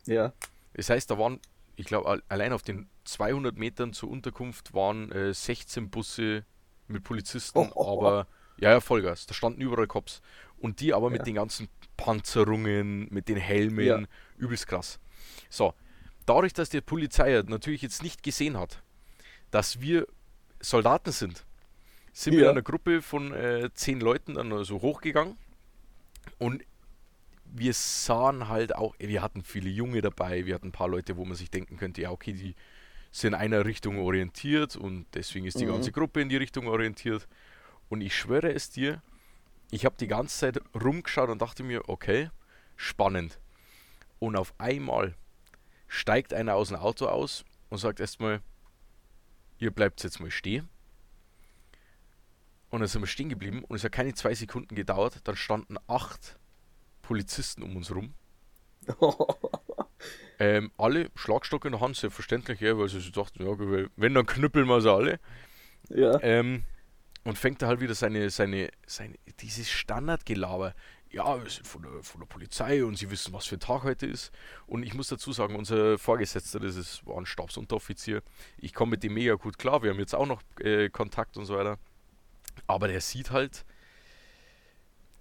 Ja. 0.06 0.32
Das 0.74 0.90
heißt, 0.90 1.10
da 1.10 1.18
waren, 1.18 1.40
ich 1.76 1.86
glaube, 1.86 2.22
allein 2.28 2.52
auf 2.52 2.62
den 2.62 2.88
200 3.04 3.56
Metern 3.56 3.92
zur 3.92 4.10
Unterkunft 4.10 4.72
waren 4.74 5.10
äh, 5.10 5.34
16 5.34 5.90
Busse 5.90 6.44
mit 6.86 7.02
Polizisten, 7.02 7.58
oh, 7.58 7.70
oh, 7.74 7.82
oh. 7.82 7.98
aber 7.98 8.26
ja, 8.58 8.72
ja, 8.72 8.80
Vollgas. 8.80 9.26
Da 9.26 9.34
standen 9.34 9.62
überall 9.62 9.86
Cops. 9.86 10.20
Und 10.58 10.80
die 10.80 10.92
aber 10.92 11.06
ja. 11.06 11.12
mit 11.12 11.26
den 11.26 11.34
ganzen 11.34 11.68
Panzerungen, 11.96 13.08
mit 13.10 13.28
den 13.28 13.38
Helmen, 13.38 13.86
ja. 13.86 14.02
übelst 14.36 14.66
krass. 14.66 15.00
So, 15.48 15.74
dadurch, 16.26 16.52
dass 16.52 16.70
die 16.70 16.80
Polizei 16.80 17.42
natürlich 17.46 17.82
jetzt 17.82 18.02
nicht 18.02 18.22
gesehen 18.22 18.58
hat, 18.58 18.82
dass 19.50 19.80
wir 19.80 20.06
Soldaten 20.60 21.12
sind, 21.12 21.44
sind 22.12 22.34
ja. 22.34 22.40
wir 22.40 22.44
in 22.46 22.50
einer 22.52 22.62
Gruppe 22.62 23.02
von 23.02 23.32
äh, 23.32 23.70
zehn 23.74 24.00
Leuten 24.00 24.34
dann 24.34 24.50
so 24.50 24.56
also 24.56 24.82
hochgegangen 24.82 25.36
und 26.38 26.64
wir 27.52 27.72
sahen 27.74 28.48
halt 28.48 28.74
auch, 28.74 28.94
wir 28.98 29.22
hatten 29.22 29.42
viele 29.42 29.70
Junge 29.70 30.02
dabei, 30.02 30.46
wir 30.46 30.54
hatten 30.54 30.68
ein 30.68 30.72
paar 30.72 30.88
Leute, 30.88 31.16
wo 31.16 31.24
man 31.24 31.36
sich 31.36 31.50
denken 31.50 31.76
könnte, 31.76 32.02
ja, 32.02 32.10
okay, 32.10 32.32
die 32.32 32.54
sind 33.10 33.34
in 33.34 33.40
einer 33.40 33.64
Richtung 33.64 33.98
orientiert 33.98 34.76
und 34.76 35.06
deswegen 35.14 35.46
ist 35.46 35.58
die 35.58 35.66
mhm. 35.66 35.72
ganze 35.72 35.92
Gruppe 35.92 36.20
in 36.20 36.28
die 36.28 36.36
Richtung 36.36 36.68
orientiert. 36.68 37.26
Und 37.88 38.02
ich 38.02 38.14
schwöre 38.14 38.52
es 38.52 38.70
dir, 38.70 39.02
ich 39.72 39.84
habe 39.84 39.96
die 39.98 40.06
ganze 40.06 40.38
Zeit 40.38 40.60
rumgeschaut 40.80 41.28
und 41.28 41.42
dachte 41.42 41.64
mir, 41.64 41.88
okay, 41.88 42.30
spannend. 42.76 43.40
Und 44.20 44.36
auf 44.36 44.54
einmal 44.58 45.14
steigt 45.90 46.32
einer 46.32 46.54
aus 46.54 46.68
dem 46.68 46.78
Auto 46.78 47.06
aus 47.06 47.44
und 47.68 47.78
sagt 47.78 48.00
erstmal, 48.00 48.40
ihr 49.58 49.72
bleibt 49.72 50.02
jetzt 50.04 50.20
mal 50.20 50.30
stehen. 50.30 50.68
Und 52.70 52.80
dann 52.80 52.88
sind 52.88 53.02
wir 53.02 53.08
stehen 53.08 53.28
geblieben 53.28 53.64
und 53.64 53.76
es 53.76 53.84
hat 53.84 53.90
keine 53.90 54.14
zwei 54.14 54.32
Sekunden 54.34 54.76
gedauert. 54.76 55.20
Dann 55.24 55.34
standen 55.34 55.76
acht 55.88 56.38
Polizisten 57.02 57.64
um 57.64 57.76
uns 57.76 57.92
rum. 57.92 58.14
ähm, 60.38 60.70
alle 60.78 61.10
Schlagstock 61.16 61.64
in 61.64 61.72
der 61.72 61.80
Hand, 61.80 61.96
selbstverständlich, 61.96 62.60
ja, 62.60 62.78
weil 62.78 62.88
sie 62.88 63.00
so 63.00 63.10
dachten, 63.10 63.44
ja, 63.44 63.88
wenn, 63.96 64.14
dann 64.14 64.26
knüppeln 64.26 64.68
wir 64.68 64.80
sie 64.80 64.92
alle. 64.92 65.18
Ja. 65.88 66.20
Ähm, 66.22 66.62
und 67.24 67.36
fängt 67.36 67.62
da 67.62 67.66
halt 67.66 67.80
wieder 67.80 67.96
seine, 67.96 68.30
seine, 68.30 68.70
seine, 68.86 69.16
dieses 69.40 69.68
Standardgelaber 69.68 70.74
ja, 71.10 71.42
wir 71.42 71.50
sind 71.50 71.66
von 71.66 71.82
der, 71.82 72.02
von 72.02 72.20
der 72.20 72.26
Polizei 72.26 72.84
und 72.84 72.96
sie 72.96 73.10
wissen, 73.10 73.32
was 73.32 73.46
für 73.46 73.56
ein 73.56 73.60
Tag 73.60 73.82
heute 73.82 74.06
ist. 74.06 74.30
Und 74.66 74.84
ich 74.84 74.94
muss 74.94 75.08
dazu 75.08 75.32
sagen, 75.32 75.56
unser 75.56 75.98
Vorgesetzter, 75.98 76.60
das 76.60 76.76
ist, 76.76 77.04
war 77.06 77.18
ein 77.18 77.26
Stabsunteroffizier. 77.26 78.22
Ich 78.58 78.72
komme 78.72 78.92
mit 78.92 79.02
dem 79.02 79.14
mega 79.14 79.34
gut 79.34 79.58
klar. 79.58 79.82
Wir 79.82 79.90
haben 79.90 79.98
jetzt 79.98 80.14
auch 80.14 80.26
noch 80.26 80.42
äh, 80.60 80.88
Kontakt 80.88 81.36
und 81.36 81.46
so 81.46 81.56
weiter. 81.56 81.78
Aber 82.66 82.86
der 82.86 83.00
sieht 83.00 83.30
halt, 83.32 83.64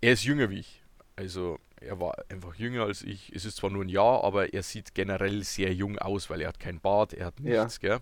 er 0.02 0.13
ist 0.13 0.23
jünger 0.23 0.49
wie 0.49 0.60
ich. 0.60 0.84
Also 1.15 1.60
er 1.82 1.99
war 1.99 2.15
einfach 2.30 2.56
jünger 2.56 2.84
als 2.84 3.02
ich. 3.02 3.32
Es 3.34 3.45
ist 3.45 3.58
zwar 3.58 3.71
nur 3.71 3.84
ein 3.84 3.89
Jahr, 3.89 4.23
aber 4.23 4.54
er 4.54 4.63
sieht 4.63 4.93
generell 4.93 5.43
sehr 5.43 5.73
jung 5.73 5.97
aus, 5.97 6.30
weil 6.30 6.41
er 6.41 6.49
hat 6.49 6.60
kein 6.60 6.80
Bart, 6.80 7.13
er 7.13 7.28
hat 7.28 7.39
nichts, 7.39 7.80
ja. 7.82 7.97
gell. 7.97 7.99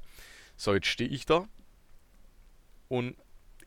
So, 0.58 0.74
jetzt 0.74 0.88
stehe 0.88 1.10
ich 1.10 1.26
da 1.26 1.48
und 2.88 3.16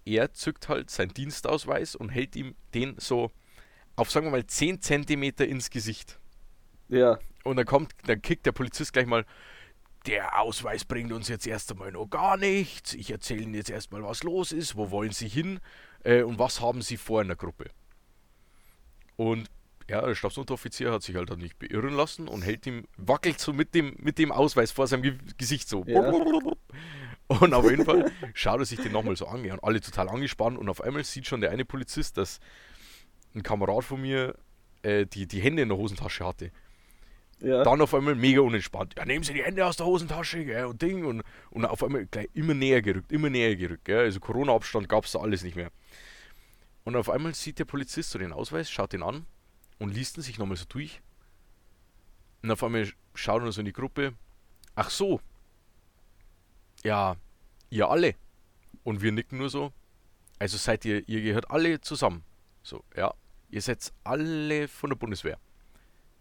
er 0.04 0.32
zückt 0.32 0.68
halt 0.68 0.90
seinen 0.90 1.14
Dienstausweis 1.14 1.94
und 1.94 2.08
hält 2.08 2.36
ihm 2.36 2.54
den 2.74 2.96
so 2.98 3.30
auf, 3.96 4.10
sagen 4.10 4.26
wir 4.26 4.30
mal, 4.30 4.46
10 4.46 4.80
Zentimeter 4.80 5.46
ins 5.46 5.70
Gesicht. 5.70 6.18
Ja. 6.88 7.18
Und 7.44 7.56
dann 7.56 7.66
kommt, 7.66 7.92
dann 8.06 8.20
kickt 8.22 8.46
der 8.46 8.52
Polizist 8.52 8.92
gleich 8.92 9.06
mal, 9.06 9.24
der 10.06 10.40
Ausweis 10.40 10.84
bringt 10.84 11.12
uns 11.12 11.28
jetzt 11.28 11.46
erst 11.46 11.70
einmal 11.70 11.92
noch 11.92 12.06
gar 12.06 12.36
nichts. 12.36 12.94
Ich 12.94 13.10
erzähle 13.10 13.42
Ihnen 13.42 13.54
jetzt 13.54 13.70
erstmal, 13.70 14.02
was 14.02 14.22
los 14.22 14.52
ist, 14.52 14.76
wo 14.76 14.90
wollen 14.90 15.12
Sie 15.12 15.28
hin 15.28 15.60
äh, 16.04 16.22
und 16.22 16.38
was 16.38 16.60
haben 16.60 16.80
Sie 16.80 16.96
vor 16.96 17.20
in 17.20 17.28
der 17.28 17.36
Gruppe. 17.36 17.66
Und 19.16 19.50
ja, 19.90 20.00
der 20.00 20.14
Stabsunteroffizier 20.14 20.92
hat 20.92 21.02
sich 21.02 21.16
halt 21.16 21.30
dann 21.30 21.40
nicht 21.40 21.58
beirren 21.58 21.92
lassen 21.94 22.28
und 22.28 22.42
hält 22.42 22.64
ihm, 22.66 22.84
wackelt 22.96 23.40
so 23.40 23.52
mit 23.52 23.74
dem, 23.74 23.94
mit 23.98 24.18
dem 24.18 24.30
Ausweis 24.30 24.70
vor 24.70 24.86
seinem 24.86 25.02
Ge 25.02 25.18
Gesicht 25.36 25.68
so. 25.68 25.84
Ja. 25.86 26.12
Und 27.26 27.54
auf 27.54 27.68
jeden 27.68 27.84
Fall 27.84 28.10
schaut 28.34 28.60
er 28.60 28.64
sich 28.64 28.80
den 28.80 28.92
nochmal 28.92 29.16
so 29.16 29.26
an, 29.26 29.48
und 29.48 29.62
alle 29.62 29.80
total 29.80 30.08
angespannt 30.08 30.58
und 30.58 30.68
auf 30.68 30.80
einmal 30.80 31.04
sieht 31.04 31.26
schon 31.26 31.40
der 31.40 31.50
eine 31.50 31.64
Polizist, 31.64 32.16
dass 32.16 32.40
ein 33.34 33.42
Kamerad 33.42 33.84
von 33.84 34.00
mir 34.00 34.36
äh, 34.82 35.06
die, 35.06 35.26
die 35.26 35.40
Hände 35.40 35.62
in 35.62 35.68
der 35.68 35.78
Hosentasche 35.78 36.24
hatte. 36.24 36.50
Ja. 37.40 37.64
Dann 37.64 37.80
auf 37.80 37.94
einmal 37.94 38.14
mega 38.14 38.40
unentspannt. 38.42 38.94
Ja, 38.98 39.06
nehmen 39.06 39.24
Sie 39.24 39.32
die 39.32 39.42
Hände 39.42 39.64
aus 39.64 39.76
der 39.76 39.86
Hosentasche 39.86 40.44
gell, 40.44 40.66
und 40.66 40.82
Ding 40.82 41.04
und, 41.06 41.22
und 41.50 41.64
auf 41.64 41.82
einmal 41.82 42.04
gleich 42.06 42.28
immer 42.34 42.52
näher 42.52 42.82
gerückt, 42.82 43.12
immer 43.12 43.30
näher 43.30 43.56
gerückt. 43.56 43.86
Gell. 43.86 44.00
Also 44.00 44.20
Corona-Abstand 44.20 44.88
gab 44.88 45.04
es 45.04 45.12
da 45.12 45.20
alles 45.20 45.42
nicht 45.42 45.56
mehr. 45.56 45.70
Und 46.84 46.96
auf 46.96 47.08
einmal 47.08 47.34
sieht 47.34 47.58
der 47.58 47.64
Polizist 47.64 48.10
so 48.10 48.18
den 48.18 48.32
Ausweis, 48.32 48.70
schaut 48.70 48.92
ihn 48.92 49.02
an 49.02 49.26
und 49.78 49.94
liest 49.94 50.18
ihn 50.18 50.22
sich 50.22 50.38
nochmal 50.38 50.56
so 50.56 50.66
durch. 50.68 51.00
Und 52.42 52.50
auf 52.50 52.62
einmal 52.62 52.90
schaut 53.14 53.42
er 53.42 53.52
so 53.52 53.60
in 53.60 53.66
die 53.66 53.72
Gruppe. 53.72 54.14
Ach 54.74 54.90
so. 54.90 55.20
Ja, 56.84 57.16
ihr 57.70 57.88
alle. 57.88 58.14
Und 58.82 59.02
wir 59.02 59.12
nicken 59.12 59.38
nur 59.38 59.50
so. 59.50 59.72
Also 60.38 60.56
seid 60.56 60.84
ihr, 60.84 61.06
ihr 61.08 61.22
gehört 61.22 61.50
alle 61.50 61.80
zusammen. 61.80 62.24
So, 62.62 62.82
ja. 62.96 63.14
Ihr 63.50 63.62
seid 63.62 63.92
alle 64.04 64.68
von 64.68 64.90
der 64.90 64.96
Bundeswehr. 64.96 65.38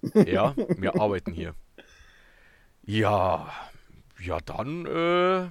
ja, 0.14 0.56
wir 0.56 1.00
arbeiten 1.00 1.34
hier. 1.34 1.56
Ja, 2.84 3.52
ja, 4.20 4.40
dann, 4.42 4.86
äh, 4.86 5.50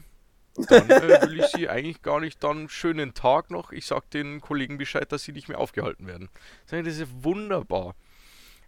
dann 0.69 0.91
äh, 0.91 1.23
will 1.23 1.41
ich 1.41 1.47
sie 1.47 1.69
eigentlich 1.69 2.03
gar 2.03 2.21
nicht 2.21 2.43
dann 2.43 2.69
schönen 2.69 3.15
Tag 3.15 3.51
noch. 3.51 3.73
Ich 3.73 3.87
sag 3.87 4.11
den 4.11 4.41
Kollegen 4.41 4.79
Bescheid, 4.79 5.11
dass 5.13 5.23
sie 5.23 5.33
nicht 5.33 5.49
mehr 5.49 5.59
aufgehalten 5.59 6.07
werden. 6.07 6.29
Das 6.69 6.87
ist 6.87 7.01
ja 7.01 7.07
wunderbar. 7.23 7.95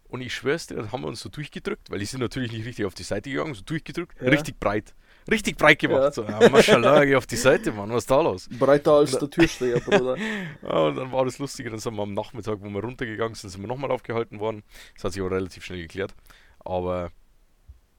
Und 0.08 0.20
ich 0.22 0.34
schwör's 0.34 0.66
dir, 0.66 0.76
dann 0.76 0.92
haben 0.92 1.02
wir 1.02 1.08
uns 1.08 1.20
so 1.20 1.28
durchgedrückt, 1.28 1.90
weil 1.90 2.00
die 2.00 2.04
sind 2.04 2.20
natürlich 2.20 2.52
nicht 2.52 2.66
richtig 2.66 2.84
auf 2.84 2.94
die 2.94 3.04
Seite 3.04 3.30
gegangen, 3.30 3.54
so 3.54 3.62
durchgedrückt, 3.62 4.20
ja. 4.20 4.28
richtig 4.28 4.58
breit. 4.58 4.94
Richtig 5.28 5.56
breit 5.56 5.78
gemacht. 5.78 6.00
Ja. 6.00 6.10
So, 6.12 6.24
ja, 6.24 6.48
Maschallah, 6.48 7.04
geh 7.04 7.16
auf 7.16 7.26
die 7.26 7.36
Seite, 7.36 7.72
Mann, 7.72 7.90
was 7.90 8.04
ist 8.04 8.10
da 8.10 8.20
los? 8.20 8.48
Breiter 8.50 8.92
als 8.92 9.18
der 9.18 9.28
Türsteher, 9.28 9.80
Bruder. 9.84 10.16
ja, 10.62 10.78
und 10.78 10.96
dann 10.96 11.12
war 11.12 11.24
das 11.24 11.38
Lustige, 11.38 11.70
dann 11.70 11.78
sind 11.78 11.94
wir 11.94 12.02
am 12.02 12.14
Nachmittag, 12.14 12.58
wo 12.60 12.68
wir 12.68 12.82
runtergegangen 12.82 13.34
sind, 13.34 13.50
sind 13.50 13.60
wir 13.60 13.68
nochmal 13.68 13.90
aufgehalten 13.90 14.40
worden. 14.40 14.62
Das 14.94 15.04
hat 15.04 15.12
sich 15.12 15.22
auch 15.22 15.30
relativ 15.30 15.64
schnell 15.64 15.80
geklärt. 15.80 16.14
Aber 16.60 17.10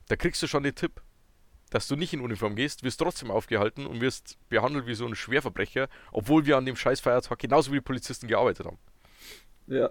da 0.08 0.16
kriegst 0.16 0.42
du 0.42 0.46
schon 0.46 0.62
den 0.62 0.74
Tipp 0.74 1.00
dass 1.72 1.88
du 1.88 1.96
nicht 1.96 2.12
in 2.12 2.20
Uniform 2.20 2.54
gehst, 2.54 2.82
wirst 2.82 3.00
trotzdem 3.00 3.30
aufgehalten 3.30 3.86
und 3.86 4.00
wirst 4.00 4.36
behandelt 4.50 4.86
wie 4.86 4.94
so 4.94 5.06
ein 5.06 5.14
Schwerverbrecher, 5.14 5.88
obwohl 6.12 6.44
wir 6.44 6.58
an 6.58 6.66
dem 6.66 6.76
scheiß 6.76 7.00
Feiertag 7.00 7.38
genauso 7.38 7.72
wie 7.72 7.76
die 7.76 7.80
Polizisten 7.80 8.28
gearbeitet 8.28 8.66
haben. 8.66 8.78
Ja. 9.66 9.90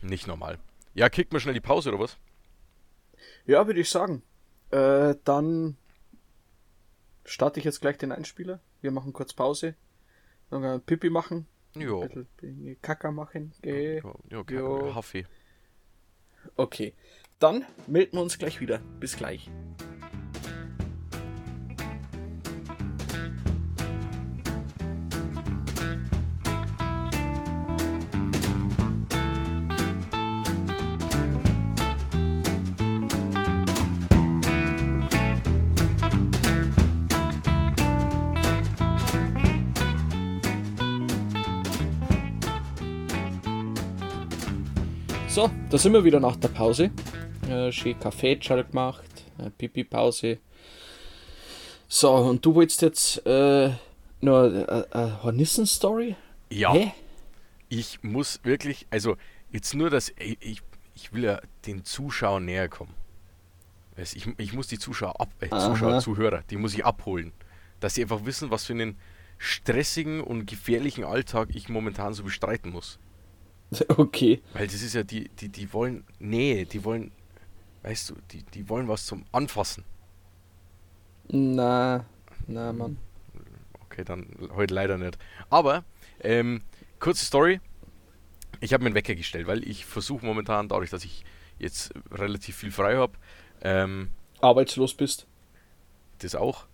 Nicht 0.00 0.26
normal. 0.26 0.58
Ja, 0.94 1.10
kickt 1.10 1.32
mal 1.32 1.40
schnell 1.40 1.54
die 1.54 1.60
Pause 1.60 1.90
oder 1.90 2.00
was? 2.00 2.16
Ja, 3.44 3.66
würde 3.66 3.80
ich 3.80 3.90
sagen. 3.90 4.22
Äh, 4.70 5.14
dann 5.24 5.76
starte 7.30 7.60
ich 7.60 7.64
jetzt 7.64 7.80
gleich 7.80 7.96
den 7.96 8.12
Einspieler. 8.12 8.60
Wir 8.80 8.90
machen 8.90 9.12
kurz 9.12 9.32
Pause. 9.32 9.74
Dann 10.50 10.62
können 10.62 10.74
wir 10.74 10.78
Pipi 10.80 11.10
machen. 11.10 11.46
Jo. 11.74 12.08
Kacker 12.82 13.12
machen. 13.12 13.52
Geh. 13.62 13.98
Jo, 13.98 14.14
jo, 14.28 14.44
jo. 14.50 14.92
Kaffee. 14.92 15.26
Okay. 16.56 16.94
Dann 17.38 17.64
melden 17.86 18.16
wir 18.16 18.22
uns 18.22 18.38
gleich 18.38 18.60
wieder. 18.60 18.78
Bis 18.98 19.16
gleich. 19.16 19.48
So, 45.40 45.50
da 45.70 45.78
sind 45.78 45.94
wir 45.94 46.04
wieder 46.04 46.20
nach 46.20 46.36
der 46.36 46.48
Pause. 46.48 46.90
Äh, 47.48 47.72
schön 47.72 47.98
Kaffee 47.98 48.34
gemacht, 48.34 49.06
äh, 49.38 49.48
Pipi-Pause. 49.48 50.36
So, 51.88 52.14
und 52.14 52.44
du 52.44 52.54
wolltest 52.54 52.82
jetzt 52.82 53.26
äh, 53.26 53.70
noch 54.20 54.42
eine 54.42 54.86
äh, 54.92 55.22
Hornissen-Story? 55.22 56.14
Ja. 56.50 56.74
Hä? 56.74 56.92
Ich 57.70 58.02
muss 58.02 58.40
wirklich, 58.42 58.86
also 58.90 59.16
jetzt 59.50 59.72
nur 59.72 59.88
das, 59.88 60.12
ich, 60.18 60.60
ich 60.94 61.12
will 61.14 61.24
ja 61.24 61.40
den 61.64 61.86
Zuschauern 61.86 62.44
näher 62.44 62.68
kommen. 62.68 62.92
Ich, 63.96 64.28
ich 64.36 64.52
muss 64.52 64.66
die 64.66 64.78
Zuschauer, 64.78 65.18
ab, 65.22 65.30
äh, 65.40 65.48
Zuschauer, 65.48 66.00
Zuhörer, 66.00 66.42
die 66.50 66.58
muss 66.58 66.74
ich 66.74 66.84
abholen. 66.84 67.32
Dass 67.80 67.94
sie 67.94 68.02
einfach 68.02 68.26
wissen, 68.26 68.50
was 68.50 68.66
für 68.66 68.74
einen 68.74 68.98
stressigen 69.38 70.20
und 70.20 70.44
gefährlichen 70.44 71.04
Alltag 71.04 71.48
ich 71.54 71.70
momentan 71.70 72.12
so 72.12 72.24
bestreiten 72.24 72.72
muss. 72.72 72.98
Okay. 73.88 74.42
Weil 74.52 74.66
das 74.66 74.82
ist 74.82 74.94
ja, 74.94 75.02
die, 75.02 75.28
die, 75.28 75.48
die 75.48 75.72
wollen 75.72 76.04
Nähe, 76.18 76.66
die 76.66 76.84
wollen, 76.84 77.12
weißt 77.82 78.10
du, 78.10 78.14
die, 78.32 78.42
die 78.42 78.68
wollen 78.68 78.88
was 78.88 79.06
zum 79.06 79.24
Anfassen. 79.32 79.84
Na, 81.28 82.04
na, 82.46 82.72
Mann. 82.72 82.98
Okay, 83.86 84.04
dann 84.04 84.28
heute 84.54 84.74
leider 84.74 84.98
nicht. 84.98 85.18
Aber, 85.48 85.84
ähm, 86.20 86.62
kurze 86.98 87.24
Story. 87.24 87.60
Ich 88.60 88.72
habe 88.72 88.82
mir 88.82 88.88
einen 88.88 88.94
Wecker 88.94 89.14
gestellt, 89.14 89.46
weil 89.46 89.66
ich 89.66 89.86
versuche 89.86 90.26
momentan, 90.26 90.68
dadurch, 90.68 90.90
dass 90.90 91.04
ich 91.04 91.24
jetzt 91.58 91.92
relativ 92.10 92.56
viel 92.56 92.72
frei 92.72 92.96
habe, 92.96 93.12
ähm, 93.62 94.10
arbeitslos 94.40 94.94
bist. 94.94 95.26
Das 96.18 96.34
auch. 96.34 96.66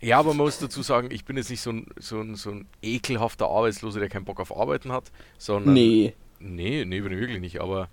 Ja, 0.00 0.18
aber 0.18 0.30
man 0.34 0.38
muss 0.38 0.58
dazu 0.58 0.82
sagen, 0.82 1.10
ich 1.10 1.24
bin 1.24 1.36
jetzt 1.36 1.48
nicht 1.48 1.62
so 1.62 1.70
ein, 1.70 1.86
so 1.98 2.20
ein, 2.20 2.34
so 2.34 2.50
ein 2.50 2.66
ekelhafter 2.82 3.48
Arbeitsloser, 3.48 4.00
der 4.00 4.10
keinen 4.10 4.26
Bock 4.26 4.40
auf 4.40 4.54
Arbeiten 4.54 4.92
hat, 4.92 5.10
sondern. 5.38 5.72
Nee. 5.72 6.14
Nee, 6.44 6.84
nee, 6.84 7.02
wirklich 7.02 7.40
nicht, 7.40 7.60
aber 7.60 7.88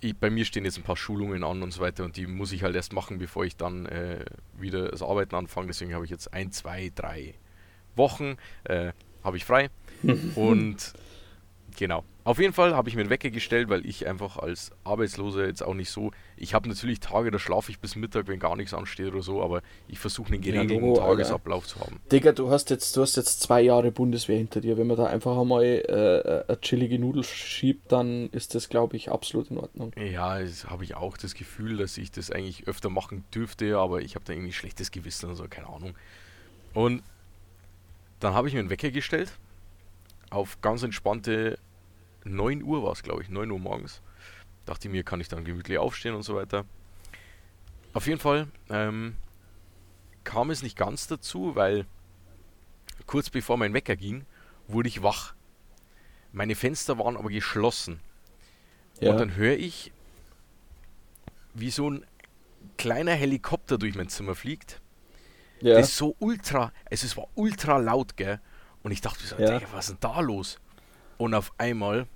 ich, 0.00 0.16
bei 0.16 0.30
mir 0.30 0.44
stehen 0.44 0.64
jetzt 0.64 0.76
ein 0.76 0.84
paar 0.84 0.96
Schulungen 0.96 1.44
an 1.44 1.62
und 1.62 1.72
so 1.72 1.80
weiter 1.80 2.04
und 2.04 2.16
die 2.16 2.26
muss 2.26 2.52
ich 2.52 2.62
halt 2.62 2.76
erst 2.76 2.92
machen, 2.92 3.18
bevor 3.18 3.44
ich 3.44 3.56
dann 3.56 3.86
äh, 3.86 4.24
wieder 4.58 4.88
das 4.88 5.02
Arbeiten 5.02 5.34
anfange. 5.34 5.68
Deswegen 5.68 5.94
habe 5.94 6.04
ich 6.04 6.10
jetzt 6.10 6.32
ein, 6.32 6.52
zwei, 6.52 6.92
drei 6.94 7.34
Wochen 7.96 8.36
äh, 8.64 8.92
habe 9.24 9.36
ich 9.36 9.44
frei 9.44 9.70
und 10.36 10.94
Genau. 11.78 12.02
Auf 12.28 12.38
jeden 12.38 12.52
Fall 12.52 12.76
habe 12.76 12.90
ich 12.90 12.94
mir 12.94 13.00
einen 13.00 13.08
Wecker 13.08 13.30
gestellt, 13.30 13.70
weil 13.70 13.86
ich 13.86 14.06
einfach 14.06 14.36
als 14.36 14.70
Arbeitsloser 14.84 15.46
jetzt 15.46 15.62
auch 15.62 15.72
nicht 15.72 15.90
so. 15.90 16.10
Ich 16.36 16.52
habe 16.52 16.68
natürlich 16.68 17.00
Tage, 17.00 17.30
da 17.30 17.38
schlafe 17.38 17.70
ich 17.70 17.78
bis 17.78 17.96
Mittag, 17.96 18.28
wenn 18.28 18.38
gar 18.38 18.54
nichts 18.54 18.74
ansteht 18.74 19.14
oder 19.14 19.22
so, 19.22 19.42
aber 19.42 19.62
ich 19.88 19.98
versuche 19.98 20.34
einen 20.34 20.42
geregelten 20.42 20.94
ja, 20.94 21.00
Tagesablauf 21.00 21.62
Alter. 21.62 21.74
zu 21.74 21.80
haben. 21.80 22.00
Digga, 22.12 22.32
du 22.32 22.50
hast 22.50 22.68
jetzt, 22.68 22.94
du 22.94 23.00
hast 23.00 23.16
jetzt 23.16 23.40
zwei 23.40 23.62
Jahre 23.62 23.90
Bundeswehr 23.92 24.36
hinter 24.36 24.60
dir. 24.60 24.76
Wenn 24.76 24.88
man 24.88 24.98
da 24.98 25.06
einfach 25.06 25.38
einmal 25.38 25.64
äh, 25.64 26.50
eine 26.50 26.60
chillige 26.60 26.98
Nudel 26.98 27.24
schiebt, 27.24 27.90
dann 27.92 28.28
ist 28.28 28.54
das, 28.54 28.68
glaube 28.68 28.98
ich, 28.98 29.10
absolut 29.10 29.50
in 29.50 29.56
Ordnung. 29.56 29.92
Ja, 29.96 30.38
das 30.38 30.66
habe 30.68 30.84
ich 30.84 30.96
auch 30.96 31.16
das 31.16 31.32
Gefühl, 31.32 31.78
dass 31.78 31.96
ich 31.96 32.10
das 32.10 32.30
eigentlich 32.30 32.68
öfter 32.68 32.90
machen 32.90 33.24
dürfte, 33.34 33.78
aber 33.78 34.02
ich 34.02 34.16
habe 34.16 34.26
da 34.26 34.34
irgendwie 34.34 34.52
schlechtes 34.52 34.90
Gewissen 34.90 35.30
oder 35.30 35.34
so, 35.34 35.46
keine 35.48 35.68
Ahnung. 35.68 35.94
Und 36.74 37.02
dann 38.20 38.34
habe 38.34 38.48
ich 38.48 38.52
mir 38.52 38.60
einen 38.60 38.68
Wecker 38.68 38.90
gestellt 38.90 39.32
auf 40.28 40.60
ganz 40.60 40.82
entspannte 40.82 41.58
9 42.24 42.62
Uhr 42.62 42.82
war 42.82 42.92
es, 42.92 43.02
glaube 43.02 43.22
ich, 43.22 43.28
9 43.28 43.50
Uhr 43.50 43.58
morgens. 43.58 44.02
Dachte 44.66 44.88
ich 44.88 44.92
mir, 44.92 45.02
kann 45.02 45.20
ich 45.20 45.28
dann 45.28 45.44
gemütlich 45.44 45.78
aufstehen 45.78 46.14
und 46.14 46.22
so 46.22 46.34
weiter. 46.34 46.64
Auf 47.92 48.06
jeden 48.06 48.20
Fall 48.20 48.48
ähm, 48.68 49.16
kam 50.24 50.50
es 50.50 50.62
nicht 50.62 50.76
ganz 50.76 51.06
dazu, 51.06 51.56
weil 51.56 51.86
kurz 53.06 53.30
bevor 53.30 53.56
mein 53.56 53.72
Wecker 53.72 53.96
ging, 53.96 54.26
wurde 54.66 54.88
ich 54.88 55.02
wach. 55.02 55.34
Meine 56.32 56.54
Fenster 56.54 56.98
waren 56.98 57.16
aber 57.16 57.30
geschlossen. 57.30 58.00
Ja. 59.00 59.12
Und 59.12 59.18
dann 59.18 59.34
höre 59.36 59.56
ich, 59.56 59.92
wie 61.54 61.70
so 61.70 61.90
ein 61.90 62.04
kleiner 62.76 63.12
Helikopter 63.12 63.78
durch 63.78 63.94
mein 63.94 64.08
Zimmer 64.08 64.34
fliegt. 64.34 64.80
Ja. 65.60 65.74
Das 65.74 65.88
ist 65.88 65.96
so 65.96 66.14
ultra, 66.18 66.72
also 66.90 67.06
es 67.06 67.16
war 67.16 67.28
ultra 67.34 67.78
laut, 67.78 68.16
gell? 68.16 68.40
Und 68.82 68.92
ich 68.92 69.00
dachte, 69.00 69.26
so, 69.26 69.36
ja. 69.38 69.60
was 69.72 69.88
ist 69.88 70.02
denn 70.02 70.10
da 70.12 70.20
los? 70.20 70.58
Und 71.18 71.34
auf 71.34 71.52
einmal 71.58 72.06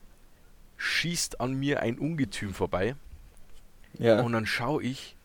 schießt 0.78 1.40
an 1.40 1.54
mir 1.54 1.80
ein 1.80 1.98
Ungetüm 1.98 2.54
vorbei. 2.54 2.96
Ja. 3.98 4.20
Und 4.22 4.32
dann 4.32 4.46
schaue 4.46 4.82
ich, 4.82 5.16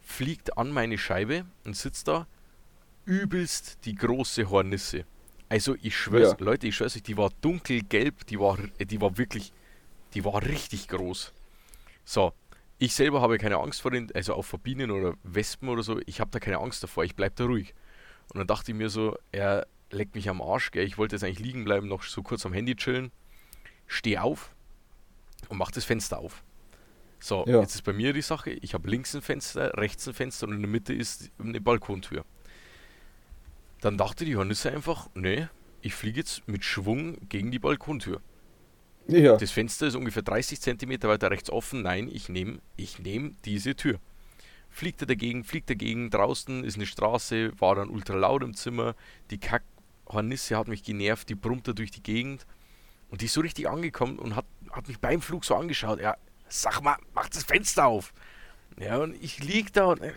fliegt 0.00 0.58
an 0.58 0.70
meine 0.70 0.98
Scheibe 0.98 1.44
und 1.64 1.76
sitzt 1.76 2.08
da 2.08 2.26
übelst 3.04 3.78
die 3.84 3.94
große 3.94 4.50
Hornisse. 4.50 5.04
Also 5.48 5.76
ich 5.80 5.96
schwör's, 5.96 6.36
Ja. 6.38 6.44
Leute, 6.44 6.66
ich 6.66 6.76
schwör's 6.76 6.94
euch, 6.94 7.02
die 7.02 7.16
war 7.16 7.30
dunkelgelb, 7.40 8.26
die 8.26 8.38
war, 8.38 8.58
die 8.78 9.00
war 9.00 9.16
wirklich, 9.16 9.52
die 10.14 10.24
war 10.24 10.42
richtig 10.44 10.88
groß. 10.88 11.32
So, 12.04 12.32
ich 12.78 12.94
selber 12.94 13.22
habe 13.22 13.38
keine 13.38 13.56
Angst 13.56 13.80
vor 13.80 13.90
den, 13.90 14.14
also 14.14 14.34
auch 14.34 14.44
vor 14.44 14.58
Bienen 14.58 14.90
oder 14.90 15.14
Wespen 15.22 15.70
oder 15.70 15.82
so, 15.82 16.00
ich 16.04 16.20
habe 16.20 16.30
da 16.30 16.38
keine 16.38 16.58
Angst 16.58 16.82
davor, 16.82 17.04
ich 17.04 17.16
bleib 17.16 17.36
da 17.36 17.44
ruhig. 17.44 17.74
Und 18.32 18.38
dann 18.38 18.46
dachte 18.46 18.72
ich 18.72 18.76
mir 18.76 18.90
so, 18.90 19.16
er 19.32 19.66
leckt 19.90 20.14
mich 20.14 20.28
am 20.28 20.42
Arsch, 20.42 20.70
gell, 20.70 20.86
ich 20.86 20.98
wollte 20.98 21.16
jetzt 21.16 21.24
eigentlich 21.24 21.38
liegen 21.40 21.64
bleiben, 21.64 21.88
noch 21.88 22.02
so 22.02 22.22
kurz 22.22 22.44
am 22.46 22.52
Handy 22.52 22.76
chillen, 22.76 23.10
steh 23.86 24.18
auf 24.18 24.54
und 25.48 25.58
mach 25.58 25.70
das 25.70 25.84
Fenster 25.84 26.18
auf. 26.18 26.42
So, 27.20 27.44
Ja. 27.48 27.60
jetzt 27.60 27.74
ist 27.74 27.82
bei 27.82 27.92
mir 27.92 28.12
die 28.12 28.22
Sache, 28.22 28.50
ich 28.50 28.74
habe 28.74 28.88
links 28.88 29.14
ein 29.14 29.22
Fenster, 29.22 29.76
rechts 29.76 30.06
ein 30.06 30.14
Fenster 30.14 30.46
und 30.46 30.54
in 30.54 30.60
der 30.62 30.70
Mitte 30.70 30.92
ist 30.92 31.30
eine 31.38 31.60
Balkontür. 31.60 32.24
Dann 33.80 33.96
dachte 33.96 34.24
die 34.24 34.36
Hornisse 34.36 34.70
einfach, 34.70 35.08
nee, 35.14 35.48
ich 35.82 35.94
fliege 35.94 36.18
jetzt 36.18 36.46
mit 36.48 36.64
Schwung 36.64 37.16
gegen 37.28 37.50
die 37.50 37.58
Balkontür. 37.58 38.20
Ja. 39.06 39.36
Das 39.36 39.50
Fenster 39.52 39.86
ist 39.86 39.94
ungefähr 39.94 40.22
30 40.22 40.60
cm 40.60 41.02
weiter 41.04 41.30
rechts 41.30 41.50
offen. 41.50 41.82
Nein, 41.82 42.08
ich 42.12 42.28
nehme 42.28 42.58
ich 42.76 42.98
nehm 42.98 43.36
diese 43.44 43.74
Tür. 43.74 43.98
Fliegt 44.68 45.00
er 45.00 45.06
dagegen, 45.06 45.44
fliegt 45.44 45.70
dagegen, 45.70 46.10
draußen 46.10 46.62
ist 46.62 46.74
eine 46.76 46.84
Straße, 46.86 47.58
war 47.58 47.74
dann 47.76 47.88
ultra 47.88 48.14
laut 48.14 48.42
im 48.42 48.52
Zimmer. 48.54 48.94
Die 49.30 49.38
Kackhornisse 50.08 50.56
hat 50.56 50.68
mich 50.68 50.82
genervt, 50.82 51.28
die 51.28 51.34
brummt 51.34 51.68
da 51.68 51.72
durch 51.72 51.90
die 51.90 52.02
Gegend. 52.02 52.46
Und 53.10 53.20
die 53.20 53.26
ist 53.26 53.34
so 53.34 53.40
richtig 53.40 53.68
angekommen 53.68 54.18
und 54.18 54.34
hat, 54.36 54.46
hat 54.70 54.88
mich 54.88 54.98
beim 54.98 55.20
Flug 55.20 55.44
so 55.44 55.54
angeschaut. 55.54 56.00
Ja, 56.00 56.16
sag 56.48 56.82
mal, 56.82 56.96
mach 57.14 57.28
das 57.28 57.44
Fenster 57.44 57.86
auf. 57.86 58.12
Ja, 58.78 58.98
und 58.98 59.14
ich 59.22 59.42
lieg 59.42 59.72
da 59.72 59.86
und 59.86 60.00
äh, 60.00 60.12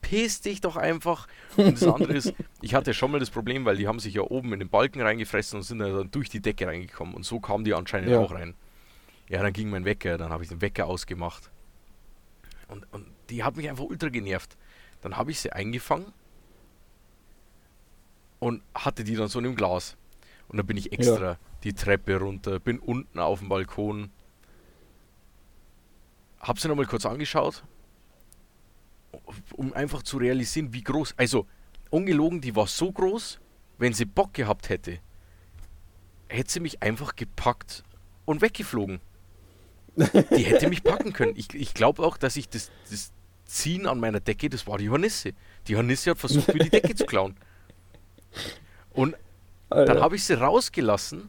piss 0.00 0.40
dich 0.40 0.60
doch 0.60 0.76
einfach. 0.76 1.26
Und 1.56 1.80
das 1.80 1.86
andere 1.88 2.14
ist, 2.14 2.34
ich 2.62 2.74
hatte 2.74 2.94
schon 2.94 3.10
mal 3.10 3.20
das 3.20 3.30
Problem, 3.30 3.64
weil 3.64 3.76
die 3.76 3.88
haben 3.88 3.98
sich 4.00 4.14
ja 4.14 4.22
oben 4.22 4.52
in 4.52 4.60
den 4.60 4.68
Balken 4.68 5.00
reingefressen 5.00 5.58
und 5.58 5.62
sind 5.62 5.78
dann 5.78 6.10
durch 6.10 6.28
die 6.28 6.40
Decke 6.40 6.66
reingekommen. 6.66 7.14
Und 7.14 7.24
so 7.24 7.40
kamen 7.40 7.64
die 7.64 7.74
anscheinend 7.74 8.10
Ja. 8.10 8.20
auch 8.20 8.32
rein. 8.32 8.54
Ja, 9.28 9.42
dann 9.42 9.52
ging 9.52 9.70
mein 9.70 9.84
Wecker, 9.84 10.18
dann 10.18 10.30
habe 10.30 10.44
ich 10.44 10.48
den 10.50 10.60
Wecker 10.60 10.86
ausgemacht. 10.86 11.50
Und, 12.68 12.86
und 12.92 13.06
die 13.30 13.42
hat 13.42 13.56
mich 13.56 13.68
einfach 13.68 13.84
ultra 13.84 14.08
genervt. 14.08 14.56
Dann 15.00 15.16
habe 15.16 15.30
ich 15.32 15.40
sie 15.40 15.52
eingefangen 15.52 16.12
und 18.38 18.62
hatte 18.74 19.04
die 19.04 19.16
dann 19.16 19.28
so 19.28 19.38
in 19.38 19.46
einem 19.46 19.56
Glas. 19.56 19.96
Und 20.48 20.58
dann 20.58 20.66
bin 20.66 20.76
ich 20.76 20.92
extra 20.92 21.38
die 21.64 21.72
Treppe 21.72 22.18
runter, 22.18 22.60
bin 22.60 22.78
unten 22.78 23.18
auf 23.18 23.40
dem 23.40 23.48
Balkon, 23.48 24.10
hab 26.40 26.60
sie 26.60 26.68
nochmal 26.68 26.86
kurz 26.86 27.04
angeschaut, 27.04 27.64
um 29.54 29.72
einfach 29.72 30.02
zu 30.02 30.18
realisieren, 30.18 30.72
wie 30.72 30.82
groß. 30.82 31.14
Also, 31.16 31.46
ungelogen, 31.90 32.40
die 32.40 32.54
war 32.54 32.66
so 32.66 32.92
groß, 32.92 33.40
wenn 33.78 33.92
sie 33.92 34.04
Bock 34.04 34.34
gehabt 34.34 34.68
hätte, 34.68 35.00
hätte 36.28 36.52
sie 36.52 36.60
mich 36.60 36.82
einfach 36.82 37.16
gepackt 37.16 37.82
und 38.24 38.40
weggeflogen. 38.40 39.00
Die 39.96 40.44
hätte 40.44 40.68
mich 40.68 40.82
packen 40.82 41.12
können. 41.12 41.32
Ich, 41.36 41.54
ich 41.54 41.72
glaube 41.72 42.02
auch, 42.02 42.16
dass 42.16 42.36
ich 42.36 42.48
das, 42.48 42.70
das 42.90 43.12
Ziehen 43.46 43.86
an 43.86 43.98
meiner 43.98 44.20
Decke, 44.20 44.48
das 44.50 44.66
war 44.66 44.78
die 44.78 44.90
Hornisse. 44.90 45.32
Die 45.68 45.76
Hornisse 45.76 46.10
hat 46.10 46.18
versucht, 46.18 46.52
mir 46.52 46.64
die 46.64 46.70
Decke 46.70 46.94
zu 46.94 47.06
klauen. 47.06 47.36
Und 48.90 49.16
dann 49.70 49.78
Alter. 49.78 50.00
habe 50.00 50.16
ich 50.16 50.24
sie 50.24 50.34
rausgelassen. 50.34 51.28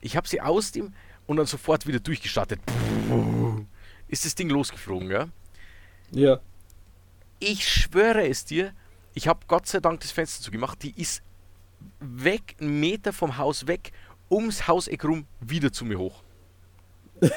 Ich 0.00 0.16
habe 0.16 0.28
sie 0.28 0.40
aus 0.40 0.72
dem 0.72 0.94
und 1.26 1.36
dann 1.36 1.46
sofort 1.46 1.86
wieder 1.86 2.00
durchgestartet. 2.00 2.60
Ist 4.08 4.24
das 4.24 4.34
Ding 4.34 4.48
losgeflogen, 4.48 5.10
ja? 5.10 5.28
Ja. 6.10 6.40
Ich 7.40 7.68
schwöre 7.68 8.26
es 8.26 8.44
dir, 8.44 8.72
ich 9.14 9.28
habe 9.28 9.40
Gott 9.46 9.66
sei 9.66 9.80
Dank 9.80 10.00
das 10.00 10.10
Fenster 10.10 10.42
zugemacht. 10.42 10.82
Die 10.82 10.98
ist 11.00 11.22
weg, 12.00 12.56
einen 12.60 12.80
Meter 12.80 13.12
vom 13.12 13.36
Haus 13.36 13.66
weg, 13.66 13.92
ums 14.30 14.66
Hauseck 14.66 15.04
rum, 15.04 15.26
wieder 15.40 15.72
zu 15.72 15.84
mir 15.84 15.98
hoch. 15.98 16.22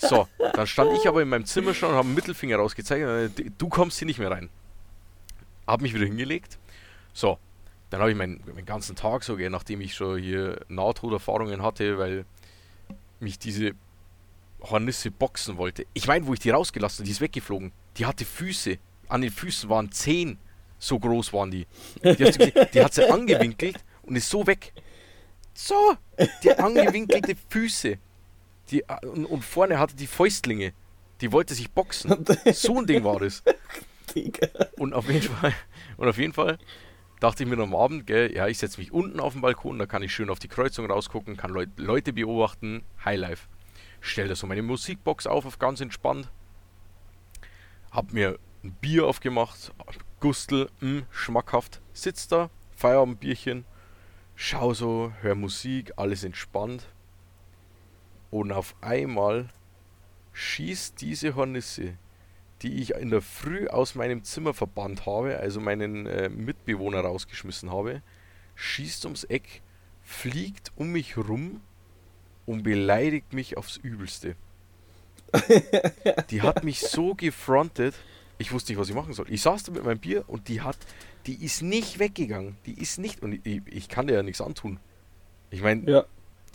So, 0.00 0.26
dann 0.38 0.66
stand 0.66 0.92
ich 0.96 1.06
aber 1.06 1.20
in 1.20 1.28
meinem 1.28 1.44
Zimmer 1.44 1.74
schon 1.74 1.90
und 1.90 1.94
habe 1.94 2.06
einen 2.06 2.14
Mittelfinger 2.14 2.56
rausgezeigt. 2.56 3.52
Du 3.58 3.68
kommst 3.68 3.98
hier 3.98 4.06
nicht 4.06 4.18
mehr 4.18 4.30
rein. 4.30 4.48
Hab 5.66 5.82
mich 5.82 5.92
wieder 5.92 6.06
hingelegt. 6.06 6.58
So, 7.12 7.38
dann 7.90 8.00
habe 8.00 8.10
ich 8.10 8.16
meinen, 8.16 8.40
meinen 8.46 8.66
ganzen 8.66 8.96
Tag 8.96 9.24
so, 9.24 9.36
gell, 9.36 9.50
nachdem 9.50 9.80
ich 9.80 9.94
schon 9.94 10.20
hier 10.20 10.60
Nahtoderfahrungen 10.68 11.62
hatte, 11.62 11.98
weil 11.98 12.24
mich 13.18 13.38
diese 13.38 13.72
Hornisse 14.62 15.10
boxen 15.10 15.56
wollte. 15.56 15.86
Ich 15.92 16.06
meine, 16.06 16.26
wo 16.26 16.32
ich 16.32 16.40
die 16.40 16.50
rausgelassen 16.50 16.98
habe, 16.98 17.06
die 17.06 17.12
ist 17.12 17.20
weggeflogen. 17.20 17.72
Die 17.96 18.06
hatte 18.06 18.24
Füße. 18.24 18.78
An 19.08 19.22
den 19.22 19.30
Füßen 19.30 19.68
waren 19.68 19.90
zehn. 19.90 20.38
So 20.78 20.98
groß 20.98 21.32
waren 21.32 21.50
die. 21.50 21.66
Die 22.02 22.08
hat, 22.08 22.16
sie, 22.32 22.38
gesehen, 22.38 22.68
die 22.72 22.84
hat 22.84 22.94
sie 22.94 23.10
angewinkelt 23.10 23.84
und 24.02 24.16
ist 24.16 24.30
so 24.30 24.46
weg. 24.46 24.72
So, 25.52 25.96
die 26.42 26.52
angewinkelte 26.52 27.36
Füße. 27.48 27.98
Die, 28.70 28.80
äh, 28.80 29.06
und, 29.06 29.26
und 29.26 29.44
vorne 29.44 29.78
hatte 29.78 29.96
die 29.96 30.06
Fäustlinge. 30.06 30.72
Die 31.20 31.32
wollte 31.32 31.54
sich 31.54 31.70
boxen. 31.70 32.24
So 32.54 32.78
ein 32.78 32.86
Ding 32.86 33.04
war 33.04 33.18
das. 33.18 33.42
Und 34.76 34.92
auf 34.92 35.08
jeden 35.08 35.22
Fall, 35.22 35.54
und 35.96 36.08
auf 36.08 36.18
jeden 36.18 36.32
Fall 36.32 36.58
dachte 37.20 37.44
ich 37.44 37.48
mir 37.48 37.58
am 37.62 37.74
Abend, 37.74 38.06
gell, 38.06 38.34
ja, 38.34 38.48
ich 38.48 38.58
setze 38.58 38.80
mich 38.80 38.92
unten 38.92 39.20
auf 39.20 39.34
den 39.34 39.42
Balkon, 39.42 39.78
da 39.78 39.86
kann 39.86 40.02
ich 40.02 40.12
schön 40.12 40.30
auf 40.30 40.38
die 40.38 40.48
Kreuzung 40.48 40.90
rausgucken, 40.90 41.36
kann 41.36 41.52
Leut, 41.52 41.68
Leute 41.76 42.12
beobachten, 42.12 42.82
Highlife. 43.04 43.46
Stell 44.00 44.28
da 44.28 44.34
so 44.34 44.46
meine 44.46 44.62
Musikbox 44.62 45.26
auf, 45.26 45.44
auf 45.44 45.58
ganz 45.58 45.80
entspannt. 45.80 46.30
Hab 47.90 48.12
mir 48.12 48.38
ein 48.64 48.72
Bier 48.80 49.06
aufgemacht, 49.06 49.72
Gustel, 50.20 50.70
mh, 50.80 51.02
schmackhaft, 51.10 51.80
sitz 51.92 52.26
da, 52.26 52.50
Feierabendbierchen, 52.74 53.64
schau 54.34 54.72
so, 54.72 55.12
hör 55.20 55.34
Musik, 55.34 55.92
alles 55.96 56.24
entspannt. 56.24 56.86
Und 58.30 58.52
auf 58.52 58.74
einmal 58.80 59.48
schießt 60.32 61.00
diese 61.00 61.34
Hornisse 61.34 61.98
die 62.62 62.80
ich 62.80 62.94
in 62.94 63.10
der 63.10 63.22
Früh 63.22 63.68
aus 63.68 63.94
meinem 63.94 64.22
Zimmer 64.24 64.54
verbannt 64.54 65.06
habe, 65.06 65.38
also 65.38 65.60
meinen 65.60 66.06
äh, 66.06 66.28
Mitbewohner 66.28 67.00
rausgeschmissen 67.00 67.70
habe, 67.70 68.02
schießt 68.54 69.04
ums 69.06 69.24
Eck, 69.24 69.62
fliegt 70.02 70.72
um 70.76 70.92
mich 70.92 71.16
rum 71.16 71.60
und 72.46 72.62
beleidigt 72.62 73.32
mich 73.32 73.56
aufs 73.56 73.76
Übelste. 73.76 74.36
die 76.30 76.42
hat 76.42 76.64
mich 76.64 76.80
so 76.80 77.14
gefrontet, 77.14 77.94
ich 78.38 78.52
wusste 78.52 78.72
nicht, 78.72 78.80
was 78.80 78.88
ich 78.88 78.94
machen 78.94 79.12
soll. 79.12 79.26
Ich 79.28 79.42
saß 79.42 79.64
da 79.64 79.72
mit 79.72 79.84
meinem 79.84 79.98
Bier 79.98 80.24
und 80.26 80.48
die 80.48 80.62
hat, 80.62 80.78
die 81.26 81.44
ist 81.44 81.62
nicht 81.62 81.98
weggegangen. 81.98 82.56
Die 82.64 82.72
ist 82.72 82.98
nicht, 82.98 83.22
und 83.22 83.46
ich, 83.46 83.62
ich 83.66 83.88
kann 83.88 84.06
dir 84.06 84.14
ja 84.14 84.22
nichts 84.22 84.40
antun. 84.40 84.80
Ich 85.50 85.60
meine, 85.60 85.88
Ja. 85.90 86.04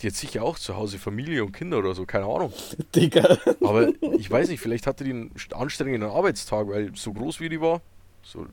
Die 0.02 0.08
hat 0.08 0.14
sicher 0.14 0.42
auch 0.42 0.58
zu 0.58 0.76
Hause 0.76 0.98
Familie 0.98 1.44
und 1.44 1.52
Kinder 1.52 1.78
oder 1.78 1.94
so, 1.94 2.04
keine 2.04 2.26
Ahnung. 2.26 2.52
Digga. 2.94 3.38
Aber 3.62 3.88
ich 4.18 4.30
weiß 4.30 4.48
nicht, 4.48 4.60
vielleicht 4.60 4.86
hatte 4.86 5.04
die 5.04 5.10
einen 5.10 5.30
st- 5.34 5.54
anstrengenden 5.54 6.10
Arbeitstag, 6.10 6.68
weil 6.68 6.94
so 6.94 7.12
groß 7.12 7.40
wie 7.40 7.48
die 7.48 7.60
war, 7.60 7.80
so 8.22 8.46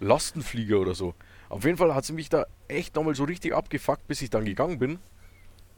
Lastenflieger 0.00 0.78
oder 0.78 0.94
so. 0.94 1.14
Auf 1.48 1.64
jeden 1.64 1.76
Fall 1.76 1.94
hat 1.94 2.04
sie 2.04 2.12
mich 2.12 2.28
da 2.28 2.46
echt 2.68 2.94
nochmal 2.96 3.14
so 3.14 3.24
richtig 3.24 3.54
abgefuckt, 3.54 4.06
bis 4.08 4.22
ich 4.22 4.30
dann 4.30 4.44
gegangen 4.44 4.78
bin. 4.78 4.98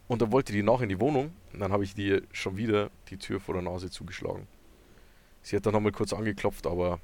Und 0.08 0.22
dann 0.22 0.32
wollte 0.32 0.52
die 0.52 0.62
nach 0.62 0.80
in 0.80 0.88
die 0.88 1.00
Wohnung. 1.00 1.32
Und 1.52 1.60
dann 1.60 1.72
habe 1.72 1.84
ich 1.84 1.94
dir 1.94 2.22
schon 2.32 2.56
wieder 2.56 2.90
die 3.10 3.16
Tür 3.16 3.40
vor 3.40 3.54
der 3.54 3.62
Nase 3.62 3.90
zugeschlagen. 3.90 4.46
Sie 5.42 5.56
hat 5.56 5.66
dann 5.66 5.72
nochmal 5.72 5.92
kurz 5.92 6.12
angeklopft, 6.12 6.66
aber 6.66 7.00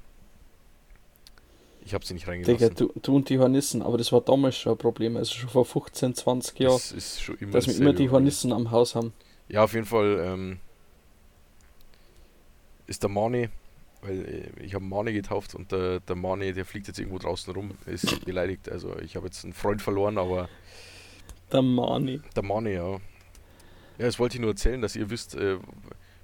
ich 1.85 1.93
habe 1.93 2.05
sie 2.05 2.13
nicht 2.13 2.27
reingelassen. 2.27 2.75
Digga, 2.75 2.91
du, 2.93 2.99
du 2.99 3.15
und 3.15 3.29
die 3.29 3.39
Hornissen, 3.39 3.81
aber 3.81 3.97
das 3.97 4.11
war 4.11 4.21
damals 4.21 4.57
schon 4.57 4.73
ein 4.73 4.77
Problem, 4.77 5.17
also 5.17 5.33
schon 5.33 5.49
vor 5.49 5.65
15, 5.65 6.15
20 6.15 6.59
Jahren, 6.59 6.73
das 6.73 6.91
ist 6.91 7.21
schon 7.21 7.37
immer 7.37 7.53
dass 7.53 7.67
wir 7.67 7.75
immer 7.75 7.93
die. 7.93 8.09
Hornissen 8.09 8.51
am 8.53 8.71
Haus 8.71 8.95
haben. 8.95 9.13
Ja, 9.49 9.63
auf 9.63 9.73
jeden 9.73 9.85
Fall 9.85 10.19
ähm, 10.25 10.59
ist 12.87 13.03
der 13.03 13.09
Mane, 13.09 13.49
weil 14.01 14.51
äh, 14.57 14.63
ich 14.63 14.73
habe 14.73 14.83
Mane 14.85 15.13
getauft 15.13 15.55
und 15.55 15.71
der, 15.71 15.99
der 15.99 16.15
Mane, 16.15 16.53
der 16.53 16.65
fliegt 16.65 16.87
jetzt 16.87 16.99
irgendwo 16.99 17.19
draußen 17.19 17.53
rum, 17.53 17.71
ist 17.85 18.23
beleidigt. 18.25 18.69
Also 18.69 18.97
ich 18.99 19.15
habe 19.15 19.27
jetzt 19.27 19.43
einen 19.43 19.53
Freund 19.53 19.81
verloren, 19.81 20.17
aber 20.17 20.49
Der 21.51 21.61
Mani. 21.61 22.21
der 22.35 22.43
Mane, 22.43 22.73
ja. 22.73 22.91
Ja, 23.99 24.05
das 24.05 24.17
wollte 24.19 24.37
ich 24.37 24.41
nur 24.41 24.51
erzählen, 24.51 24.81
dass 24.81 24.95
ihr 24.95 25.09
wisst, 25.09 25.35
äh, 25.35 25.57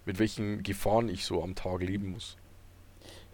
mit 0.05 0.18
welchen 0.18 0.64
Gefahren 0.64 1.07
ich 1.07 1.26
so 1.26 1.43
am 1.43 1.53
Tag 1.55 1.82
leben 1.82 2.12
muss. 2.12 2.36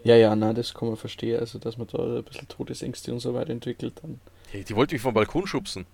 Ja, 0.06 0.14
ja, 0.14 0.36
nein, 0.36 0.54
das 0.54 0.72
kann 0.72 0.86
man 0.86 0.96
verstehen, 0.96 1.40
also 1.40 1.58
dass 1.58 1.78
man 1.78 1.88
da 1.88 1.98
ein 1.98 2.22
bisschen 2.22 2.46
Todesängste 2.46 3.12
und 3.12 3.18
so 3.18 3.34
weiter 3.34 3.50
entwickelt 3.50 3.94
dann. 4.02 4.20
Hey, 4.52 4.62
die 4.62 4.76
wollte 4.76 4.94
mich 4.94 5.02
vom 5.02 5.12
Balkon 5.12 5.48
schubsen. 5.48 5.84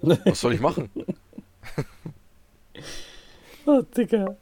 Was 0.00 0.40
soll 0.40 0.54
ich 0.54 0.60
machen? 0.60 0.90
Oh, 3.66 3.82
Digga. 3.82 4.34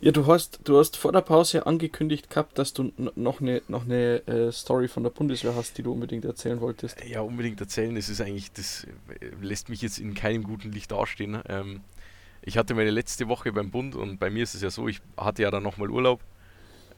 Ja, 0.00 0.12
du 0.12 0.26
hast, 0.26 0.60
du 0.64 0.76
hast 0.76 0.98
vor 0.98 1.12
der 1.12 1.22
Pause 1.22 1.64
angekündigt 1.64 2.28
gehabt, 2.28 2.58
dass 2.58 2.74
du 2.74 2.92
noch 3.14 3.40
eine, 3.40 3.62
noch 3.68 3.86
eine 3.86 4.26
äh, 4.26 4.52
Story 4.52 4.86
von 4.86 5.02
der 5.02 5.08
Bundeswehr 5.08 5.54
hast, 5.54 5.78
die 5.78 5.82
du 5.82 5.92
unbedingt 5.92 6.26
erzählen 6.26 6.60
wolltest. 6.60 7.02
Ja, 7.02 7.22
unbedingt 7.22 7.58
erzählen. 7.58 7.94
Das 7.94 8.10
ist 8.10 8.20
eigentlich, 8.20 8.52
das 8.52 8.86
äh, 9.18 9.30
lässt 9.40 9.70
mich 9.70 9.80
jetzt 9.80 9.98
in 9.98 10.12
keinem 10.12 10.42
guten 10.42 10.72
Licht 10.72 10.92
dastehen. 10.92 11.40
Ähm, 11.48 11.80
ich 12.42 12.58
hatte 12.58 12.74
meine 12.74 12.90
letzte 12.90 13.28
Woche 13.28 13.50
beim 13.50 13.70
Bund 13.70 13.94
und 13.94 14.18
bei 14.18 14.28
mir 14.28 14.42
ist 14.42 14.54
es 14.54 14.60
ja 14.60 14.68
so, 14.68 14.88
ich 14.88 15.00
hatte 15.16 15.40
ja 15.40 15.50
dann 15.50 15.62
nochmal 15.62 15.88
Urlaub. 15.88 16.20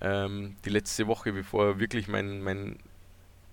Ähm, 0.03 0.57
die 0.65 0.71
letzte 0.71 1.07
Woche, 1.07 1.33
bevor 1.33 1.79
wirklich 1.79 2.09
mein, 2.09 2.43
mein 2.43 2.77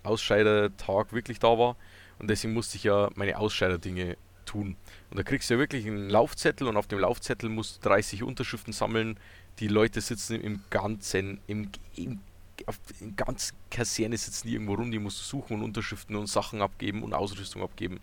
Ausscheidertag 0.03 1.13
wirklich 1.13 1.39
da 1.39 1.57
war. 1.59 1.75
Und 2.17 2.29
deswegen 2.29 2.53
musste 2.53 2.77
ich 2.77 2.83
ja 2.83 3.09
meine 3.15 3.37
Ausscheiderdinge 3.37 4.17
tun. 4.45 4.75
Und 5.11 5.19
da 5.19 5.23
kriegst 5.23 5.49
du 5.49 5.53
ja 5.53 5.59
wirklich 5.59 5.85
einen 5.85 6.09
Laufzettel 6.09 6.67
und 6.67 6.75
auf 6.75 6.87
dem 6.87 6.99
Laufzettel 6.99 7.49
musst 7.49 7.77
du 7.77 7.89
30 7.89 8.23
Unterschriften 8.23 8.73
sammeln. 8.73 9.17
Die 9.59 9.67
Leute 9.67 10.01
sitzen 10.01 10.41
im 10.41 10.61
ganzen, 10.71 11.39
im, 11.45 11.69
im, 11.95 12.19
auf, 12.65 12.79
in 12.99 13.15
ganz 13.15 13.53
Kaserne 13.69 14.17
sitzen 14.17 14.47
die 14.47 14.53
irgendwo 14.53 14.73
rum, 14.73 14.91
die 14.91 14.99
musst 14.99 15.19
du 15.19 15.23
suchen 15.25 15.57
und 15.57 15.63
Unterschriften 15.63 16.15
und 16.15 16.27
Sachen 16.27 16.61
abgeben 16.61 17.03
und 17.03 17.13
Ausrüstung 17.13 17.61
abgeben. 17.61 17.99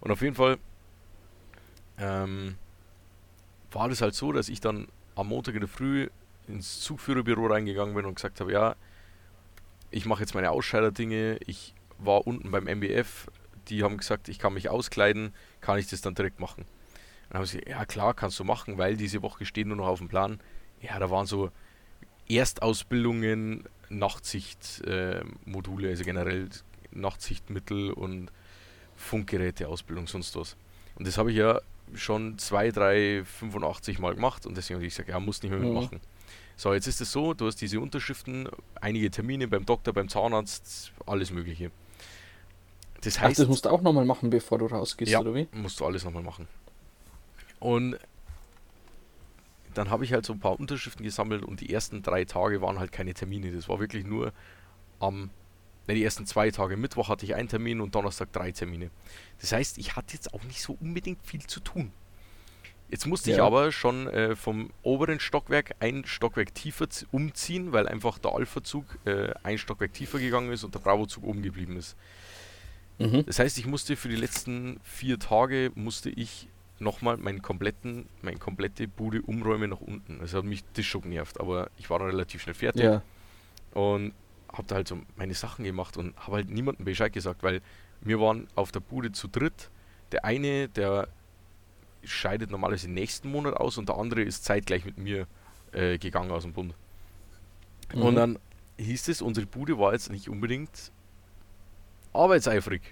Und 0.00 0.12
auf 0.12 0.22
jeden 0.22 0.36
Fall 0.36 0.58
ähm, 1.98 2.54
war 3.72 3.88
das 3.88 4.00
halt 4.00 4.14
so, 4.14 4.32
dass 4.32 4.48
ich 4.48 4.60
dann 4.60 4.86
am 5.16 5.28
Montag 5.28 5.54
in 5.54 5.60
der 5.60 5.68
Früh 5.68 6.08
ins 6.48 6.80
Zugführerbüro 6.80 7.46
reingegangen 7.46 7.94
bin 7.94 8.04
und 8.04 8.14
gesagt 8.14 8.40
habe, 8.40 8.52
ja, 8.52 8.76
ich 9.90 10.06
mache 10.06 10.20
jetzt 10.20 10.34
meine 10.34 10.50
Ausscheiderdinge, 10.50 11.38
ich 11.46 11.74
war 11.98 12.26
unten 12.26 12.50
beim 12.50 12.66
MBF, 12.66 13.30
die 13.68 13.82
haben 13.82 13.96
gesagt, 13.96 14.28
ich 14.28 14.38
kann 14.38 14.54
mich 14.54 14.68
auskleiden, 14.68 15.32
kann 15.60 15.78
ich 15.78 15.88
das 15.88 16.00
dann 16.00 16.14
direkt 16.14 16.40
machen. 16.40 16.64
Dann 17.28 17.38
haben 17.38 17.46
sie, 17.46 17.62
ja 17.66 17.84
klar, 17.84 18.14
kannst 18.14 18.38
du 18.38 18.44
machen, 18.44 18.78
weil 18.78 18.96
diese 18.96 19.22
Woche 19.22 19.44
steht 19.44 19.66
nur 19.66 19.76
noch 19.76 19.88
auf 19.88 19.98
dem 19.98 20.08
Plan. 20.08 20.40
Ja, 20.80 20.98
da 20.98 21.10
waren 21.10 21.26
so 21.26 21.50
Erstausbildungen, 22.28 23.64
Nachtsichtmodule, 23.88 25.86
äh, 25.86 25.90
also 25.90 26.04
generell 26.04 26.48
Nachtsichtmittel 26.90 27.92
und 27.92 28.30
Funkgeräteausbildung, 28.96 30.06
sonst 30.06 30.36
was. 30.36 30.56
Und 30.94 31.06
das 31.06 31.18
habe 31.18 31.30
ich 31.30 31.36
ja 31.36 31.60
schon 31.94 32.38
2, 32.38 32.70
3, 32.70 33.24
85 33.24 33.98
Mal 33.98 34.14
gemacht 34.14 34.46
und 34.46 34.56
deswegen 34.56 34.78
habe 34.78 34.86
ich 34.86 34.94
gesagt, 34.94 35.08
ja, 35.08 35.20
muss 35.20 35.42
nicht 35.42 35.50
mehr 35.50 35.60
mitmachen. 35.60 35.98
Mhm. 35.98 36.15
So, 36.56 36.72
jetzt 36.72 36.86
ist 36.86 37.00
es 37.02 37.12
so, 37.12 37.34
du 37.34 37.46
hast 37.46 37.60
diese 37.60 37.78
Unterschriften, 37.80 38.48
einige 38.80 39.10
Termine 39.10 39.46
beim 39.46 39.66
Doktor, 39.66 39.92
beim 39.92 40.08
Zahnarzt, 40.08 40.92
alles 41.04 41.30
Mögliche. 41.30 41.70
Das 43.02 43.20
heißt. 43.20 43.34
Ach, 43.34 43.42
das 43.42 43.48
musst 43.48 43.66
du 43.66 43.68
auch 43.68 43.82
nochmal 43.82 44.06
machen, 44.06 44.30
bevor 44.30 44.58
du 44.58 44.66
rausgehst, 44.66 45.12
ja, 45.12 45.20
oder 45.20 45.34
wie? 45.34 45.48
musst 45.52 45.78
du 45.80 45.84
alles 45.84 46.04
nochmal 46.04 46.22
machen. 46.22 46.48
Und 47.60 47.98
dann 49.74 49.90
habe 49.90 50.04
ich 50.04 50.12
halt 50.14 50.24
so 50.24 50.32
ein 50.32 50.40
paar 50.40 50.58
Unterschriften 50.58 51.04
gesammelt 51.04 51.44
und 51.44 51.60
die 51.60 51.72
ersten 51.72 52.02
drei 52.02 52.24
Tage 52.24 52.62
waren 52.62 52.78
halt 52.78 52.90
keine 52.90 53.12
Termine. 53.12 53.52
Das 53.52 53.68
war 53.68 53.78
wirklich 53.78 54.06
nur 54.06 54.32
am, 54.98 55.30
ne, 55.86 55.94
die 55.94 56.02
ersten 56.02 56.24
zwei 56.24 56.50
Tage. 56.50 56.78
Mittwoch 56.78 57.10
hatte 57.10 57.26
ich 57.26 57.34
einen 57.34 57.48
Termin 57.48 57.82
und 57.82 57.94
Donnerstag 57.94 58.32
drei 58.32 58.52
Termine. 58.52 58.90
Das 59.40 59.52
heißt, 59.52 59.76
ich 59.76 59.94
hatte 59.94 60.14
jetzt 60.14 60.32
auch 60.32 60.42
nicht 60.44 60.62
so 60.62 60.78
unbedingt 60.80 61.22
viel 61.22 61.46
zu 61.46 61.60
tun. 61.60 61.92
Jetzt 62.88 63.06
musste 63.06 63.30
ja. 63.30 63.36
ich 63.36 63.42
aber 63.42 63.72
schon 63.72 64.06
äh, 64.08 64.36
vom 64.36 64.70
oberen 64.82 65.18
Stockwerk 65.18 65.74
ein 65.80 66.04
Stockwerk 66.04 66.54
tiefer 66.54 66.86
umziehen, 67.10 67.72
weil 67.72 67.88
einfach 67.88 68.18
der 68.18 68.32
Alpha-Zug 68.32 68.84
äh, 69.04 69.32
ein 69.42 69.58
Stockwerk 69.58 69.92
tiefer 69.92 70.18
gegangen 70.18 70.52
ist 70.52 70.62
und 70.62 70.74
der 70.74 70.78
Bravo-Zug 70.78 71.24
oben 71.24 71.42
geblieben 71.42 71.76
ist. 71.76 71.96
Mhm. 72.98 73.26
Das 73.26 73.38
heißt, 73.38 73.58
ich 73.58 73.66
musste 73.66 73.96
für 73.96 74.08
die 74.08 74.16
letzten 74.16 74.78
vier 74.84 75.18
Tage 75.18 75.72
musste 75.74 76.10
ich 76.10 76.48
nochmal 76.78 77.16
meinen 77.16 77.42
kompletten, 77.42 78.08
meine 78.22 78.38
komplette 78.38 78.86
Bude 78.86 79.22
umräumen 79.22 79.70
nach 79.70 79.80
unten. 79.80 80.18
Das 80.20 80.34
hat 80.34 80.44
mich 80.44 80.62
das 80.74 80.84
schon 80.84 81.02
genervt, 81.02 81.40
aber 81.40 81.70
ich 81.78 81.90
war 81.90 81.98
dann 81.98 82.08
relativ 82.08 82.42
schnell 82.42 82.54
fertig. 82.54 82.84
Ja. 82.84 83.02
Und 83.72 84.12
habe 84.52 84.68
da 84.68 84.76
halt 84.76 84.88
so 84.88 84.98
meine 85.16 85.34
Sachen 85.34 85.64
gemacht 85.64 85.96
und 85.96 86.16
habe 86.16 86.36
halt 86.36 86.50
niemandem 86.50 86.84
Bescheid 86.84 87.12
gesagt, 87.12 87.42
weil 87.42 87.60
wir 88.00 88.20
waren 88.20 88.46
auf 88.54 88.72
der 88.72 88.80
Bude 88.80 89.12
zu 89.12 89.28
dritt. 89.28 89.70
Der 90.12 90.24
eine, 90.24 90.68
der 90.68 91.08
scheidet 92.06 92.50
normalerweise 92.50 92.90
nächsten 92.90 93.30
Monat 93.30 93.54
aus 93.54 93.78
und 93.78 93.88
der 93.88 93.96
andere 93.96 94.22
ist 94.22 94.44
zeitgleich 94.44 94.84
mit 94.84 94.98
mir 94.98 95.26
äh, 95.72 95.98
gegangen 95.98 96.30
aus 96.30 96.42
dem 96.42 96.52
Bund. 96.52 96.74
Mhm. 97.94 98.02
Und 98.02 98.14
dann 98.14 98.38
hieß 98.78 99.08
es, 99.08 99.22
unsere 99.22 99.46
Bude 99.46 99.78
war 99.78 99.92
jetzt 99.92 100.10
nicht 100.10 100.28
unbedingt 100.28 100.92
arbeitseifrig. 102.12 102.82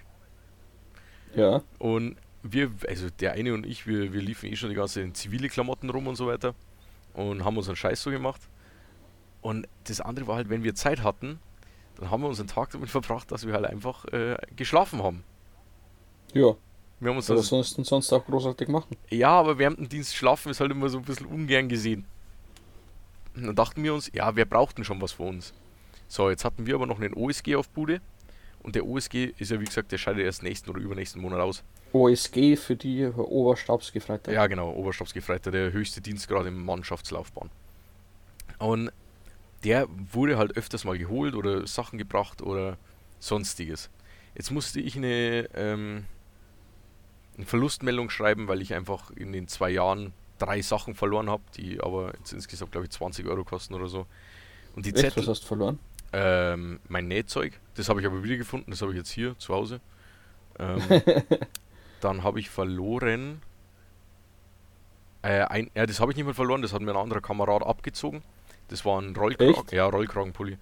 Ja. 1.35 1.61
Und 1.79 2.17
wir, 2.43 2.71
also 2.87 3.09
der 3.09 3.33
eine 3.33 3.53
und 3.53 3.65
ich, 3.65 3.87
wir, 3.87 4.13
wir 4.13 4.21
liefen 4.21 4.51
eh 4.51 4.55
schon 4.55 4.69
die 4.69 4.75
ganze 4.75 5.11
zivile 5.13 5.49
Klamotten 5.49 5.89
rum 5.89 6.07
und 6.07 6.15
so 6.15 6.27
weiter 6.27 6.53
und 7.13 7.43
haben 7.43 7.57
unseren 7.57 7.75
Scheiß 7.75 8.01
so 8.01 8.11
gemacht. 8.11 8.41
Und 9.41 9.67
das 9.85 10.01
andere 10.01 10.27
war 10.27 10.37
halt, 10.37 10.49
wenn 10.49 10.63
wir 10.63 10.75
Zeit 10.75 11.03
hatten, 11.03 11.39
dann 11.97 12.11
haben 12.11 12.21
wir 12.21 12.29
unseren 12.29 12.47
Tag 12.47 12.71
damit 12.71 12.89
verbracht, 12.91 13.31
dass 13.31 13.45
wir 13.45 13.53
halt 13.53 13.65
einfach 13.65 14.05
äh, 14.05 14.37
geschlafen 14.55 15.03
haben. 15.03 15.23
Ja. 16.33 16.55
Wir 16.99 17.09
haben 17.09 17.17
uns 17.17 17.27
das 17.27 17.47
sonst, 17.47 17.75
sonst 17.85 18.13
auch 18.13 18.25
großartig 18.25 18.67
machen. 18.69 18.95
Ja, 19.09 19.29
aber 19.29 19.57
während 19.57 19.79
dem 19.79 19.89
Dienst 19.89 20.15
schlafen 20.15 20.49
ist 20.49 20.59
halt 20.59 20.71
immer 20.71 20.89
so 20.89 20.99
ein 20.99 21.03
bisschen 21.03 21.25
ungern 21.25 21.67
gesehen. 21.67 22.05
Und 23.35 23.47
dann 23.47 23.55
dachten 23.55 23.83
wir 23.83 23.93
uns, 23.93 24.09
ja, 24.13 24.35
wir 24.35 24.45
brauchten 24.45 24.83
schon 24.83 25.01
was 25.01 25.11
für 25.11 25.23
uns. 25.23 25.53
So, 26.07 26.29
jetzt 26.29 26.45
hatten 26.45 26.65
wir 26.65 26.75
aber 26.75 26.85
noch 26.85 26.99
einen 26.99 27.13
OSG 27.13 27.55
auf 27.55 27.67
Bude. 27.69 27.99
Und 28.63 28.75
der 28.75 28.85
OSG 28.85 29.33
ist 29.37 29.51
ja, 29.51 29.59
wie 29.59 29.65
gesagt, 29.65 29.91
der 29.91 29.97
scheidet 29.97 30.23
erst 30.23 30.41
nächsten 30.41 30.69
oder 30.69 30.79
übernächsten 30.79 31.21
Monat 31.21 31.39
aus. 31.39 31.63
OSG 31.93 32.55
für 32.55 32.75
die 32.75 33.05
Oberstabsgefreiter. 33.05 34.31
Ja, 34.31 34.47
genau, 34.47 34.71
Oberstabsgefreiter, 34.71 35.51
der 35.51 35.71
höchste 35.71 36.01
Dienstgrad 36.01 36.45
im 36.45 36.65
Mannschaftslaufbahn. 36.65 37.49
Und 38.57 38.91
der 39.63 39.87
wurde 40.11 40.37
halt 40.37 40.57
öfters 40.57 40.83
mal 40.83 40.97
geholt 40.97 41.35
oder 41.35 41.67
Sachen 41.67 41.97
gebracht 41.97 42.41
oder 42.41 42.77
sonstiges. 43.19 43.89
Jetzt 44.35 44.51
musste 44.51 44.79
ich 44.79 44.95
eine, 44.95 45.49
ähm, 45.53 46.05
eine 47.37 47.45
Verlustmeldung 47.45 48.09
schreiben, 48.09 48.47
weil 48.47 48.61
ich 48.61 48.73
einfach 48.73 49.11
in 49.11 49.33
den 49.33 49.47
zwei 49.47 49.69
Jahren 49.69 50.13
drei 50.37 50.61
Sachen 50.61 50.95
verloren 50.95 51.29
habe, 51.29 51.43
die 51.57 51.79
aber 51.81 52.13
jetzt 52.17 52.33
insgesamt, 52.33 52.71
glaube 52.71 52.85
ich, 52.85 52.91
20 52.91 53.25
Euro 53.27 53.43
kosten 53.43 53.73
oder 53.73 53.87
so. 53.87 54.05
Und 54.75 54.85
die 54.85 54.91
Echt, 54.91 54.99
Zettel. 54.99 55.23
Was 55.23 55.29
hast 55.29 55.43
du 55.43 55.47
verloren? 55.47 55.79
Ähm, 56.13 56.79
mein 56.87 57.07
Nähzeug. 57.07 57.59
Das 57.75 57.89
habe 57.89 58.01
ich 58.01 58.07
aber 58.07 58.23
wieder 58.23 58.37
gefunden. 58.37 58.71
Das 58.71 58.81
habe 58.81 58.91
ich 58.91 58.97
jetzt 58.97 59.11
hier 59.11 59.37
zu 59.37 59.53
Hause. 59.53 59.79
Ähm, 60.59 60.81
dann 62.01 62.23
habe 62.23 62.39
ich 62.39 62.49
verloren. 62.49 63.41
Äh, 65.21 65.41
ein, 65.41 65.71
ja, 65.75 65.85
das 65.85 65.99
habe 65.99 66.11
ich 66.11 66.17
nicht 66.17 66.25
mehr 66.25 66.35
verloren. 66.35 66.61
Das 66.61 66.73
hat 66.73 66.81
mir 66.81 66.91
ein 66.91 66.97
anderer 66.97 67.21
Kamerad 67.21 67.63
abgezogen. 67.63 68.21
Das 68.67 68.85
war 68.85 69.01
ein 69.01 69.15
Rollkragen. 69.15 69.63
Ja, 69.71 69.85
Rollkragenpulli. 69.87 70.57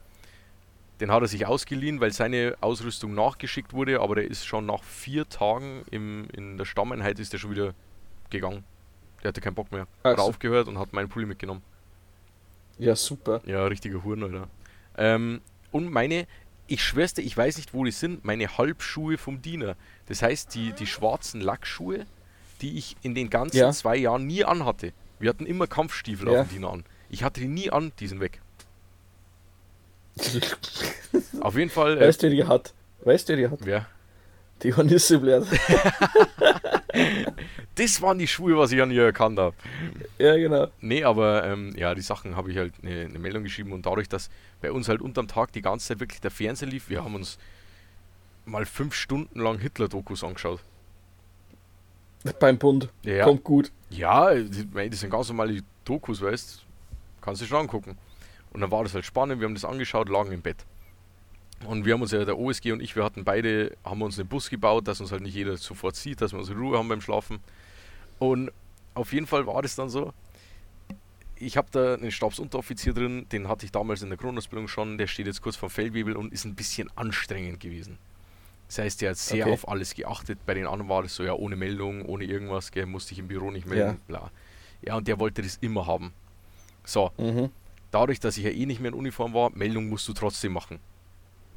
Den 1.04 1.12
hat 1.12 1.22
er 1.22 1.28
sich 1.28 1.45
ausgeliehen, 1.45 1.99
weil 1.99 2.14
seine 2.14 2.56
Ausrüstung 2.62 3.14
nachgeschickt 3.14 3.74
wurde, 3.74 3.99
aber 3.99 4.16
der 4.16 4.24
ist 4.24 4.45
schon 4.45 4.66
nach 4.66 4.82
vier 4.84 5.28
Tagen 5.28 5.84
im, 5.91 6.30
in 6.32 6.58
der 6.58 6.64
Stammeinheit 6.64 7.20
ist 7.20 7.34
der 7.34 7.39
schon 7.39 7.51
wieder 7.51 7.74
gegangen. 8.30 8.64
Der 9.22 9.28
hatte 9.28 9.41
keinen 9.41 9.56
Bock 9.56 9.70
mehr. 9.74 9.82
Hat 9.82 10.18
also. 10.18 10.22
aufgehört 10.22 10.70
und 10.70 10.80
hat 10.80 10.93
meinen 10.93 11.10
Pulli 11.10 11.26
mitgenommen. 11.26 11.62
Ja, 12.78 12.95
super. 12.95 13.41
Ja, 13.45 13.66
richtiger 13.66 14.01
Huren, 14.06 14.24
Alter. 14.24 14.47
Ähm, 14.97 15.41
und 15.74 15.91
meine, 15.91 16.26
ich 16.68 16.82
schwör's 16.82 17.14
dir, 17.14 17.24
ich 17.24 17.36
weiß 17.36 17.58
nicht, 17.58 17.74
wo 17.74 17.84
die 17.84 17.91
sind, 17.91 18.24
meine 18.24 18.58
Halbschuhe 18.58 19.18
vom 19.18 19.41
Diener. 19.41 19.76
Das 20.06 20.22
heißt, 20.22 20.56
die, 20.56 20.72
die 20.72 20.88
schwarzen 20.88 21.41
Lackschuhe, 21.41 22.06
die 22.62 22.78
ich 22.78 22.95
in 23.01 23.14
den 23.14 23.30
ganzen 23.30 23.58
ja. 23.58 23.74
zwei 23.74 23.97
Jahren 23.97 24.26
nie 24.26 24.45
anhatte. 24.45 24.93
Wir 25.20 25.32
hatten 25.32 25.47
immer 25.47 25.68
Kampfstiefel 25.68 26.32
ja. 26.32 26.39
auf 26.39 26.47
dem 26.47 26.54
Diener 26.54 26.72
an. 26.72 26.86
Ich 27.10 27.26
hatte 27.26 27.41
die 27.41 27.49
nie 27.49 27.70
an, 27.72 27.91
die 27.99 28.08
sind 28.08 28.22
weg. 28.22 28.39
Auf 31.41 31.57
jeden 31.57 31.70
Fall. 31.70 31.97
Äh, 31.97 32.07
weißt 32.07 32.24
du, 32.24 32.28
wer 32.28 32.36
die 32.36 32.43
hat? 32.45 32.74
Weißt 33.03 33.28
du, 33.28 33.34
wer 33.34 33.38
die 33.38 33.51
hat? 33.51 33.59
Wer? 33.64 33.88
Die 34.61 34.74
Hornisse 34.74 35.20
blärt. 35.20 35.45
das 37.76 38.01
waren 38.01 38.18
die 38.18 38.28
Schuhe, 38.28 38.57
was 38.57 38.72
ich 38.72 38.82
an 38.82 38.91
ihr 38.91 39.03
erkannt 39.03 39.38
habe. 39.39 39.55
Ja, 40.18 40.38
genau. 40.38 40.68
Nee, 40.80 41.03
aber 41.03 41.43
ähm, 41.45 41.74
ja, 41.76 41.93
die 41.93 42.01
Sachen 42.01 42.38
habe 42.38 42.51
ich 42.51 42.57
halt 42.57 42.74
eine, 42.82 43.01
eine, 43.01 43.20
Meldung 43.20 43.43
geschrieben 43.43 43.74
und 43.74 43.86
dadurch, 43.86 44.07
dass 44.07 44.30
bei 44.61 44.72
uns 44.72 44.88
halt 44.88 45.01
unterm 45.01 45.28
Tag 45.28 45.51
die 45.51 45.61
ganze 45.61 45.88
Zeit 45.88 45.99
wirklich 45.99 46.22
der 46.22 46.32
Fernseher 46.32 46.70
lief, 46.70 46.89
wir 46.89 47.03
haben 47.03 47.16
uns 47.16 47.38
mal 48.45 48.66
fünf 48.66 48.93
Stunden 48.93 49.39
lang 49.39 49.59
Hitler-Dokus 49.59 50.24
angeschaut. 50.24 50.59
Beim 52.39 52.57
Bund. 52.57 52.88
Ja. 53.03 53.26
Kommt 53.26 53.43
gut. 53.43 53.72
Ja, 53.89 54.34
das 54.34 54.99
sind 54.99 55.09
ganz 55.09 55.28
normale 55.28 55.61
Dokus, 55.84 56.22
weißt 56.22 56.64
Kannst 57.22 57.41
du 57.41 57.45
schon 57.45 57.61
angucken. 57.61 57.97
Und 58.54 58.62
dann 58.62 58.72
war 58.72 58.84
das 58.84 58.93
halt 58.93 59.06
spannend, 59.06 59.39
wir 59.41 59.47
haben 59.47 59.56
das 59.56 59.66
angeschaut, 59.66 60.10
lagen 60.10 60.32
im 60.32 60.41
Bett. 60.41 60.66
Und 61.66 61.86
wir 61.86 61.93
haben 61.93 62.01
uns 62.01 62.12
ja, 62.12 62.24
der 62.26 62.38
OSG 62.38 62.72
und 62.72 62.82
ich, 62.82 62.95
wir 62.95 63.04
hatten 63.04 63.24
beide, 63.24 63.76
haben 63.84 64.01
uns 64.01 64.20
einen 64.20 64.28
Bus 64.28 64.49
gebaut, 64.49 64.88
dass 64.88 65.01
uns 65.01 65.12
halt 65.12 65.22
nicht 65.22 65.34
jeder 65.34 65.58
sofort 65.58 65.95
sieht, 65.95 66.22
dass 66.22 66.34
wir 66.34 66.39
unsere 66.39 66.60
Ruhe 66.60 66.78
haben 66.78 66.88
beim 66.88 67.01
Schlafen. 67.01 67.39
Und 68.20 68.51
auf 68.93 69.14
jeden 69.14 69.28
Fall 69.28 69.47
war 69.47 69.62
das 69.62 69.76
dann 69.76 69.89
so. 69.89 70.14
Ich 71.36 71.58
habe 71.58 71.68
da 71.72 71.95
einen 71.95 72.12
Stabsunteroffizier 72.12 72.93
drin, 72.93 73.28
den 73.32 73.47
hatte 73.47 73.66
ich 73.66 73.72
damals 73.72 74.01
in 74.01 74.10
der 74.10 74.18
Grundausbildung 74.18 74.68
schon, 74.68 74.97
der 74.97 75.08
steht 75.08 75.26
jetzt 75.26 75.41
kurz 75.41 75.56
vor 75.56 75.70
Feldwebel 75.70 76.16
und 76.16 76.32
ist 76.32 76.45
ein 76.45 76.56
bisschen 76.56 76.89
anstrengend 76.95 77.60
gewesen. 77.60 77.97
Das 78.68 78.78
heißt, 78.80 79.01
der 79.01 79.12
hat 79.12 79.18
sehr 79.18 79.45
okay. 79.45 79.54
auf 79.54 79.68
alles 79.68 79.93
geachtet. 79.93 80.39
Bei 80.45 80.54
den 80.54 80.68
anderen 80.68 80.89
war 80.89 81.04
das 81.04 81.16
so, 81.16 81.24
ja, 81.24 81.34
ohne 81.34 81.56
Meldung, 81.56 82.06
ohne 82.06 82.24
irgendwas, 82.24 82.72
gell, 82.72 82.86
musste 82.86 83.14
ich 83.14 83.20
im 83.20 83.28
Büro 83.28 83.51
nicht 83.51 83.68
melden, 83.68 83.99
ja. 83.99 84.08
bla. 84.08 84.32
Ja, 84.82 84.95
und 84.95 85.08
der 85.08 85.20
wollte 85.20 85.41
das 85.41 85.58
immer 85.58 85.86
haben. 85.86 86.14
So, 86.86 87.12
mhm. 87.18 87.51
Dadurch, 87.94 88.20
dass 88.20 88.38
ich 88.38 88.44
ja 88.44 88.50
eh 88.52 88.66
nicht 88.66 88.80
mehr 88.82 88.89
in 88.91 88.98
Uniform 88.98 89.34
war, 89.34 89.52
Meldung 89.56 89.88
musst 89.89 90.08
du 90.08 90.14
trotzdem 90.14 90.54
machen. 90.54 90.80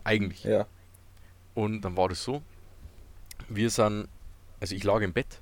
Eigentlich. 0.04 0.44
Ja. 0.44 0.66
Und 1.54 1.80
dann 1.82 1.96
war 1.96 2.08
das 2.08 2.22
so, 2.22 2.42
wir 3.48 3.70
sind, 3.70 4.08
also 4.60 4.74
ich 4.74 4.84
lag 4.84 5.00
im 5.00 5.12
Bett 5.12 5.40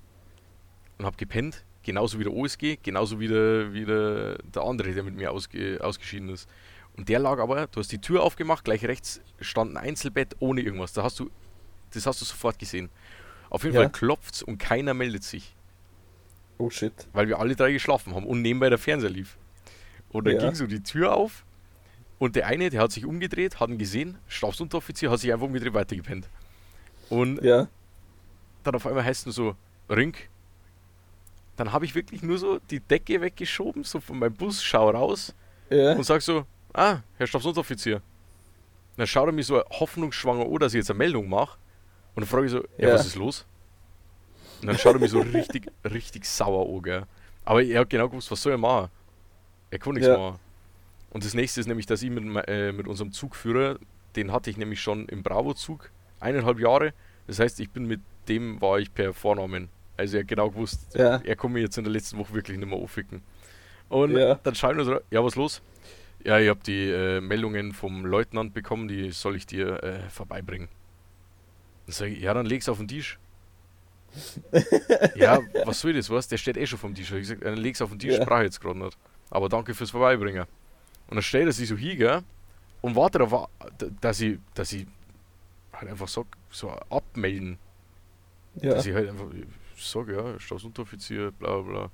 und 0.99 1.05
habe 1.07 1.16
gepennt 1.16 1.64
genauso 1.82 2.18
wie 2.18 2.24
der 2.24 2.32
OSG, 2.32 2.78
genauso 2.82 3.20
wie 3.20 3.28
der, 3.28 3.72
wie 3.74 3.84
der, 3.84 4.38
der 4.38 4.62
andere, 4.62 4.92
der 4.95 5.03
mit 5.03 5.14
mir 5.16 5.32
ausge, 5.32 5.78
ausgeschieden 5.82 6.30
ist. 6.30 6.49
Und 6.97 7.09
der 7.09 7.18
lag 7.18 7.38
aber, 7.38 7.66
du 7.66 7.80
hast 7.80 7.90
die 7.92 8.01
Tür 8.01 8.22
aufgemacht, 8.22 8.64
gleich 8.64 8.84
rechts 8.84 9.20
stand 9.40 9.72
ein 9.72 9.76
Einzelbett 9.76 10.36
ohne 10.38 10.61
irgendwas. 10.62 10.92
Da 10.92 11.03
hast 11.03 11.18
du, 11.20 11.30
das 11.92 12.07
hast 12.07 12.20
du 12.20 12.24
sofort 12.24 12.59
gesehen. 12.59 12.88
Auf 13.51 13.64
jeden 13.64 13.74
Ja. 13.74 13.82
Fall 13.82 13.90
klopft's 13.90 14.42
und 14.42 14.59
keiner 14.59 14.95
meldet 14.95 15.24
sich, 15.24 15.55
Oh 16.57 16.70
shit. 16.70 16.92
weil 17.12 17.28
wir 17.28 17.38
alle 17.40 17.55
drei 17.57 17.72
geschlafen 17.72 18.14
haben 18.14 18.24
und 18.26 18.40
nebenbei 18.42 18.68
der 18.70 18.78
Fernseher 18.78 19.11
lief. 19.11 19.36
Und 20.14 20.26
dann 20.28 20.34
Ja. 20.36 20.42
ging 20.42 20.54
so 20.54 20.66
die 20.68 20.80
Tür 20.80 21.12
auf 21.16 21.44
und 22.20 22.36
der 22.36 22.46
eine, 22.46 22.70
der 22.70 22.80
hat 22.82 22.92
sich 22.92 23.04
umgedreht, 23.04 23.58
hat 23.58 23.68
ihn 23.68 23.78
gesehen, 23.78 24.16
Stabsunteroffizier, 24.28 25.10
hat 25.10 25.18
sich 25.18 25.32
einfach 25.32 25.46
umgedreht, 25.46 25.74
weitergepennt. 25.74 26.28
Und 27.10 27.42
Ja. 27.42 27.66
dann 28.62 28.76
auf 28.76 28.86
einmal 28.86 29.04
heißt 29.04 29.26
es 29.26 29.36
nur 29.36 29.54
so, 29.88 29.92
Rink. 29.92 30.28
Dann 31.56 31.72
habe 31.72 31.84
ich 31.84 31.96
wirklich 31.96 32.22
nur 32.22 32.38
so 32.38 32.60
die 32.70 32.78
Decke 32.78 33.20
weggeschoben, 33.20 33.82
so 33.82 33.98
von 33.98 34.20
meinem 34.20 34.34
Bus, 34.34 34.62
schau 34.62 34.88
raus 34.90 35.34
Ja. 35.68 35.94
und 35.94 36.04
sag 36.04 36.22
so, 36.22 36.46
ah, 36.72 36.98
Herr 37.18 37.26
Stabsunteroffizier. 37.26 38.00
Dann 38.96 39.08
schaut 39.08 39.26
er 39.28 39.32
mich 39.32 39.46
so 39.46 39.60
hoffnungsschwanger 39.68 40.46
an, 40.46 40.58
dass 40.60 40.74
ich 40.74 40.78
jetzt 40.78 40.90
eine 40.90 40.98
Meldung 40.98 41.28
mache. 41.28 41.58
Und 42.14 42.20
dann 42.22 42.28
frage 42.28 42.46
ich 42.46 42.52
so, 42.52 42.58
ja, 42.78 42.88
Ja. 42.88 42.94
was 42.94 43.04
ist 43.06 43.16
los? 43.16 43.44
Und 44.62 44.68
dann 44.68 44.78
schaut 44.78 44.94
er 44.94 45.00
mich 45.00 45.10
so 45.10 45.18
richtig, 45.20 45.66
richtig 45.84 46.24
sauer 46.24 46.72
an, 46.72 46.82
gell. 46.82 47.02
Aber 47.44 47.64
er 47.64 47.80
hat 47.80 47.90
genau 47.90 48.08
gewusst, 48.08 48.30
was 48.30 48.40
soll 48.40 48.52
er 48.52 48.58
machen? 48.58 48.90
Er 49.70 49.78
kann 49.78 49.94
nichts 49.94 50.08
Ja. 50.08 50.16
machen. 50.16 50.38
Und 51.10 51.24
das 51.24 51.34
nächste 51.34 51.60
ist 51.60 51.66
nämlich, 51.66 51.86
dass 51.86 52.02
ich 52.02 52.10
mit, 52.10 52.24
äh, 52.48 52.72
mit 52.72 52.88
unserem 52.88 53.12
Zugführer, 53.12 53.78
den 54.16 54.32
hatte 54.32 54.50
ich 54.50 54.56
nämlich 54.56 54.80
schon 54.80 55.06
im 55.08 55.22
Bravo-Zug, 55.22 55.90
eineinhalb 56.20 56.58
Jahre. 56.58 56.92
Das 57.26 57.38
heißt, 57.38 57.60
ich 57.60 57.70
bin 57.70 57.86
mit 57.86 58.00
dem, 58.28 58.60
war 58.60 58.78
ich 58.78 58.92
per 58.92 59.12
Vornamen. 59.14 59.68
Also 59.96 60.16
er 60.16 60.20
hat 60.22 60.28
genau 60.28 60.50
gewusst, 60.50 60.94
Ja. 60.96 61.16
er 61.24 61.36
kann 61.36 61.52
mir 61.52 61.60
jetzt 61.60 61.78
in 61.78 61.84
der 61.84 61.92
letzten 61.92 62.18
Woche 62.18 62.34
wirklich 62.34 62.58
nicht 62.58 62.68
mehr 62.68 62.78
aufficken. 62.78 63.22
Und 63.88 64.16
Ja. 64.16 64.34
dann 64.42 64.54
schreiben 64.54 64.78
wir 64.78 64.84
so, 64.84 64.98
ja, 65.10 65.22
was 65.24 65.36
los? 65.36 65.62
Ja, 66.24 66.38
ich 66.38 66.48
habe 66.48 66.60
die 66.66 66.88
äh, 66.90 67.20
Meldungen 67.20 67.72
vom 67.72 68.06
Leutnant 68.06 68.54
bekommen, 68.54 68.88
die 68.88 69.10
soll 69.12 69.36
ich 69.36 69.46
dir 69.46 69.82
äh, 69.84 70.08
vorbeibringen. 70.08 70.68
Dann 71.86 71.92
sage 71.92 72.12
ich, 72.12 72.22
ja, 72.22 72.32
dann 72.34 72.46
leg's 72.46 72.68
auf 72.68 72.78
den 72.78 72.88
Tisch. 72.88 73.18
ja, 75.16 75.40
was 75.64 75.80
soll 75.80 75.92
das, 75.92 76.08
was? 76.10 76.28
Der 76.28 76.38
steht 76.38 76.56
eh 76.56 76.66
schon 76.66 76.78
vom 76.78 76.94
Tisch. 76.94 77.10
Ich 77.12 77.18
gesagt, 77.20 77.44
dann 77.44 77.56
leg's 77.56 77.82
auf 77.82 77.90
den 77.90 77.98
Tisch, 77.98 78.16
Ja. 78.16 78.22
ich 78.38 78.44
jetzt 78.44 78.60
gerade 78.60 78.78
nicht. 78.78 78.96
Aber 79.31 79.49
danke 79.49 79.75
fürs 79.75 79.91
Vorbeibringen. 79.91 80.47
Und 81.09 81.16
dann 81.16 81.22
stellt 81.22 81.47
er 81.47 81.53
sich 81.53 81.68
so 81.68 81.77
hin, 81.77 81.99
gell, 81.99 82.22
und 82.81 82.97
wartet 82.97 83.22
darauf, 83.22 83.49
dass 84.01 84.20
ich, 84.20 84.39
dass 84.55 84.72
ich 84.72 84.87
halt 85.72 85.91
einfach 85.91 86.09
sag, 86.09 86.27
so 86.51 86.70
abmelden. 86.70 87.59
Ja. 88.57 88.75
Dass 88.75 88.87
ich 88.87 88.95
halt 88.95 89.09
einfach 89.09 89.27
sage, 89.77 90.14
ja, 90.14 90.39
Stabsunteroffizier, 90.39 91.33
bla 91.33 91.61
bla. 91.61 91.91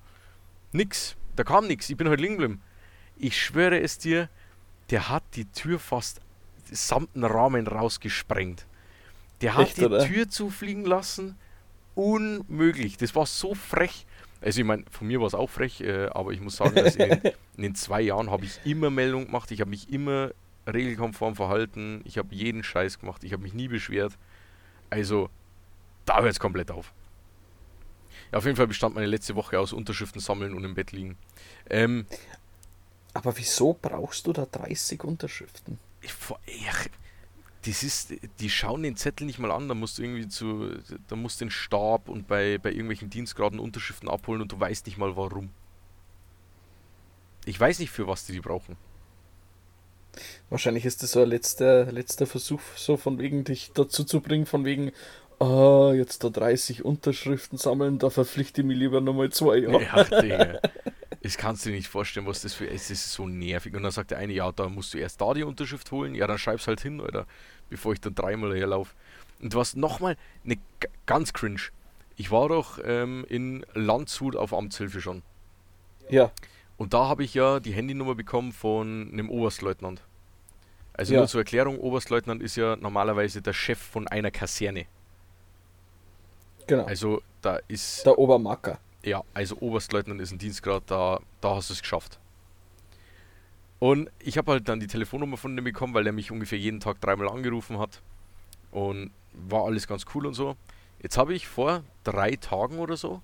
Nix, 0.73 1.17
da 1.37 1.45
kam 1.45 1.67
nix, 1.67 1.89
ich 1.89 1.97
bin 1.97 2.09
halt 2.09 2.21
liegen 2.21 2.37
geblieben. 2.37 2.63
Ich 3.17 3.41
schwöre 3.41 3.81
es 3.81 3.99
dir, 3.99 4.29
der 4.91 5.09
hat 5.09 5.23
die 5.35 5.47
Tür 5.47 5.79
fast 5.79 6.21
samt 6.71 7.15
den 7.15 7.25
Rahmen 7.25 7.67
rausgesprengt. 7.67 8.67
Der 9.41 9.55
hat 9.55 9.69
Echt, 9.69 9.77
die 9.79 9.85
oder? 9.87 10.05
Tür 10.05 10.29
zufliegen 10.29 10.85
lassen. 10.85 11.37
Unmöglich. 11.95 12.97
Das 12.97 13.15
war 13.15 13.27
so 13.27 13.55
frech. 13.55 14.07
Also 14.41 14.61
ich 14.61 14.67
meine, 14.67 14.85
von 14.91 15.07
mir 15.07 15.21
war 15.21 15.27
es 15.27 15.35
auch 15.35 15.51
frech, 15.51 15.81
äh, 15.83 16.07
aber 16.07 16.33
ich 16.33 16.41
muss 16.41 16.57
sagen, 16.57 16.79
dass 16.81 16.97
in, 16.97 17.03
den- 17.05 17.23
in 17.57 17.63
den 17.63 17.75
zwei 17.75 18.01
Jahren 18.01 18.31
habe 18.31 18.45
ich 18.47 18.61
immer 18.65 18.91
Meldung 18.91 19.27
gemacht, 19.27 19.51
ich 19.51 19.61
habe 19.61 19.71
mich 19.71 19.91
immer 19.93 20.33
regelkonform 20.67 21.37
verhalten, 21.37 22.01
ich 22.05 22.19
habe 22.19 22.35
jeden 22.35 22.63
Scheiß 22.63 22.99
gemacht, 23.01 23.25
ich 23.25 23.33
habe 23.33 23.43
mich 23.43 23.55
nie 23.55 23.69
beschwert. 23.69 24.19
Also, 24.91 25.31
da 26.07 26.21
hört 26.23 26.33
es 26.33 26.41
komplett 26.41 26.71
auf. 26.71 26.93
Ja, 28.33 28.39
auf 28.39 28.45
jeden 28.45 28.57
Fall 28.57 28.67
bestand 28.67 28.95
meine 28.95 29.07
letzte 29.07 29.35
Woche 29.37 29.59
aus 29.59 29.73
Unterschriften 29.73 30.21
sammeln 30.21 30.55
und 30.55 30.65
im 30.65 30.75
Bett 30.75 30.93
liegen. 30.93 31.17
Ähm, 31.69 32.07
Aber 33.15 33.37
wieso 33.39 33.75
brauchst 33.81 34.27
du 34.27 34.33
da 34.33 34.47
30 34.47 35.05
Unterschriften? 35.05 35.79
ich, 36.01 36.13
ach, 36.69 36.87
das 37.67 37.83
ist, 37.83 38.15
die 38.41 38.51
schauen 38.51 38.83
den 38.83 38.97
Zettel 38.97 39.27
nicht 39.27 39.39
mal 39.39 39.51
an, 39.51 39.69
da 39.69 39.75
musst 39.75 39.99
du 39.99 40.03
irgendwie 40.03 40.29
zu, 40.29 40.71
da 41.09 41.17
musst 41.17 41.41
du 41.41 41.45
den 41.45 41.51
Stab 41.51 42.09
und 42.09 42.27
bei, 42.27 42.59
bei 42.59 42.71
irgendwelchen 42.71 43.11
Dienstgraden 43.11 43.59
Unterschriften 43.59 44.09
abholen 44.09 44.41
und 44.41 44.53
du 44.53 44.59
weißt 44.59 44.87
nicht 44.87 44.97
mal 44.97 45.17
warum. 45.17 45.51
Ich 47.45 47.59
weiß 47.59 47.79
nicht, 47.79 47.91
für 47.91 48.07
was 48.07 48.25
die 48.25 48.33
die 48.33 48.41
brauchen. 48.41 48.77
Wahrscheinlich 50.49 50.85
ist 50.85 51.03
das 51.03 51.13
so 51.13 51.21
ein 51.21 51.29
letzter, 51.29 51.93
letzter 51.93 52.27
Versuch, 52.27 52.61
so 52.77 52.97
von 52.97 53.19
wegen 53.19 53.45
dich 53.45 53.73
dazu 53.75 54.05
zu 54.05 54.21
bringen, 54.21 54.47
von 54.47 54.65
wegen, 54.65 54.93
ah, 55.39 55.93
jetzt 55.95 56.25
da 56.25 56.31
30 56.31 56.85
Unterschriften 56.85 57.59
sammeln, 57.59 57.99
da 57.99 58.11
verpflichte 58.11 58.63
ich 58.63 58.67
mich 58.67 58.79
lieber 58.79 59.01
nochmal 59.01 59.31
zwei 59.31 59.59
Jahre. 59.59 59.83
Ja, 59.83 60.05
Digga. 60.05 60.61
Das 61.23 61.37
kannst 61.37 61.65
du 61.67 61.71
dir 61.71 61.77
nicht 61.77 61.89
vorstellen, 61.89 62.27
was 62.27 62.41
das 62.41 62.55
für 62.55 62.65
ist. 62.65 62.91
Das 62.91 62.99
ist 62.99 63.13
so 63.13 63.27
nervig. 63.29 63.75
Und 63.75 63.83
dann 63.83 63.93
sagt 63.93 64.11
der 64.11 64.19
eine, 64.19 64.33
ja, 64.33 64.51
da 64.53 64.69
musst 64.69 64.95
du 64.95 64.99
erst 64.99 65.21
da 65.21 65.35
die 65.35 65.43
Unterschrift 65.43 65.91
holen. 65.93 66.15
Ja, 66.15 66.27
dann 66.27 66.39
schreib's 66.39 66.67
halt 66.67 66.81
hin, 66.81 67.01
Alter. 67.01 67.27
Bevor 67.69 67.93
ich 67.93 68.01
dann 68.01 68.15
dreimal 68.15 68.57
herlaufe. 68.57 68.95
Und 69.41 69.55
was 69.55 69.77
nochmal, 69.77 70.17
ne, 70.45 70.57
ganz 71.07 71.33
cringe. 71.35 71.61
Ich 72.17 72.31
war 72.31 72.49
doch 72.49 72.79
ähm, 72.85 73.25
in 73.29 73.65
Landshut 73.75 74.35
auf 74.37 74.53
Amtshilfe 74.55 75.01
schon. 75.01 75.23
Ja, 76.09 76.31
Und 76.77 76.95
da 76.95 77.07
habe 77.09 77.23
ich 77.23 77.35
ja 77.35 77.61
die 77.61 77.73
Handynummer 77.73 78.15
bekommen 78.15 78.53
von 78.53 79.11
einem 79.13 79.29
Oberstleutnant. 79.31 80.03
Also 80.95 81.13
Ja. 81.15 81.21
nur 81.21 81.29
zur 81.29 81.43
Erklärung, 81.43 81.79
Oberstleutnant 81.79 82.43
ist 82.43 82.57
ja 82.57 82.77
normalerweise 82.77 83.41
der 83.43 83.53
Chef 83.53 83.79
von 83.79 84.09
einer 84.09 84.31
Kaserne. 84.31 84.87
genau. 86.67 86.85
Also 86.85 87.23
da 87.43 87.59
ist 87.69 88.05
der 88.07 88.19
Obermacker. 88.19 88.79
Ja, 89.03 89.23
also 89.33 89.57
Oberstleutnant 89.59 90.21
ist 90.21 90.31
ein 90.31 90.39
Dienstgrad, 90.39 90.85
da, 90.87 91.21
da 91.41 91.57
hast 91.57 91.71
du 91.71 91.75
es 91.75 91.81
geschafft. 91.81 92.19
Und 93.79 94.11
ich 94.19 94.37
habe 94.37 94.53
halt 94.53 94.69
dann 94.69 94.79
die 94.79 94.87
Telefonnummer 94.87 95.39
von 95.39 95.57
dem 95.57 95.65
bekommen, 95.65 95.95
weil 95.95 96.07
er 96.07 96.13
mich 96.13 96.31
ungefähr 96.31 96.59
jeden 96.59 96.81
Tag 96.81 97.01
dreimal 97.01 97.31
angerufen 97.31 97.79
hat. 97.79 98.03
Und 98.71 99.11
war 99.33 99.65
alles 99.65 99.87
ganz 99.87 100.05
cool 100.15 100.27
und 100.27 100.35
so. 100.35 100.57
Jetzt 101.03 101.17
habe 101.17 101.33
ich 101.33 101.49
vor 101.49 101.83
drei 102.05 102.37
Tagen 102.37 102.79
oder 102.79 102.97
so, 102.97 103.23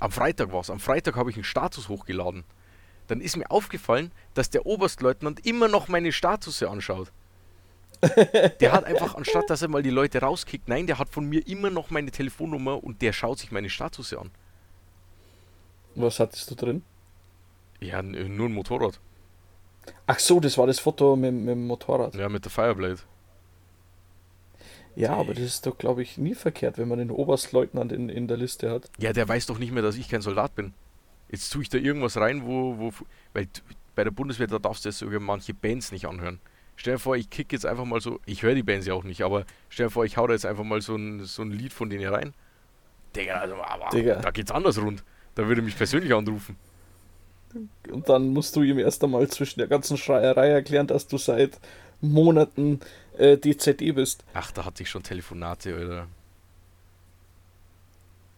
am 0.00 0.10
Freitag 0.10 0.52
war 0.52 0.60
es, 0.60 0.70
am 0.70 0.80
Freitag 0.80 1.16
habe 1.16 1.30
ich 1.30 1.36
einen 1.36 1.44
Status 1.44 1.88
hochgeladen. 1.88 2.44
Dann 3.06 3.20
ist 3.20 3.36
mir 3.36 3.50
aufgefallen, 3.50 4.12
dass 4.34 4.50
der 4.50 4.66
Oberstleutnant 4.66 5.46
immer 5.46 5.68
noch 5.68 5.88
meine 5.88 6.12
Statusse 6.12 6.68
anschaut. 6.68 7.12
Der 8.60 8.72
hat 8.72 8.84
einfach, 8.84 9.14
anstatt 9.14 9.48
dass 9.48 9.62
er 9.62 9.68
mal 9.68 9.82
die 9.82 9.90
Leute 9.90 10.20
rauskickt, 10.20 10.68
nein, 10.68 10.86
der 10.86 10.98
hat 10.98 11.08
von 11.08 11.26
mir 11.26 11.46
immer 11.46 11.70
noch 11.70 11.88
meine 11.88 12.10
Telefonnummer 12.10 12.84
und 12.84 13.00
der 13.00 13.14
schaut 13.14 13.38
sich 13.38 13.50
meine 13.50 13.70
Statusse 13.70 14.18
an. 14.18 14.30
Was 15.94 16.20
hattest 16.20 16.50
du 16.50 16.54
drin? 16.54 16.82
Ja, 17.80 18.02
nur 18.02 18.48
ein 18.48 18.54
Motorrad. 18.54 19.00
Ach 20.06 20.18
so, 20.18 20.40
das 20.40 20.56
war 20.58 20.66
das 20.66 20.78
Foto 20.78 21.16
mit, 21.16 21.32
mit 21.32 21.50
dem 21.50 21.66
Motorrad. 21.66 22.14
Ja, 22.14 22.28
mit 22.28 22.44
der 22.44 22.50
Fireblade. 22.50 22.98
Ja, 24.96 25.14
aber 25.14 25.34
das 25.34 25.44
ist 25.44 25.66
doch, 25.66 25.76
glaube 25.76 26.02
ich, 26.02 26.18
nie 26.18 26.34
verkehrt, 26.34 26.78
wenn 26.78 26.88
man 26.88 26.98
den 26.98 27.10
Oberstleutnant 27.10 27.90
in, 27.92 28.08
in 28.08 28.28
der 28.28 28.36
Liste 28.36 28.70
hat. 28.70 28.90
Ja, 28.98 29.12
der 29.12 29.28
weiß 29.28 29.46
doch 29.46 29.58
nicht 29.58 29.72
mehr, 29.72 29.82
dass 29.82 29.96
ich 29.96 30.08
kein 30.08 30.22
Soldat 30.22 30.54
bin. 30.54 30.72
Jetzt 31.30 31.50
tue 31.50 31.62
ich 31.62 31.68
da 31.68 31.78
irgendwas 31.78 32.16
rein, 32.16 32.46
wo, 32.46 32.78
wo 32.78 32.92
weil 33.32 33.48
bei 33.94 34.04
der 34.04 34.12
Bundeswehr, 34.12 34.46
da 34.46 34.58
darfst 34.58 34.84
du 34.84 34.88
jetzt 34.88 34.98
sogar 34.98 35.20
manche 35.20 35.52
Bands 35.52 35.90
nicht 35.90 36.06
anhören. 36.06 36.40
Stell 36.76 36.94
dir 36.94 36.98
vor, 36.98 37.16
ich 37.16 37.30
kick 37.30 37.52
jetzt 37.52 37.66
einfach 37.66 37.84
mal 37.84 38.00
so, 38.00 38.20
ich 38.26 38.42
höre 38.42 38.54
die 38.54 38.62
Bands 38.62 38.86
ja 38.86 38.94
auch 38.94 39.04
nicht, 39.04 39.22
aber 39.22 39.44
stell 39.68 39.86
dir 39.86 39.90
vor, 39.90 40.04
ich 40.04 40.16
hau 40.16 40.26
da 40.26 40.32
jetzt 40.32 40.46
einfach 40.46 40.64
mal 40.64 40.80
so 40.80 40.96
ein, 40.96 41.24
so 41.24 41.42
ein 41.42 41.50
Lied 41.50 41.72
von 41.72 41.90
denen 41.90 42.12
rein. 42.12 42.34
Digga, 43.14 43.34
also, 43.34 43.54
aber 43.56 43.90
Digga. 43.90 44.16
da 44.16 44.30
geht's 44.30 44.50
anders 44.50 44.80
rund. 44.80 45.04
Da 45.34 45.46
würde 45.46 45.60
er 45.60 45.64
mich 45.64 45.76
persönlich 45.76 46.14
anrufen. 46.14 46.56
Und 47.90 48.08
dann 48.08 48.28
musst 48.28 48.56
du 48.56 48.62
ihm 48.62 48.78
erst 48.78 49.02
einmal 49.04 49.28
zwischen 49.28 49.60
der 49.60 49.68
ganzen 49.68 49.96
Schreierei 49.96 50.48
erklären, 50.48 50.86
dass 50.86 51.06
du 51.06 51.18
seit 51.18 51.60
Monaten 52.00 52.80
äh, 53.16 53.36
DZD 53.36 53.94
bist. 53.94 54.24
Ach, 54.34 54.50
da 54.50 54.64
hatte 54.64 54.82
ich 54.82 54.90
schon 54.90 55.02
Telefonate, 55.02 55.74
Alter. 55.74 56.08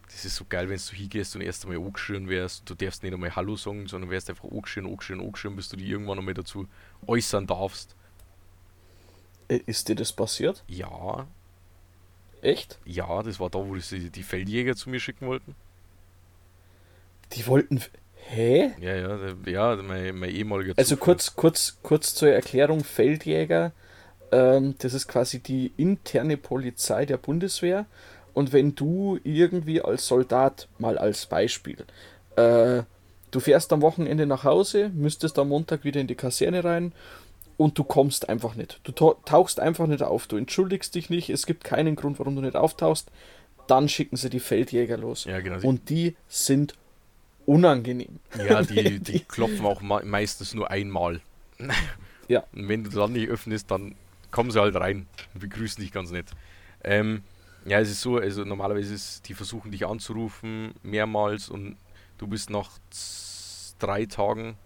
Das 0.07 0.25
ist 0.25 0.37
so 0.37 0.47
geil, 0.49 0.69
wenn 0.69 0.79
du 0.79 0.97
hingehst 0.97 1.35
und 1.35 1.43
erst 1.43 1.65
einmal 1.65 1.79
angeschrien 1.79 2.29
wärst. 2.29 2.69
Du 2.69 2.75
darfst 2.75 3.03
nicht 3.03 3.13
einmal 3.13 3.35
Hallo 3.37 3.57
sagen, 3.57 3.87
sondern 3.87 4.11
wärst 4.11 4.31
einfach 4.31 4.51
angeschrien, 4.51 4.87
angeschrien, 4.87 5.21
angeschrien, 5.21 5.57
bis 5.57 5.69
du 5.69 5.77
dich 5.77 5.89
irgendwann 5.89 6.19
einmal 6.19 6.35
dazu 6.35 6.67
äußern 7.07 7.47
darfst. 7.47 7.95
Äh, 9.49 9.61
ist 9.67 9.89
dir 9.89 9.95
das 9.95 10.13
passiert? 10.13 10.65
Ja, 10.69 11.27
Echt? 12.41 12.79
ja, 12.85 13.23
das 13.23 13.41
war 13.41 13.51
da, 13.51 13.59
wo 13.59 13.75
die, 13.75 14.11
die 14.11 14.23
Feldjäger 14.23 14.77
zu 14.77 14.89
mir 14.91 15.01
schicken 15.01 15.27
wollten. 15.27 15.55
Die 17.33 17.47
wollten. 17.47 17.81
Hä? 18.29 18.73
Ja, 18.81 18.95
ja, 18.97 19.19
ja, 19.47 19.83
mein, 19.83 20.19
mein 20.19 20.31
ehemaliger 20.31 20.75
Also 20.77 20.97
Zugführer. 20.97 21.05
kurz, 21.15 21.37
kurz, 21.37 21.79
kurz 21.83 22.15
zur 22.15 22.31
Erklärung, 22.31 22.83
Feldjäger, 22.83 23.73
ähm, 24.33 24.75
das 24.79 24.95
ist 24.95 25.07
quasi 25.07 25.39
die 25.41 25.73
interne 25.77 26.37
Polizei 26.37 27.07
der 27.07 27.19
Bundeswehr. 27.19 27.87
Und 28.35 28.53
wenn 28.53 28.75
du 28.75 29.19
irgendwie 29.23 29.81
als 29.81 30.07
Soldat, 30.09 30.69
mal 30.79 30.99
als 30.99 31.27
Beispiel, 31.27 31.79
äh, 32.37 32.83
du 33.31 33.41
fährst 33.41 33.73
am 33.73 33.81
Wochenende 33.83 34.27
nach 34.27 34.45
Hause, 34.45 34.91
müsstest 34.93 35.39
am 35.39 35.49
Montag 35.49 35.85
wieder 35.85 36.01
in 36.01 36.07
die 36.07 36.17
Kaserne 36.17 36.65
rein 36.65 36.93
und 37.57 37.79
du 37.79 37.85
kommst 37.85 38.29
einfach 38.29 38.55
nicht. 38.57 38.81
Du 38.83 38.93
tau- 38.93 39.17
tauchst 39.25 39.61
einfach 39.61 39.87
nicht 39.87 40.03
auf, 40.03 40.27
du 40.27 40.37
entschuldigst 40.37 40.95
dich 40.97 41.09
nicht, 41.11 41.31
es 41.31 41.47
gibt 41.47 41.65
keinen 41.65 41.97
Grund, 41.97 42.19
warum 42.19 42.35
du 42.37 42.43
nicht 42.43 42.57
auftauchst, 42.57 43.09
dann 43.69 43.89
schicken 43.89 44.17
sie 44.17 44.31
die 44.31 44.41
Feldjäger 44.41 44.97
los. 44.99 45.25
Ja, 45.25 45.41
genau. 45.41 45.67
Und 45.67 45.89
die 45.89 46.17
sind 46.29 46.75
unangenehm. 47.47 48.21
Ja, 48.37 48.63
die, 48.63 49.01
die 49.01 49.21
klopfen 49.21 49.65
auch 49.65 49.81
meistens 49.81 50.55
nur 50.55 50.71
einmal. 50.71 51.21
Ja. 52.29 52.43
Und 52.53 52.69
wenn 52.69 52.83
du 52.83 52.91
dann 52.91 53.13
nicht 53.13 53.29
öffnest, 53.29 53.71
dann 53.71 53.95
kommen 54.33 54.51
sie 54.51 54.61
halt 54.61 54.75
rein 54.75 55.07
und 55.33 55.41
begrüßen 55.41 55.81
dich 55.81 55.93
ganz 55.93 56.11
nett. 56.11 56.33
Ähm, 56.83 57.23
ja, 57.65 57.79
es 57.79 57.89
ist 57.89 58.01
so, 58.01 58.17
also 58.17 58.45
normalerweise 58.45 58.95
ist, 58.95 59.29
die 59.29 59.35
versuchen 59.35 59.71
dich 59.71 59.87
anzurufen 59.87 60.75
mehrmals 60.83 61.49
und 61.49 61.77
du 62.19 62.27
bist 62.27 62.51
nach 62.51 62.71
drei 63.79 64.07
Tagen 64.07 64.57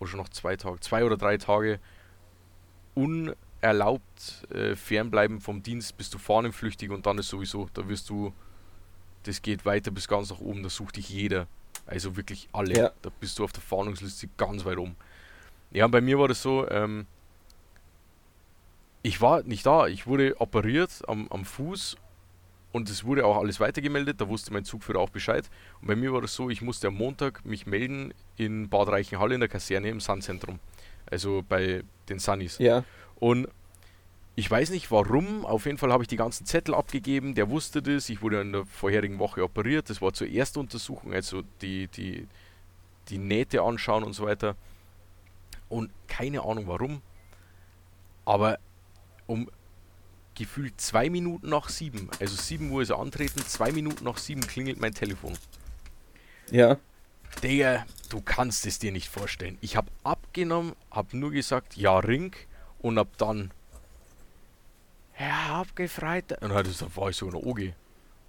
oder 0.00 0.08
schon 0.10 0.18
noch 0.18 0.28
zwei 0.28 0.56
Tage, 0.56 0.80
zwei 0.80 1.04
oder 1.04 1.16
drei 1.16 1.36
Tage 1.38 1.80
unerlaubt 2.94 4.46
äh, 4.52 4.74
fernbleiben 4.74 5.40
vom 5.40 5.62
Dienst, 5.62 5.96
bist 5.96 6.12
du 6.12 6.18
fahnenflüchtig 6.18 6.90
und 6.90 7.06
dann 7.06 7.18
ist 7.18 7.28
sowieso, 7.28 7.68
da 7.72 7.88
wirst 7.88 8.10
du, 8.10 8.32
das 9.24 9.42
geht 9.42 9.64
weiter 9.64 9.90
bis 9.90 10.08
ganz 10.08 10.30
nach 10.30 10.40
oben, 10.40 10.62
da 10.62 10.68
sucht 10.68 10.96
dich 10.96 11.08
jeder. 11.08 11.46
Also 11.86 12.16
wirklich 12.16 12.48
alle. 12.52 12.76
Ja. 12.76 12.90
Da 13.02 13.10
bist 13.20 13.38
du 13.38 13.44
auf 13.44 13.52
der 13.52 13.62
Fahndungsliste 13.62 14.28
ganz 14.36 14.64
weit 14.64 14.78
oben. 14.78 14.96
Ja, 15.72 15.86
bei 15.86 16.00
mir 16.00 16.18
war 16.18 16.28
das 16.28 16.42
so, 16.42 16.68
ähm, 16.68 17.06
ich 19.02 19.20
war 19.20 19.42
nicht 19.42 19.66
da, 19.66 19.86
ich 19.88 20.06
wurde 20.06 20.40
operiert 20.40 20.90
am, 21.08 21.26
am 21.30 21.44
Fuß 21.44 21.96
und 22.72 22.88
es 22.88 23.04
wurde 23.04 23.26
auch 23.26 23.38
alles 23.38 23.58
weitergemeldet, 23.58 24.20
da 24.20 24.28
wusste 24.28 24.52
mein 24.52 24.64
Zugführer 24.64 25.00
auch 25.00 25.10
Bescheid. 25.10 25.48
Und 25.80 25.88
bei 25.88 25.96
mir 25.96 26.12
war 26.12 26.20
das 26.20 26.34
so, 26.34 26.50
ich 26.50 26.62
musste 26.62 26.88
am 26.88 26.94
Montag 26.94 27.44
mich 27.44 27.66
melden 27.66 28.14
in 28.36 28.68
Bad 28.68 28.88
Reichenhall 28.88 29.32
in 29.32 29.40
der 29.40 29.48
Kaserne 29.48 29.88
im 29.88 30.00
Sun-Zentrum. 30.00 30.58
Also 31.10 31.44
bei 31.46 31.82
den 32.08 32.18
Sunnies. 32.18 32.58
Ja. 32.58 32.84
Und 33.16 33.48
ich 34.34 34.50
weiß 34.50 34.70
nicht 34.70 34.90
warum, 34.90 35.44
auf 35.44 35.66
jeden 35.66 35.78
Fall 35.78 35.92
habe 35.92 36.04
ich 36.04 36.08
die 36.08 36.16
ganzen 36.16 36.46
Zettel 36.46 36.74
abgegeben, 36.74 37.34
der 37.34 37.50
wusste 37.50 37.82
das, 37.82 38.08
ich 38.08 38.22
wurde 38.22 38.40
in 38.40 38.52
der 38.52 38.64
vorherigen 38.64 39.18
Woche 39.18 39.42
operiert, 39.44 39.90
das 39.90 40.00
war 40.00 40.12
zur 40.12 40.28
Erstuntersuchung, 40.28 41.12
also 41.12 41.42
die, 41.60 41.88
die, 41.88 42.26
die 43.08 43.18
Nähte 43.18 43.62
anschauen 43.62 44.04
und 44.04 44.14
so 44.14 44.24
weiter. 44.24 44.56
Und 45.68 45.90
keine 46.08 46.42
Ahnung 46.42 46.66
warum, 46.66 47.02
aber 48.24 48.58
um 49.26 49.50
gefühlt 50.34 50.80
zwei 50.80 51.10
Minuten 51.10 51.50
nach 51.50 51.68
sieben, 51.68 52.08
also 52.18 52.34
sieben 52.36 52.70
Uhr 52.70 52.82
ist 52.82 52.90
er 52.90 52.98
antreten, 52.98 53.40
zwei 53.40 53.70
Minuten 53.70 54.04
nach 54.04 54.16
sieben 54.16 54.40
klingelt 54.40 54.80
mein 54.80 54.94
Telefon. 54.94 55.36
Ja. 56.50 56.78
Digga, 57.42 57.86
du 58.08 58.20
kannst 58.20 58.66
es 58.66 58.78
dir 58.78 58.92
nicht 58.92 59.08
vorstellen. 59.08 59.58
Ich 59.60 59.76
habe 59.76 59.90
abgenommen, 60.04 60.74
habe 60.90 61.16
nur 61.16 61.30
gesagt, 61.30 61.76
ja, 61.76 61.98
Ring 61.98 62.34
und 62.80 62.98
ab 62.98 63.08
dann, 63.18 63.50
Herr 65.12 65.54
Abgefreiter, 65.56 66.38
und 66.40 66.50
dann 66.50 66.96
war 66.96 67.10
ich 67.10 67.16
so 67.16 67.26
in 67.26 67.32
der 67.32 67.46
OG. 67.46 67.74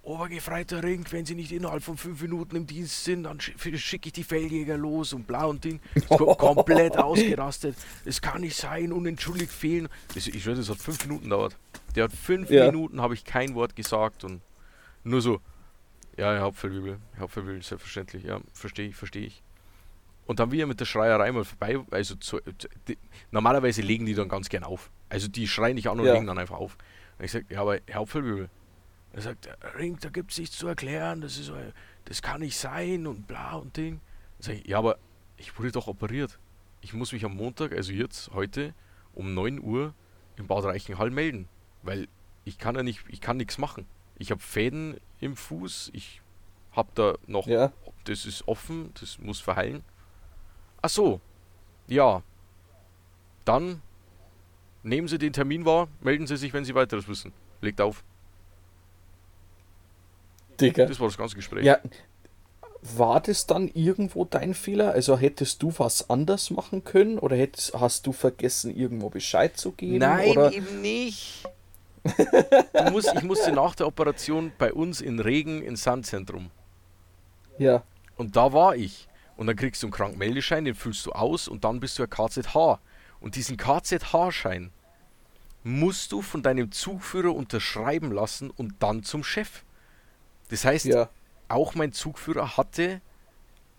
Obergefreiter 0.04 0.84
Ring, 0.84 1.06
wenn 1.12 1.26
Sie 1.26 1.34
nicht 1.34 1.54
innerhalb 1.54 1.82
von 1.82 1.96
fünf 1.96 2.22
Minuten 2.22 2.58
im 2.58 2.68
Dienst 2.68 3.06
sind, 3.06 3.24
dann 3.24 3.40
schicke 3.40 4.08
ich 4.08 4.14
die 4.14 4.26
Felljäger 4.26 4.78
los 4.78 5.14
und 5.14 5.26
blau 5.26 5.50
und 5.50 5.64
Ding. 5.64 5.80
komplett 6.10 6.98
ausgerastet. 6.98 7.78
Es 8.04 8.22
kann 8.22 8.42
nicht 8.42 8.58
sein, 8.58 8.92
unentschuldigt 8.92 9.52
fehlen. 9.52 9.88
Das, 10.14 10.28
ich 10.28 10.44
schwöre, 10.44 10.58
das 10.58 10.70
hat 10.70 10.78
fünf 10.78 11.06
Minuten 11.06 11.30
dauert. 11.30 11.56
Der 11.96 12.04
hat 12.04 12.12
fünf 12.12 12.50
ja. 12.50 12.66
Minuten, 12.66 13.00
habe 13.00 13.14
ich 13.14 13.24
kein 13.24 13.56
Wort 13.56 13.78
gesagt 13.78 14.26
und 14.26 14.42
nur 15.06 15.22
so, 15.22 15.40
ja, 16.18 16.38
Hauptfeldwebel, 16.40 16.98
Hauptfeldwebel, 17.18 17.64
selbstverständlich, 17.64 18.26
ja, 18.26 18.42
verstehe 18.52 18.90
ich, 18.90 18.96
verstehe 18.98 19.28
ich. 19.28 19.42
Und 20.26 20.40
dann 20.40 20.52
wieder 20.52 20.66
mit 20.66 20.82
der 20.82 20.86
Schreierei 20.86 21.32
mal 21.32 21.46
vorbei, 21.46 21.80
also 21.92 22.16
zu, 22.16 22.40
die, 22.90 22.98
normalerweise 23.32 23.82
legen 23.82 24.06
die 24.06 24.14
dann 24.14 24.28
ganz 24.28 24.50
gern 24.50 24.64
auf. 24.64 24.90
Also 25.14 25.28
die 25.28 25.48
schreien 25.48 25.76
nicht 25.76 25.88
an 25.90 26.00
und 26.00 26.06
ja. 26.06 26.14
legen 26.14 26.28
dann 26.28 26.38
einfach 26.38 26.58
auf. 26.58 26.78
Und 27.18 27.26
ich 27.26 27.32
sage, 27.32 27.46
ja, 27.50 27.62
aber 27.62 27.80
Hauptfeldwebel, 27.92 28.50
er 29.14 29.22
sagt, 29.22 29.48
Ring, 29.78 29.98
da 30.02 30.10
gibt 30.10 30.32
es 30.32 30.40
nichts 30.40 30.58
zu 30.58 30.68
erklären, 30.68 31.22
das 31.22 31.38
ist 31.38 31.52
das 32.06 32.22
kann 32.22 32.42
nicht 32.42 32.58
sein 32.58 33.08
und 33.08 33.28
bla 33.28 33.54
und 33.54 33.78
Ding. 33.78 34.02
Dann 34.38 34.44
sage 34.44 34.58
ich, 34.60 34.68
ja, 34.68 34.78
aber 34.78 34.98
ich 35.38 35.58
wurde 35.58 35.72
doch 35.72 35.88
operiert. 35.88 36.40
Ich 36.82 36.94
muss 36.94 37.14
mich 37.14 37.24
am 37.24 37.36
Montag, 37.36 37.72
also 37.72 37.94
jetzt, 37.94 38.32
heute, 38.34 38.74
um 39.14 39.34
9 39.34 39.62
Uhr 39.62 39.94
im 40.36 40.48
Bad 40.48 40.66
Reichenhall 40.66 41.12
melden. 41.12 41.48
Weil 41.82 42.08
ich 42.44 42.58
kann 42.58 42.76
ja 42.76 42.84
nicht, 42.84 43.06
ich 43.08 43.22
kann 43.22 43.38
nichts 43.38 43.58
machen. 43.58 43.86
Ich 44.18 44.32
habe 44.32 44.42
Fäden 44.42 45.00
im 45.20 45.36
Fuß, 45.36 45.92
ich 45.94 46.22
habe 46.72 46.90
da 46.96 47.16
noch, 47.28 47.48
ja. 47.48 47.72
das 48.06 48.26
ist 48.26 48.48
offen, 48.48 48.92
das 49.00 49.20
muss 49.20 49.40
verheilen. 49.40 49.84
Ach 50.82 50.90
so, 50.90 51.22
ja. 51.88 52.24
Dann 53.46 53.82
nehmen 54.84 55.08
Sie 55.08 55.18
den 55.18 55.34
Termin 55.34 55.66
wahr, 55.66 55.88
melden 56.02 56.28
Sie 56.28 56.38
sich, 56.38 56.54
wenn 56.54 56.66
Sie 56.66 56.76
weiteres 56.76 57.08
wissen. 57.08 57.34
Legt 57.62 57.82
auf. 57.82 58.04
Digga. 60.60 60.86
Das 60.86 61.00
war 61.00 61.08
das 61.08 61.18
ganze 61.18 61.36
Gespräch. 61.36 61.66
Ja, 61.66 61.80
war 62.84 63.22
das 63.22 63.48
dann 63.48 63.70
irgendwo 63.74 64.26
dein 64.26 64.54
Fehler? 64.54 64.92
Also 64.92 65.18
hättest 65.18 65.64
du 65.64 65.74
was 65.78 66.10
anders 66.10 66.50
machen 66.50 66.84
können 66.84 67.18
oder 67.18 67.36
hättest, 67.36 67.74
hast 67.74 68.06
du 68.06 68.12
vergessen, 68.12 68.76
irgendwo 68.76 69.10
Bescheid 69.10 69.58
zu 69.58 69.72
geben? 69.72 70.00
Nein, 70.00 70.32
oder? 70.32 70.52
eben 70.52 70.82
nicht. 70.82 71.44
du 72.04 72.92
musst, 72.92 73.14
ich 73.16 73.24
musste 73.24 73.54
nach 73.54 73.76
der 73.76 73.88
Operation 73.88 74.52
bei 74.58 74.74
uns 74.74 75.00
in 75.00 75.20
Regen 75.20 75.62
ins 75.62 75.84
Sandzentrum. 75.84 76.52
Ja. 77.58 77.84
Und 78.18 78.36
da 78.36 78.52
war 78.52 78.76
ich. 78.76 79.08
Und 79.38 79.48
dann 79.48 79.56
kriegst 79.56 79.82
du 79.82 79.88
einen 79.88 79.94
Krankmeldeschein, 79.94 80.66
den 80.66 80.76
füllst 80.76 81.06
du 81.06 81.14
aus 81.14 81.48
und 81.48 81.64
dann 81.64 81.80
bist 81.80 81.98
du 81.98 82.04
ein 82.04 82.10
KZH. 82.10 82.80
Und 83.24 83.38
diesen 83.38 83.56
KZH-Schein 83.56 84.72
musst 85.64 86.12
du 86.12 86.22
von 86.22 86.44
deinem 86.44 86.74
Zugführer 86.74 87.34
unterschreiben 87.34 88.12
lassen 88.12 88.50
und 88.52 88.84
dann 88.84 89.04
zum 89.04 89.24
Chef. 89.24 89.64
Das 90.50 90.66
heißt, 90.66 90.86
ja. 90.88 91.10
auch 91.48 91.74
mein 91.74 91.94
Zugführer 91.94 92.58
hatte 92.58 93.00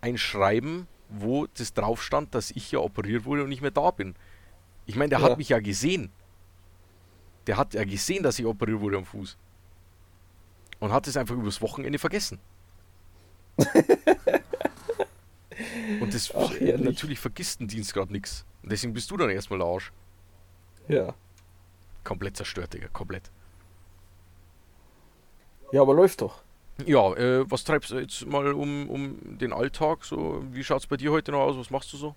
ein 0.01 0.17
Schreiben, 0.17 0.89
wo 1.11 1.47
das 1.47 1.75
drauf 1.75 2.03
stand, 2.03 2.35
dass 2.35 2.53
ich 2.53 2.73
ja 2.73 2.79
operiert 2.79 3.27
wurde 3.27 3.43
und 3.43 3.51
nicht 3.51 3.61
mehr 3.61 3.71
da 3.71 3.91
bin. 3.91 4.15
Ich 4.87 4.97
meine, 4.97 5.11
der 5.11 5.19
ja. 5.19 5.27
hat 5.27 5.37
mich 5.37 5.51
ja 5.51 5.61
gesehen. 5.61 6.11
Der 7.47 7.59
hat 7.59 7.75
ja 7.75 7.85
gesehen, 7.85 8.23
dass 8.23 8.39
ich 8.39 8.47
operiert 8.47 8.81
wurde 8.81 8.97
am 8.97 9.05
Fuß. 9.05 9.37
Und 10.81 10.91
hat 10.91 11.07
es 11.07 11.19
einfach 11.19 11.35
übers 11.35 11.61
Wochenende 11.61 11.99
vergessen. 11.99 12.39
und 16.01 16.15
das 16.15 16.35
Ach, 16.35 16.53
natürlich 16.61 17.19
vergisst 17.19 17.61
ein 17.61 17.69
Dienst 17.69 17.95
gerade 17.95 18.13
nichts. 18.13 18.45
Und 18.63 18.73
deswegen 18.73 18.93
bist 18.93 19.11
du 19.11 19.17
dann 19.17 19.31
erstmal 19.31 19.59
der 19.59 19.69
Arsch. 19.69 19.93
Ja. 20.89 21.15
Komplett 22.03 22.37
zerstört, 22.37 22.75
Digga, 22.75 22.89
komplett. 22.89 23.31
Ja, 25.73 25.83
aber 25.83 25.95
läuft 25.95 26.21
doch. 26.21 26.43
Ja, 26.85 27.15
äh, 27.15 27.51
was 27.51 27.65
treibst 27.65 27.91
du 27.91 27.99
jetzt 27.99 28.27
mal 28.27 28.53
um, 28.53 28.91
um 28.91 29.39
den 29.39 29.53
Alltag? 29.53 30.05
So, 30.05 30.45
wie 30.53 30.65
schaut 30.65 30.81
es 30.81 30.87
bei 30.87 30.97
dir 30.97 31.13
heute 31.13 31.33
noch 31.33 31.41
aus? 31.41 31.57
Was 31.57 31.71
machst 31.71 31.93
du 31.93 31.97
so? 31.97 32.15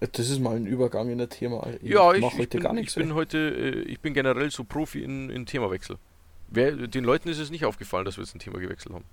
Das 0.00 0.30
ist 0.30 0.40
mal 0.40 0.56
ein 0.56 0.66
Übergang 0.66 1.10
in 1.10 1.18
das 1.18 1.30
Thema. 1.30 1.66
Ich 1.82 1.90
ja, 1.90 2.12
ich, 2.12 2.24
ich, 2.24 2.48
bin, 2.48 2.78
ich 2.78 2.94
bin 2.94 3.14
heute, 3.14 3.38
äh, 3.38 3.80
ich 3.82 4.00
bin 4.00 4.14
generell 4.14 4.50
so 4.50 4.64
Profi 4.64 5.02
in, 5.02 5.28
in 5.30 5.46
Themawechsel. 5.46 5.96
Wer, 6.48 6.72
den 6.72 7.04
Leuten 7.04 7.28
ist 7.28 7.38
es 7.38 7.50
nicht 7.50 7.64
aufgefallen, 7.64 8.04
dass 8.04 8.16
wir 8.16 8.24
jetzt 8.24 8.34
ein 8.34 8.38
Thema 8.38 8.58
gewechselt 8.58 8.94
haben. 8.94 9.04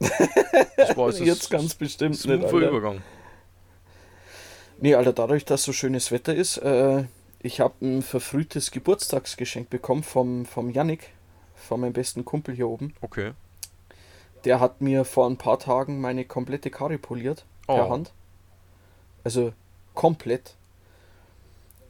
War 0.96 1.08
jetzt, 1.08 1.20
jetzt 1.20 1.50
ganz 1.50 1.74
bestimmt 1.74 2.24
nicht, 2.24 2.44
Alter. 2.44 2.68
Übergang. 2.68 3.02
Nee, 4.80 4.94
Alter, 4.94 5.12
dadurch, 5.12 5.44
dass 5.44 5.62
so 5.62 5.72
schönes 5.72 6.10
Wetter 6.10 6.34
ist, 6.34 6.58
äh, 6.58 7.04
ich 7.40 7.60
habe 7.60 7.74
ein 7.82 8.02
verfrühtes 8.02 8.70
Geburtstagsgeschenk 8.70 9.70
bekommen 9.70 10.02
vom, 10.02 10.46
vom 10.46 10.70
Yannick, 10.70 11.10
von 11.54 11.80
meinem 11.80 11.92
besten 11.92 12.24
Kumpel 12.24 12.54
hier 12.54 12.68
oben. 12.68 12.94
Okay. 13.00 13.32
Der 14.44 14.60
hat 14.60 14.80
mir 14.80 15.04
vor 15.04 15.28
ein 15.28 15.36
paar 15.36 15.58
Tagen 15.58 16.00
meine 16.00 16.24
komplette 16.24 16.70
Karre 16.70 16.98
poliert 16.98 17.44
oh. 17.66 17.76
per 17.76 17.88
Hand. 17.88 18.12
Also 19.22 19.52
komplett. 19.94 20.54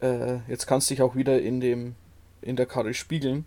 Äh, 0.01 0.39
jetzt 0.49 0.67
kannst 0.67 0.91
du 0.91 0.95
dich 0.95 1.03
auch 1.03 1.17
wieder 1.17 1.41
in 1.41 1.61
dem 1.61 1.97
in 2.43 2.57
der 2.57 2.67
Karre 2.67 2.95
spiegeln. 2.95 3.47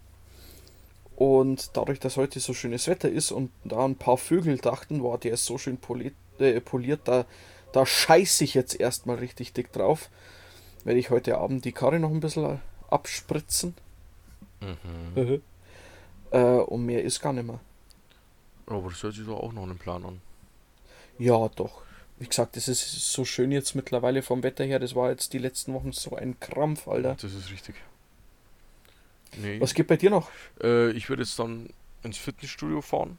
Und 1.18 1.76
dadurch, 1.76 2.00
dass 2.00 2.16
heute 2.16 2.40
so 2.40 2.54
schönes 2.54 2.88
Wetter 2.88 3.10
ist 3.10 3.32
und 3.32 3.50
da 3.64 3.84
ein 3.84 3.96
paar 3.96 4.18
Vögel 4.18 4.60
dachten, 4.60 5.02
wow, 5.02 5.20
der 5.20 5.34
ist 5.34 5.46
so 5.46 5.58
schön 5.58 5.78
poliert, 5.78 6.14
äh, 6.38 6.62
poliert 6.62 7.02
da, 7.06 7.26
da 7.74 7.88
scheiße 7.88 8.44
ich 8.44 8.54
jetzt 8.54 8.80
erstmal 8.80 9.18
richtig 9.18 9.52
dick 9.52 9.74
drauf. 9.74 10.12
Werde 10.84 11.00
ich 11.00 11.10
heute 11.10 11.40
Abend 11.40 11.66
die 11.66 11.72
Karre 11.72 12.00
noch 12.00 12.12
ein 12.12 12.20
bisschen 12.20 12.60
abspritzen. 12.92 13.74
Mhm. 15.16 15.42
Äh, 16.30 16.40
und 16.40 16.86
mehr 16.86 17.04
ist 17.04 17.20
gar 17.20 17.34
nicht 17.34 17.48
mehr. 17.48 17.60
Aber 18.68 18.90
das 18.90 19.02
hört 19.02 19.16
sich 19.16 19.26
doch 19.26 19.40
auch 19.40 19.54
noch 19.54 19.64
einen 19.64 19.80
Plan 19.80 20.06
an. 20.06 20.22
Ja, 21.18 21.50
doch. 21.56 21.82
Wie 22.20 22.28
gesagt, 22.28 22.58
es 22.58 22.68
ist 22.68 23.12
so 23.12 23.26
schön 23.26 23.52
jetzt 23.52 23.74
mittlerweile 23.74 24.22
vom 24.22 24.44
Wetter 24.44 24.66
her. 24.66 24.78
Das 24.78 24.94
war 24.94 25.10
jetzt 25.10 25.34
die 25.34 25.40
letzten 25.40 25.74
Wochen 25.74 25.94
so 25.94 26.16
ein 26.16 26.40
Krampf, 26.40 26.88
Alter. 26.88 27.16
Das 27.20 27.34
ist 27.34 27.50
richtig. 27.50 27.76
Nee. 29.36 29.60
Was 29.60 29.74
geht 29.74 29.88
bei 29.88 29.98
dir 29.98 30.10
noch? 30.10 30.30
Äh, 30.62 30.92
ich 30.92 31.10
werde 31.10 31.24
jetzt 31.24 31.38
dann 31.38 31.70
ins 32.04 32.18
Fitnessstudio 32.18 32.82
fahren. 32.82 33.18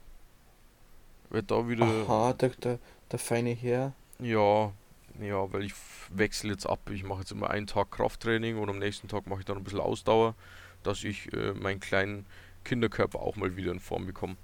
Werd 1.29 1.51
da 1.51 1.67
wieder. 1.67 1.85
Aha, 1.85 2.33
der, 2.33 2.49
der, 2.49 2.79
der 3.11 3.19
feine 3.19 3.51
Herr. 3.51 3.93
Ja, 4.19 4.73
ja, 5.21 5.51
weil 5.53 5.63
ich 5.63 5.73
wechsle 6.09 6.51
jetzt 6.51 6.65
ab. 6.65 6.89
Ich 6.91 7.03
mache 7.03 7.19
jetzt 7.19 7.31
immer 7.31 7.49
einen 7.49 7.67
Tag 7.67 7.91
Krafttraining 7.91 8.57
und 8.57 8.69
am 8.69 8.79
nächsten 8.79 9.07
Tag 9.07 9.27
mache 9.27 9.41
ich 9.41 9.45
dann 9.45 9.57
ein 9.57 9.63
bisschen 9.63 9.79
Ausdauer, 9.79 10.35
dass 10.83 11.03
ich 11.03 11.31
äh, 11.33 11.53
meinen 11.53 11.79
kleinen 11.79 12.25
Kinderkörper 12.63 13.19
auch 13.19 13.35
mal 13.35 13.55
wieder 13.55 13.71
in 13.71 13.79
Form 13.79 14.05
bekomme. 14.05 14.37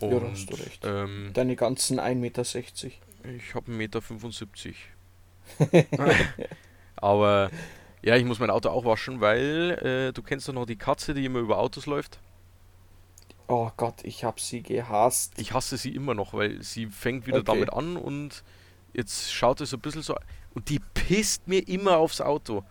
Und, 0.00 0.12
ja, 0.12 0.30
hast 0.30 0.50
du 0.50 0.54
recht. 0.54 0.82
Ähm, 0.84 1.30
Deine 1.34 1.56
ganzen 1.56 1.98
1,60 1.98 2.14
Meter. 2.14 2.42
ich 2.42 3.54
habe 3.54 3.72
1,75 3.72 4.74
Meter. 5.72 5.86
Aber 6.96 7.50
ja, 8.04 8.16
ich 8.16 8.24
muss 8.24 8.38
mein 8.38 8.50
Auto 8.50 8.68
auch 8.68 8.84
waschen, 8.84 9.20
weil 9.20 9.78
äh, 10.10 10.12
du 10.12 10.22
kennst 10.22 10.48
doch 10.48 10.52
noch 10.52 10.66
die 10.66 10.76
Katze, 10.76 11.14
die 11.14 11.24
immer 11.24 11.38
über 11.40 11.58
Autos 11.58 11.86
läuft. 11.86 12.20
Oh 13.46 13.70
Gott, 13.76 13.96
ich 14.04 14.24
hab 14.24 14.40
sie 14.40 14.62
gehasst. 14.62 15.34
Ich 15.38 15.52
hasse 15.52 15.76
sie 15.76 15.94
immer 15.94 16.14
noch, 16.14 16.32
weil 16.34 16.62
sie 16.62 16.86
fängt 16.86 17.26
wieder 17.26 17.38
Okay. 17.38 17.46
damit 17.46 17.72
an 17.72 17.96
und 17.96 18.42
jetzt 18.92 19.32
schaut 19.32 19.60
es 19.60 19.70
so 19.70 19.76
ein 19.76 19.80
bisschen 19.80 20.02
so. 20.02 20.16
Und 20.54 20.68
die 20.68 20.80
pisst 20.94 21.46
mir 21.46 21.66
immer 21.68 21.98
aufs 21.98 22.20
Auto. 22.20 22.64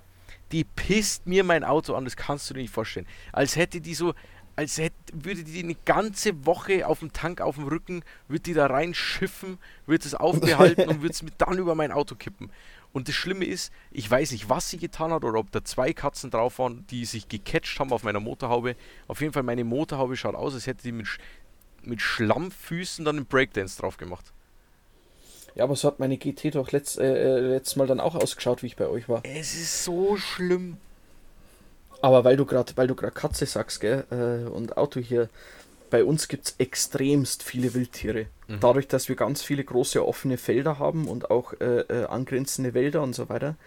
Die 0.51 0.63
pisst 0.63 1.27
mir 1.27 1.43
mein 1.43 1.63
Auto 1.63 1.93
an, 1.95 2.05
das 2.05 2.15
kannst 2.15 2.49
du 2.49 2.53
dir 2.53 2.61
nicht 2.61 2.73
vorstellen. 2.73 3.07
Als 3.31 3.55
hätte 3.55 3.81
die 3.81 3.93
so, 3.93 4.13
als 4.55 4.77
hätte, 4.77 4.95
würde 5.13 5.43
die 5.43 5.63
eine 5.63 5.75
ganze 5.75 6.45
Woche 6.45 6.87
auf 6.87 6.99
dem 6.99 7.11
Tank 7.13 7.41
auf 7.41 7.55
dem 7.55 7.67
Rücken, 7.67 8.03
würde 8.27 8.41
die 8.43 8.53
da 8.53 8.67
reinschiffen, 8.67 9.57
würde 9.85 10.05
es 10.05 10.15
aufbehalten 10.15 10.87
und 10.89 11.01
würde 11.01 11.13
es 11.13 11.21
mit 11.23 11.35
dann 11.39 11.57
über 11.57 11.75
mein 11.75 11.91
Auto 11.91 12.15
kippen. 12.15 12.51
Und 12.93 13.07
das 13.07 13.15
Schlimme 13.15 13.45
ist, 13.45 13.73
ich 13.91 14.09
weiß 14.09 14.31
nicht, 14.31 14.49
was 14.49 14.69
sie 14.69 14.77
getan 14.77 15.11
hat 15.11 15.23
oder 15.25 15.39
ob 15.39 15.51
da 15.51 15.63
zwei 15.63 15.93
Katzen 15.93 16.29
drauf 16.29 16.59
waren, 16.59 16.85
die 16.91 17.05
sich 17.05 17.27
gecatcht 17.27 17.79
haben 17.79 17.91
auf 17.91 18.03
meiner 18.03 18.19
Motorhaube. 18.19 18.75
Auf 19.07 19.19
jeden 19.19 19.33
Fall, 19.33 19.43
meine 19.43 19.63
Motorhaube 19.63 20.15
schaut 20.15 20.35
aus, 20.35 20.53
als 20.53 20.67
hätte 20.67 20.83
die 20.83 20.91
mit, 20.91 21.07
Sch- 21.07 21.19
mit 21.81 22.01
Schlammfüßen 22.01 23.03
dann 23.03 23.17
einen 23.17 23.25
Breakdance 23.25 23.81
drauf 23.81 23.97
gemacht. 23.97 24.31
Ja, 25.55 25.63
aber 25.65 25.75
so 25.75 25.87
hat 25.87 25.99
meine 25.99 26.17
GT 26.17 26.55
doch 26.55 26.71
letzt, 26.71 26.99
äh, 26.99 27.37
äh, 27.37 27.39
letztes 27.39 27.75
Mal 27.75 27.87
dann 27.87 27.99
auch 27.99 28.15
ausgeschaut, 28.15 28.61
wie 28.63 28.67
ich 28.67 28.75
bei 28.75 28.87
euch 28.87 29.09
war. 29.09 29.21
Es 29.23 29.53
ist 29.53 29.83
so 29.83 30.17
schlimm. 30.17 30.77
Aber 32.01 32.23
weil 32.23 32.37
du 32.37 32.45
gerade, 32.45 32.73
weil 32.75 32.87
du 32.87 32.95
gerade 32.95 33.13
Katze 33.13 33.45
sagst, 33.45 33.79
gell, 33.79 34.05
äh, 34.11 34.49
und 34.49 34.77
Auto 34.77 34.99
hier, 34.99 35.29
bei 35.93 36.03
uns 36.03 36.27
gibt 36.27 36.47
es 36.47 36.55
extremst 36.57 37.43
viele 37.43 37.75
Wildtiere. 37.75 38.25
Mhm. 38.47 38.59
Dadurch, 38.61 38.87
dass 38.87 39.09
wir 39.09 39.15
ganz 39.15 39.43
viele 39.43 39.63
große 39.63 40.03
offene 40.03 40.39
Felder 40.39 40.79
haben 40.79 41.07
und 41.07 41.29
auch 41.29 41.53
äh, 41.61 41.81
äh, 41.81 42.05
angrenzende 42.05 42.73
Wälder 42.73 43.03
und 43.03 43.13
so 43.13 43.29
weiter, 43.29 43.57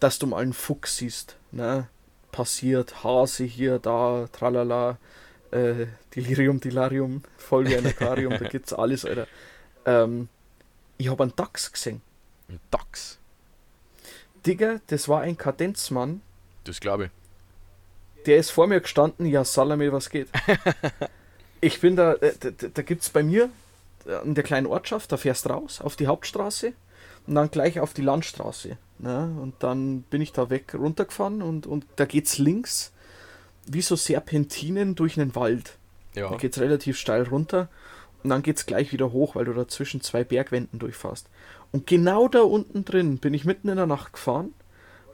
dass 0.00 0.18
du 0.18 0.26
mal 0.26 0.38
einen 0.40 0.54
Fuchs 0.54 0.96
siehst, 0.96 1.36
ne? 1.52 1.86
Passiert, 2.32 3.04
Hase 3.04 3.44
hier, 3.44 3.78
da, 3.78 4.26
tralala, 4.32 4.96
äh, 5.50 5.84
Delirium, 6.16 6.60
Delirium, 6.60 7.24
voll 7.36 7.68
wie 7.68 7.76
ein 7.76 7.86
Aquarium, 7.86 8.38
da 8.38 8.48
gibt's 8.48 8.72
alles, 8.72 9.04
Alter. 9.04 9.26
Ähm, 9.84 10.30
ich 10.96 11.10
habe 11.10 11.24
einen 11.24 11.36
Dachs 11.36 11.70
gesehen. 11.70 12.00
Ein 12.48 12.58
Dachs. 12.70 13.18
Digga, 14.46 14.80
das 14.86 15.10
war 15.10 15.20
ein 15.20 15.36
Kadenzmann, 15.36 16.22
Das 16.64 16.80
glaube 16.80 17.04
ich. 17.04 17.10
Der 18.26 18.36
ist 18.36 18.50
vor 18.50 18.66
mir 18.66 18.80
gestanden, 18.80 19.26
ja, 19.26 19.44
Salame, 19.44 19.92
was 19.92 20.10
geht? 20.10 20.28
ich 21.60 21.80
bin 21.80 21.96
da, 21.96 22.14
äh, 22.14 22.34
da, 22.38 22.68
da 22.68 22.82
gibt 22.82 23.02
es 23.02 23.10
bei 23.10 23.22
mir 23.22 23.50
äh, 24.06 24.24
in 24.24 24.34
der 24.34 24.44
kleinen 24.44 24.66
Ortschaft, 24.66 25.12
da 25.12 25.16
fährst 25.16 25.48
raus 25.48 25.80
auf 25.80 25.96
die 25.96 26.06
Hauptstraße 26.06 26.72
und 27.26 27.34
dann 27.34 27.50
gleich 27.50 27.80
auf 27.80 27.94
die 27.94 28.02
Landstraße. 28.02 28.76
Ne? 28.98 29.36
Und 29.40 29.54
dann 29.60 30.02
bin 30.02 30.20
ich 30.20 30.32
da 30.32 30.50
weg 30.50 30.74
runtergefahren 30.74 31.42
und, 31.42 31.66
und 31.66 31.86
da 31.96 32.04
geht's 32.04 32.38
links 32.38 32.92
wie 33.66 33.82
so 33.82 33.96
Serpentinen 33.96 34.94
durch 34.94 35.18
einen 35.18 35.34
Wald. 35.34 35.76
Ja. 36.14 36.28
Da 36.28 36.36
geht's 36.36 36.58
relativ 36.58 36.98
steil 36.98 37.22
runter 37.22 37.68
und 38.22 38.30
dann 38.30 38.42
geht's 38.42 38.66
gleich 38.66 38.92
wieder 38.92 39.12
hoch, 39.12 39.34
weil 39.34 39.44
du 39.44 39.52
da 39.52 39.68
zwischen 39.68 40.00
zwei 40.00 40.24
Bergwänden 40.24 40.78
durchfährst. 40.78 41.28
Und 41.72 41.86
genau 41.86 42.28
da 42.28 42.40
unten 42.40 42.84
drin 42.84 43.18
bin 43.18 43.32
ich 43.32 43.44
mitten 43.44 43.68
in 43.68 43.76
der 43.76 43.86
Nacht 43.86 44.12
gefahren, 44.12 44.52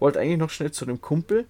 wollte 0.00 0.20
eigentlich 0.20 0.38
noch 0.38 0.50
schnell 0.50 0.70
zu 0.70 0.86
dem 0.86 1.00
Kumpel 1.00 1.46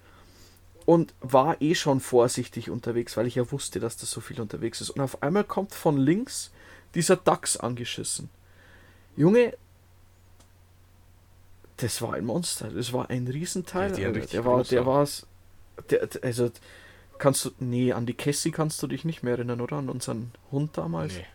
und 0.87 1.13
war 1.21 1.61
eh 1.61 1.75
schon 1.75 2.01
vorsichtig 2.01 2.71
unterwegs, 2.71 3.17
weil 3.17 3.27
ich 3.27 3.35
ja 3.35 3.51
wusste, 3.53 3.81
dass 3.81 3.97
das 3.97 4.11
so 4.11 4.21
viel 4.21 4.41
unterwegs 4.41 4.81
ist. 4.81 4.91
Und 4.91 5.01
auf 5.03 5.23
einmal 5.23 5.45
kommt 5.45 5.75
von 5.75 5.99
links 5.99 6.53
dieser 6.95 7.17
Dachs 7.17 7.57
angeschissen. 7.57 8.31
Junge, 9.17 9.55
das 11.79 12.01
war 12.01 12.15
ein 12.15 12.25
Monster, 12.25 12.71
das 12.71 12.93
war 12.93 13.11
ein 13.11 13.27
Riesenteil. 13.29 13.99
Ja, 13.99 14.09
richtig 14.09 14.31
der 14.31 14.45
war, 14.45 14.57
groß, 14.59 14.69
der. 14.69 14.85
Der, 15.91 16.07
der- 16.07 16.25
also 16.25 16.51
kannst 17.19 17.45
du, 17.45 17.51
nee, 17.59 17.93
an 17.93 18.07
die 18.07 18.15
Cassie 18.15 18.51
kannst 18.51 18.83
du 18.83 18.87
dich 18.87 19.05
nicht 19.05 19.23
mehr 19.23 19.35
erinnern, 19.35 19.61
oder? 19.61 19.77
An 19.77 19.91
unseren 19.91 20.33
Hund 20.51 20.79
damals? 20.79 21.15
Nee. 21.15 21.27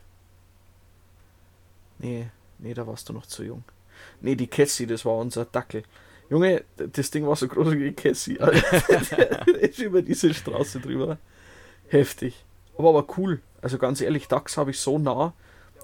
Nee, 1.99 2.30
nee, 2.58 2.74
da 2.74 2.88
warst 2.88 3.10
du 3.10 3.14
noch 3.14 3.28
zu 3.28 3.43
jung. 3.43 3.64
Nee, 4.22 4.36
die 4.36 4.47
Cassie, 4.47 4.88
das 4.88 5.06
war 5.06 5.16
unser 5.18 5.45
Dackel. 5.45 5.84
Junge, 6.32 6.63
das 6.77 7.11
Ding 7.11 7.27
war 7.27 7.36
so 7.36 7.45
groß 7.45 7.73
wie 7.73 7.91
Cassie. 7.91 8.39
Alter. 8.39 9.43
Der 9.45 9.59
ist 9.59 9.79
über 9.79 10.01
diese 10.01 10.34
Straße 10.34 10.79
drüber. 10.79 11.17
Heftig. 11.89 12.45
Aber 12.77 12.89
aber 12.89 13.05
cool. 13.17 13.41
Also 13.61 13.77
ganz 13.77 13.99
ehrlich, 13.99 14.29
Dachs 14.29 14.55
habe 14.55 14.71
ich 14.71 14.79
so 14.79 14.97
nah. 14.97 15.34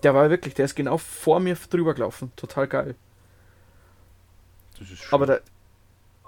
Der 0.04 0.16
war 0.16 0.30
wirklich, 0.30 0.54
der 0.54 0.64
ist 0.64 0.76
genau 0.76 0.98
vor 0.98 1.42
mir 1.42 1.58
drüber 1.70 1.94
gelaufen. 1.94 2.32
Total 2.38 2.66
geil. 2.66 2.96
Das 4.80 4.90
ist 4.90 5.12
Aber, 5.12 5.26
der, 5.26 5.42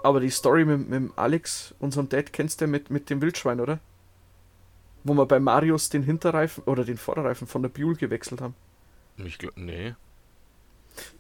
aber 0.04 0.20
die 0.20 0.32
Story 0.32 0.66
mit, 0.66 0.90
mit 0.90 1.18
Alex, 1.18 1.74
unserem 1.80 2.10
Dad, 2.10 2.34
kennst 2.34 2.60
du 2.60 2.68
mit, 2.68 2.90
mit 2.90 3.10
dem 3.10 3.22
Wildschwein, 3.22 3.62
oder? 3.62 3.80
Wo 5.06 5.14
wir 5.14 5.28
bei 5.28 5.40
Marius 5.40 5.88
den 5.90 6.04
Hinterreifen 6.04 6.66
oder 6.66 6.84
den 6.84 6.98
Vorderreifen 6.98 7.48
von 7.48 7.62
der 7.62 7.70
Buell 7.70 7.96
gewechselt 7.96 8.42
haben. 8.42 8.56
Ich 9.18 9.38
glaub, 9.38 9.56
nee. 9.56 9.96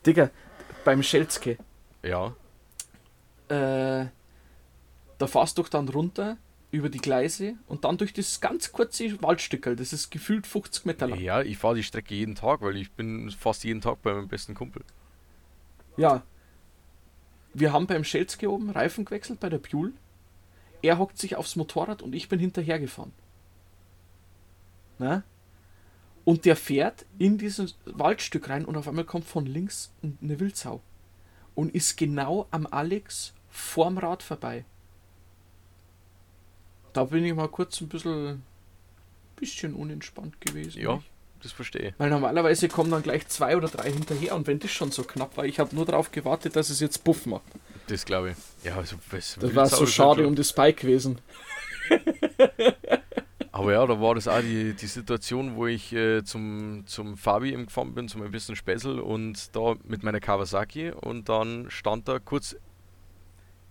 Digga, 0.05 0.31
beim 0.83 1.01
Schelzke. 1.01 1.57
Ja. 2.03 2.33
Äh, 3.49 4.07
da 5.17 5.27
fahrst 5.27 5.57
du 5.57 5.63
dann 5.63 5.89
runter 5.89 6.37
über 6.71 6.89
die 6.89 6.99
Gleise 6.99 7.55
und 7.67 7.83
dann 7.83 7.97
durch 7.97 8.13
das 8.13 8.41
ganz 8.41 8.71
kurze 8.71 9.21
Waldstückel, 9.21 9.75
das 9.75 9.91
ist 9.91 10.11
gefühlt 10.11 10.45
50 10.45 10.85
Meter 10.85 11.07
lang. 11.07 11.19
Ja, 11.19 11.41
ich 11.41 11.57
fahre 11.57 11.75
die 11.75 11.83
Strecke 11.83 12.13
jeden 12.13 12.35
Tag, 12.35 12.61
weil 12.61 12.77
ich 12.77 12.91
bin 12.91 13.31
fast 13.31 13.63
jeden 13.63 13.81
Tag 13.81 14.01
bei 14.01 14.13
meinem 14.13 14.27
besten 14.27 14.53
Kumpel. 14.53 14.83
Ja. 15.97 16.23
Wir 17.53 17.73
haben 17.73 17.87
beim 17.87 18.03
Schelzke 18.03 18.51
oben 18.51 18.69
Reifen 18.69 19.05
gewechselt 19.05 19.39
bei 19.39 19.49
der 19.49 19.57
Buell. 19.57 19.93
Er 20.81 20.99
hockt 20.99 21.17
sich 21.17 21.35
aufs 21.35 21.55
Motorrad 21.55 22.01
und 22.03 22.13
ich 22.13 22.29
bin 22.29 22.39
hinterhergefahren. 22.39 23.11
Na? 24.99 25.23
Und 26.23 26.45
der 26.45 26.55
fährt 26.55 27.05
in 27.17 27.39
dieses 27.39 27.77
Waldstück 27.85 28.49
rein 28.49 28.65
und 28.65 28.77
auf 28.77 28.87
einmal 28.87 29.05
kommt 29.05 29.25
von 29.25 29.47
links 29.47 29.91
eine 30.21 30.39
Wildsau. 30.39 30.81
Und 31.55 31.73
ist 31.73 31.97
genau 31.97 32.47
am 32.51 32.67
Alex 32.67 33.33
vorm 33.49 33.97
Rad 33.97 34.23
vorbei. 34.23 34.65
Da 36.93 37.03
bin 37.05 37.23
ich 37.25 37.33
mal 37.33 37.47
kurz 37.47 37.79
ein 37.81 37.87
bisschen, 37.87 38.43
bisschen 39.35 39.73
unentspannt 39.73 40.41
gewesen. 40.41 40.81
Ja, 40.81 41.01
das 41.41 41.51
verstehe 41.51 41.89
ich. 41.89 41.93
Weil 41.97 42.09
normalerweise 42.09 42.67
kommen 42.67 42.91
dann 42.91 43.03
gleich 43.03 43.27
zwei 43.27 43.55
oder 43.55 43.67
drei 43.67 43.91
hinterher 43.91 44.35
und 44.35 44.47
wenn 44.47 44.59
das 44.59 44.71
schon 44.71 44.91
so 44.91 45.03
knapp 45.03 45.37
war, 45.37 45.45
ich 45.45 45.59
habe 45.59 45.75
nur 45.75 45.85
darauf 45.85 46.11
gewartet, 46.11 46.55
dass 46.55 46.69
es 46.69 46.79
jetzt 46.79 47.03
Buff 47.03 47.25
macht. 47.25 47.43
Das 47.87 48.05
glaube 48.05 48.31
ich. 48.31 48.65
Ja, 48.65 48.75
also 48.75 48.97
was 49.11 49.37
Das 49.39 49.55
war 49.55 49.67
so 49.67 49.85
schade 49.85 50.27
um 50.27 50.35
das 50.35 50.53
Bike 50.53 50.77
gewesen. 50.77 51.19
Aber 53.51 53.73
ja, 53.73 53.85
da 53.85 53.99
war 53.99 54.15
das 54.15 54.27
auch 54.27 54.39
die, 54.39 54.73
die 54.73 54.87
Situation, 54.87 55.55
wo 55.55 55.67
ich 55.67 55.91
äh, 55.91 56.23
zum, 56.23 56.83
zum 56.85 57.17
Fabi 57.17 57.51
gefahren 57.51 57.93
bin, 57.93 58.07
zu 58.07 58.17
meinem 58.17 58.31
besten 58.31 58.55
Späßel 58.55 58.99
und 58.99 59.53
da 59.55 59.75
mit 59.83 60.01
meiner 60.03 60.21
Kawasaki 60.21 60.91
und 60.91 61.27
dann 61.27 61.69
stand 61.69 62.07
da 62.07 62.19
kurz 62.19 62.55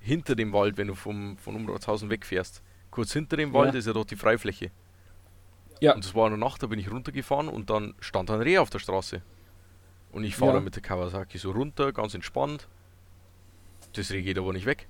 hinter 0.00 0.34
dem 0.36 0.52
Wald, 0.52 0.76
wenn 0.78 0.88
du 0.88 0.94
vom, 0.94 1.36
von 1.38 1.54
Umratshausen 1.56 2.10
wegfährst. 2.10 2.62
Kurz 2.90 3.12
hinter 3.12 3.36
dem 3.36 3.52
Wald 3.52 3.74
Ja. 3.74 3.78
ist 3.78 3.86
ja 3.86 3.92
dort 3.92 4.10
die 4.10 4.16
Freifläche. 4.16 4.70
Ja. 5.80 5.94
Und 5.94 6.04
das 6.04 6.14
war 6.14 6.26
eine 6.26 6.38
Nacht, 6.38 6.62
da 6.62 6.66
bin 6.66 6.78
ich 6.78 6.90
runtergefahren 6.90 7.48
und 7.48 7.70
dann 7.70 7.94
stand 8.00 8.30
ein 8.30 8.40
Reh 8.40 8.58
auf 8.58 8.70
der 8.70 8.78
Straße. 8.78 9.22
Und 10.10 10.24
ich 10.24 10.34
fahre 10.36 10.52
Ja. 10.52 10.54
dann 10.56 10.64
mit 10.64 10.74
der 10.74 10.82
Kawasaki 10.82 11.38
so 11.38 11.50
runter, 11.50 11.92
ganz 11.92 12.14
entspannt. 12.14 12.68
Das 13.92 14.10
Reh 14.10 14.22
geht 14.22 14.38
aber 14.38 14.52
nicht 14.52 14.66
weg. 14.66 14.88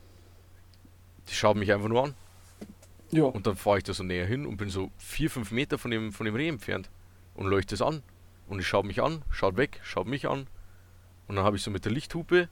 Die 1.29 1.35
schaut 1.35 1.57
mich 1.57 1.73
einfach 1.73 1.89
nur 1.89 2.05
an. 2.05 2.15
Ja. 3.11 3.25
Und 3.25 3.47
dann 3.47 3.57
fahre 3.57 3.79
ich 3.79 3.85
da 3.85 3.93
so 3.95 4.05
näher 4.05 4.27
hin 4.27 4.47
und 4.47 4.57
bin 4.59 4.71
so 4.71 4.91
4, 4.99 5.31
5 5.31 5.51
Meter 5.51 5.79
von 5.79 5.91
dem, 5.91 6.13
von 6.13 6.25
dem 6.27 6.35
Reh 6.37 6.49
entfernt 6.49 6.91
und 7.35 7.47
leuchte 7.47 7.75
es 7.75 7.83
an. 7.83 8.03
Und 8.47 8.61
es 8.61 8.65
schaut 8.67 8.85
mich 8.87 9.03
an, 9.03 9.23
schaut 9.31 9.57
weg, 9.57 9.81
schaut 9.83 10.07
mich 10.07 10.27
an. 10.29 10.47
Und 11.27 11.37
dann 11.37 11.45
habe 11.45 11.57
ich 11.57 11.63
so 11.63 11.71
mit 11.71 11.85
der 11.85 11.93
Lichthupe, 11.93 12.49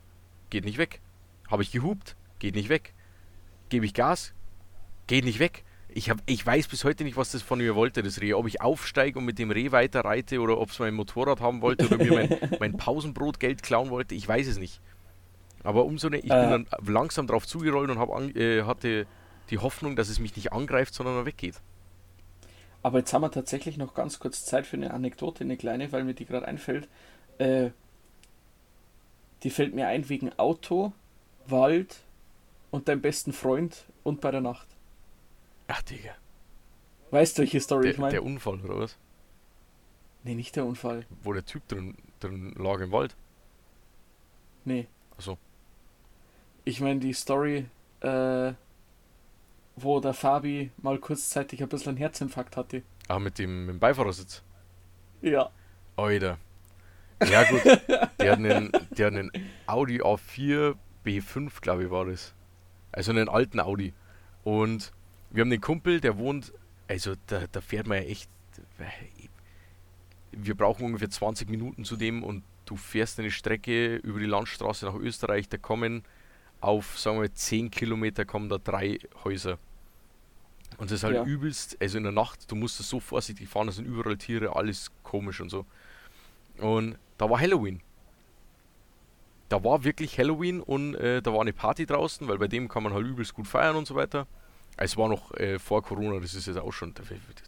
geht 0.49 0.65
nicht 0.65 0.77
weg. 0.77 1.01
Habe 1.49 1.63
ich 1.63 1.71
gehupt, 1.71 2.15
geht 2.39 2.55
nicht 2.55 2.69
weg. 2.69 2.93
Gebe 3.69 3.85
ich 3.85 3.93
Gas, 3.93 4.33
geht 5.07 5.25
nicht 5.25 5.39
weg. 5.39 5.63
Ich, 5.89 6.09
hab, 6.09 6.19
ich 6.25 6.45
weiß 6.45 6.67
bis 6.67 6.83
heute 6.83 7.03
nicht, 7.03 7.17
was 7.17 7.31
das 7.31 7.41
von 7.41 7.59
mir 7.59 7.75
wollte, 7.75 8.03
das 8.03 8.21
Reh. 8.21 8.33
Ob 8.33 8.47
ich 8.47 8.61
aufsteige 8.61 9.17
und 9.19 9.25
mit 9.25 9.39
dem 9.39 9.51
Reh 9.51 9.71
weiter 9.71 10.01
reite 10.01 10.39
oder 10.39 10.59
ob 10.59 10.69
es 10.69 10.79
mein 10.79 10.93
Motorrad 10.93 11.41
haben 11.41 11.61
wollte 11.61 11.87
oder 11.87 11.97
mir 11.97 12.13
mein, 12.13 12.37
mein 12.59 12.77
Pausenbrotgeld 12.77 13.63
klauen 13.63 13.89
wollte, 13.89 14.13
ich 14.13 14.27
weiß 14.27 14.47
es 14.47 14.59
nicht. 14.59 14.79
Aber 15.63 15.85
umso 15.85 16.09
ne, 16.09 16.17
ich 16.17 16.29
bin 16.29 16.31
Äh. 16.31 16.49
dann 16.49 16.67
langsam 16.85 17.25
drauf 17.27 17.47
zugerollt 17.47 17.89
und 17.89 17.97
an, 17.97 18.35
äh, 18.35 18.63
hatte 18.63 19.07
die 19.49 19.57
Hoffnung, 19.57 19.95
dass 19.95 20.09
es 20.09 20.19
mich 20.19 20.35
nicht 20.35 20.53
angreift, 20.53 20.93
sondern 20.93 21.15
er 21.15 21.25
weggeht. 21.25 21.61
Aber 22.83 22.99
jetzt 22.99 23.13
haben 23.13 23.21
wir 23.21 23.31
tatsächlich 23.31 23.77
noch 23.77 23.93
ganz 23.93 24.19
kurz 24.19 24.45
Zeit 24.45 24.65
für 24.67 24.77
eine 24.77 24.93
Anekdote, 24.93 25.43
eine 25.43 25.57
kleine, 25.57 25.91
weil 25.91 26.03
mir 26.03 26.13
die 26.13 26.25
gerade 26.25 26.47
einfällt. 26.47 26.87
Äh, 27.37 27.71
die 29.43 29.49
fällt 29.49 29.73
mir 29.73 29.87
ein 29.87 30.09
wegen 30.09 30.31
Auto, 30.37 30.93
Wald 31.47 31.97
und 32.71 32.87
deinem 32.87 33.01
besten 33.01 33.33
Freund 33.33 33.85
und 34.03 34.21
bei 34.21 34.31
der 34.31 34.41
Nacht. 34.41 34.67
Ach, 35.67 35.81
Digga. 35.81 36.11
Weißt 37.11 37.37
du, 37.37 37.41
welche 37.41 37.59
Story 37.61 37.83
Der, 37.83 37.91
ich 37.91 37.97
meine? 37.97 38.11
der 38.11 38.23
Unfall, 38.23 38.59
oder 38.61 38.79
was? 38.79 38.97
Nee, 40.23 40.35
nicht 40.35 40.55
der 40.55 40.65
Unfall. 40.65 41.05
Wo 41.23 41.31
der 41.33 41.45
Typ 41.45 41.67
drin, 41.67 41.95
drin 42.19 42.53
lag 42.57 42.79
im 42.79 42.91
Wald. 42.91 43.15
Nee. 44.65 44.87
Achso. 45.17 45.37
Ich 46.65 46.81
meine 46.81 46.99
die 46.99 47.13
Story, 47.13 47.65
äh, 48.01 48.53
wo 49.77 49.99
der 50.01 50.13
Fabi 50.13 50.71
mal 50.77 50.97
kurzzeitig 50.99 51.61
ein 51.63 51.69
bisschen 51.69 51.89
einen 51.91 51.97
Herzinfarkt 51.97 52.57
hatte. 52.57 52.83
Ah, 53.07 53.19
mit 53.19 53.39
dem, 53.39 53.65
mit 53.67 53.75
dem 53.75 53.79
Beifahrersitz. 53.79 54.43
Ja. 55.21 55.49
Alter. 55.95 56.37
Ja 57.25 57.43
gut, 57.49 57.63
der 58.19 58.31
hat 58.31 58.39
einen, 58.39 58.71
der 58.91 59.07
hat 59.07 59.13
einen 59.13 59.31
Audi 59.65 60.01
A4 60.01 60.75
B5, 61.05 61.61
glaube 61.61 61.85
ich, 61.85 61.89
war 61.89 62.05
das. 62.05 62.33
Also 62.97 63.11
einen 63.11 63.29
alten 63.29 63.59
Audi. 63.59 63.93
Und 64.43 64.91
wir 65.29 65.41
haben 65.41 65.51
den 65.51 65.61
Kumpel, 65.61 66.01
der 66.01 66.17
wohnt, 66.17 66.51
also 66.87 67.13
da, 67.27 67.45
da 67.51 67.61
fährt 67.61 67.85
man 67.85 67.99
ja 68.01 68.05
echt. 68.09 68.27
Wir 70.31 70.55
brauchen 70.55 70.83
ungefähr 70.83 71.09
20 71.09 71.47
Minuten 71.47 71.85
zu 71.85 71.95
dem 71.95 72.23
und 72.23 72.43
du 72.65 72.75
fährst 72.75 73.19
eine 73.19 73.29
Strecke 73.29 73.97
über 73.97 74.19
die 74.19 74.25
Landstraße 74.25 74.87
nach 74.87 74.95
Österreich, 74.95 75.47
da 75.47 75.57
kommen 75.57 76.03
auf, 76.59 76.97
sagen 76.97 77.21
wir, 77.21 77.31
10 77.31 77.69
Kilometer 77.69 78.25
kommen 78.25 78.49
da 78.49 78.57
drei 78.57 78.97
Häuser. 79.23 79.59
Und 80.77 80.89
das 80.89 80.97
ist 80.97 81.03
halt 81.03 81.17
Ja. 81.17 81.23
übelst, 81.23 81.79
also 81.79 81.99
in 81.99 82.03
der 82.03 82.11
Nacht, 82.11 82.51
du 82.51 82.55
musst 82.55 82.79
das 82.79 82.89
so 82.89 82.99
vorsichtig 82.99 83.47
fahren, 83.47 83.67
da 83.67 83.73
sind 83.73 83.85
überall 83.85 84.17
Tiere, 84.17 84.55
alles 84.55 84.91
komisch 85.03 85.39
und 85.39 85.49
so. 85.49 85.67
Und 86.57 86.97
da 87.19 87.29
war 87.29 87.39
Halloween. 87.39 87.79
Da 89.49 89.63
war 89.63 89.83
wirklich 89.83 90.17
Halloween 90.17 90.61
und 90.61 90.95
äh, 90.95 91.21
da 91.21 91.33
war 91.33 91.41
eine 91.41 91.53
Party 91.53 91.85
draußen, 91.85 92.27
weil 92.27 92.37
bei 92.37 92.47
dem 92.47 92.67
kann 92.67 92.83
man 92.83 92.93
halt 92.93 93.05
übelst 93.05 93.33
gut 93.33 93.47
feiern 93.47 93.75
und 93.75 93.87
so 93.87 93.95
weiter. 93.95 94.27
Es 94.75 94.97
war 94.97 95.07
noch 95.07 95.33
äh, 95.35 95.57
vor 95.57 95.81
Corona, 95.81 96.19
das 96.19 96.33
ist 96.33 96.47
jetzt 96.47 96.57
auch 96.57 96.73
schon 96.73 96.93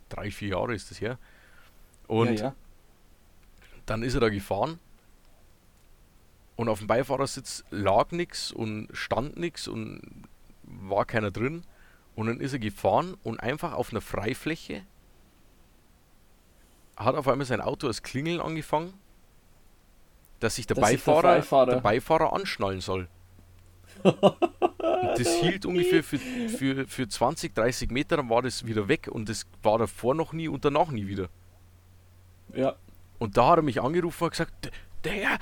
drei, 0.09 0.31
vier 0.31 0.49
Jahre 0.49 0.73
ist 0.73 0.89
das 0.89 1.01
her. 1.01 1.17
Und 2.07 2.39
ja, 2.39 2.45
ja. 2.45 2.55
dann 3.85 4.01
ist 4.01 4.15
er 4.15 4.21
da 4.21 4.29
gefahren 4.29 4.79
und 6.55 6.69
auf 6.69 6.79
dem 6.79 6.87
Beifahrersitz 6.87 7.63
lag 7.69 8.11
nichts 8.11 8.51
und 8.51 8.89
stand 8.93 9.37
nichts 9.37 9.67
und 9.67 10.01
war 10.63 11.05
keiner 11.05 11.31
drin. 11.31 11.63
Und 12.15 12.27
dann 12.27 12.41
ist 12.41 12.53
er 12.53 12.59
gefahren 12.59 13.15
und 13.23 13.39
einfach 13.39 13.73
auf 13.73 13.91
einer 13.91 14.01
Freifläche 14.01 14.83
hat 16.99 17.15
auf 17.15 17.27
einmal 17.27 17.47
sein 17.47 17.61
Auto 17.61 17.87
als 17.87 18.03
Klingeln 18.03 18.41
angefangen, 18.41 18.93
dass 20.39 20.55
sich 20.55 20.67
der, 20.67 20.75
Dass 20.75 20.85
der 20.89 20.95
Beifahrer, 20.97 21.39
Beifahrer- 21.39 21.69
der 21.71 21.81
Beifahrer 21.81 22.33
anschnallen 22.33 22.81
soll. 22.81 23.07
und 24.03 25.19
das 25.19 25.33
hielt 25.41 25.65
ungefähr 25.65 26.03
für, 26.03 26.17
für, 26.19 26.87
für 26.87 27.07
20, 27.07 27.53
30 27.53 27.91
Meter, 27.91 28.17
dann 28.17 28.29
war 28.29 28.41
das 28.41 28.65
wieder 28.65 28.87
weg 28.87 29.07
und 29.11 29.27
das 29.29 29.45
war 29.61 29.77
davor 29.77 30.15
noch 30.15 30.31
nie 30.33 30.47
und 30.47 30.63
danach 30.65 30.89
nie 30.89 31.07
wieder. 31.07 31.27
Ja. 32.55 32.75
Und 33.17 33.35
da 33.37 33.49
hat 33.49 33.59
er 33.59 33.61
mich 33.63 33.81
angerufen 33.81 34.23
und 34.23 34.29
gesagt, 34.31 34.53
"D- 34.65 34.69
Digga, 35.05 35.37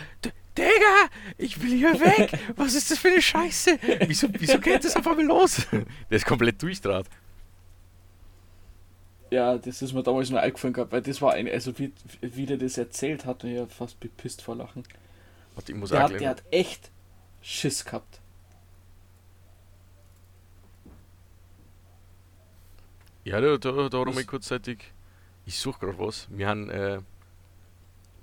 Digga, 0.57 1.09
ich 1.37 1.61
will 1.61 1.69
hier 1.77 1.93
weg. 1.99 2.31
Was 2.55 2.73
ist 2.73 2.89
das 2.89 2.97
für 2.97 3.09
eine 3.09 3.21
Scheiße? 3.21 3.77
Wieso, 4.07 4.27
wieso 4.39 4.59
geht 4.59 4.83
das 4.83 4.95
auf 4.95 5.05
einmal 5.07 5.25
los? 5.25 5.67
Der 5.71 6.17
ist 6.17 6.25
komplett 6.25 6.61
durchdraht. 6.61 7.05
Ja, 9.29 9.57
das 9.57 9.81
ist 9.81 9.93
mir 9.93 10.03
damals 10.03 10.29
nur 10.29 10.39
eingefallen 10.39 10.73
gehabt, 10.73 10.91
weil 10.91 11.01
das 11.01 11.21
war 11.21 11.33
ein, 11.33 11.49
also 11.49 11.77
wie, 11.77 11.91
wie 12.21 12.45
der 12.45 12.57
das 12.57 12.77
erzählt 12.77 13.25
hat, 13.25 13.43
und 13.43 13.51
ich 13.51 13.59
hab 13.59 13.71
fast 13.71 13.99
bepisst 13.99 14.41
vor 14.41 14.55
Lachen. 14.55 14.83
Warte, 15.55 15.71
ich 15.71 15.77
muss 15.77 15.89
Der 15.89 16.03
hat, 16.03 16.11
der 16.11 16.29
hat 16.29 16.43
echt 16.51 16.91
Schiss 17.41 17.83
gehabt. 17.83 18.21
Ja, 23.25 23.41
da, 23.41 23.57
da, 23.57 23.89
da 23.89 24.05
mal 24.05 24.23
kurzzeitig. 24.23 24.93
Ich 25.45 25.59
suche 25.59 25.79
gerade 25.79 25.99
was. 25.99 26.27
Wir 26.29 26.47
haben, 26.47 26.69
äh, 26.69 26.99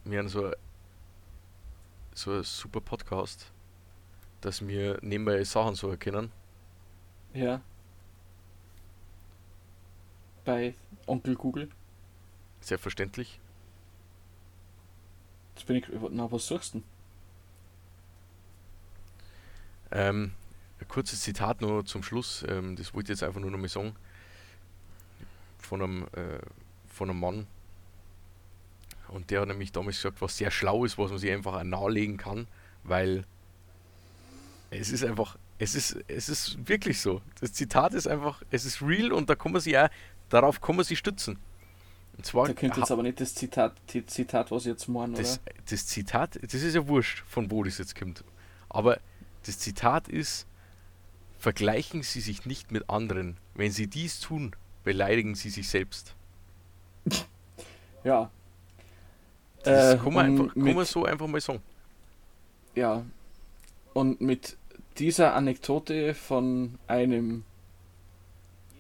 wir 0.05 0.19
haben 0.19 0.29
so, 0.29 0.51
so 2.15 2.33
ein 2.33 2.43
super 2.43 2.81
Podcast, 2.81 3.51
dass 4.41 4.67
wir 4.67 4.99
nebenbei 5.03 5.45
Sachen 5.45 5.75
so 5.75 5.91
erkennen. 5.91 6.33
Ja. 7.35 7.61
Bei 10.45 10.75
Onkel 11.07 11.37
Google. 11.37 11.71
Selbstverständlich. 12.61 13.41
Jetzt 15.55 15.67
bin 15.67 15.77
ich. 15.77 15.87
Na, 16.11 16.31
was 16.31 16.47
suchst 16.47 16.75
du 16.75 16.79
denn? 16.79 16.89
Ähm, 19.91 20.33
ein 20.81 20.89
kurzes 20.89 21.21
Zitat 21.21 21.61
nur 21.61 21.85
zum 21.87 22.03
Schluss. 22.03 22.45
Ähm, 22.49 22.77
das 22.77 22.95
wollte 22.95 23.13
ich 23.13 23.19
jetzt 23.19 23.23
einfach 23.23 23.41
nur 23.41 23.51
noch 23.51 23.59
mal 23.59 23.69
sagen. 23.69 23.95
Von 25.59 25.83
einem, 25.83 26.03
äh, 26.13 26.41
von 26.89 27.11
einem 27.11 27.21
Mann. 27.21 27.47
Und 29.09 29.31
der 29.31 29.43
hat 29.43 29.49
nämlich 29.49 29.73
damals 29.73 29.97
gesagt, 29.97 30.21
was 30.21 30.37
sehr 30.37 30.51
schlau 30.51 30.85
ist, 30.85 30.99
was 30.99 31.11
man 31.11 31.19
sich 31.19 31.31
einfach 31.31 31.55
auch 31.55 31.63
nahelegen 31.63 32.17
kann, 32.17 32.49
weil 32.83 33.25
es 34.71 34.91
ist 34.91 35.05
einfach, 35.05 35.39
es 35.59 35.75
ist, 35.75 35.97
es 36.09 36.29
ist 36.29 36.69
wirklich 36.69 37.01
so. 37.01 37.23
Das 37.41 37.53
Zitat 37.53 37.95
ist 37.95 38.09
einfach, 38.09 38.43
es 38.51 38.65
ist 38.65 38.83
real 38.83 39.13
und 39.13 39.31
da 39.31 39.37
kann 39.37 39.53
man 39.53 39.61
sich 39.61 39.79
auch, 39.79 39.89
darauf 40.29 40.61
kann 40.61 40.77
man 40.77 40.85
sich 40.85 40.99
stützen. 40.99 41.39
Und 42.17 42.25
zwar 42.25 42.47
Da 42.47 42.53
könnte 42.53 42.81
jetzt 42.81 42.93
aber 42.93 43.03
nicht 43.03 43.21
das 43.21 43.35
Zitat, 43.35 43.75
die 43.93 44.07
Zitat, 44.07 44.51
was 44.51 44.63
ich 44.63 44.71
jetzt 44.73 44.89
meine, 44.89 45.15
das, 45.15 45.41
oder? 45.45 45.55
das 45.69 45.87
Zitat, 45.87 46.39
das 46.43 46.55
ist 46.55 46.75
ja 46.75 46.87
wurscht, 46.87 47.25
von 47.27 47.51
wo 47.51 47.65
das 47.65 47.79
jetzt 47.79 47.99
kommt. 47.99 48.23
Aber 48.69 49.01
das 49.47 49.59
Zitat 49.59 50.09
ist, 50.09 50.47
vergleichen 51.39 52.03
Sie 52.03 52.21
sich 52.21 52.47
nicht 52.47 52.71
mit 52.71 52.89
anderen. 52.89 53.37
Wenn 53.55 53.73
Sie 53.73 53.87
dies 53.89 54.21
tun, 54.21 54.55
beleidigen 54.85 55.35
Sie 55.35 55.51
sich 55.51 55.69
selbst. 55.69 56.15
Ja. 58.05 58.31
Das 59.63 59.95
Äh, 59.95 59.97
kann, 59.97 60.13
man 60.13 60.27
einfach, 60.27 60.53
kann 60.53 60.75
man 60.75 60.85
so 60.85 61.07
einfach 61.07 61.27
mal 61.27 61.41
sagen. 61.41 61.63
Ja. 62.75 63.03
Und 63.95 64.21
mit 64.21 64.59
dieser 64.99 65.35
Anekdote 65.35 66.13
von 66.13 66.79
einem 66.87 67.45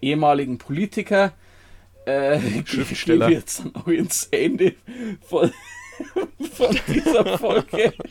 ehemaligen 0.05 0.59
Politiker 0.59 1.33
äh, 2.07 2.39
Schriftsteller. 2.65 3.29
wir 3.29 3.35
jetzt 3.35 3.61
dann 3.61 3.75
auch 3.75 3.87
ins 3.87 4.29
Ende 4.31 4.75
von, 5.23 5.51
von 6.53 6.79
dieser 6.89 7.39
Folge. 7.39 7.93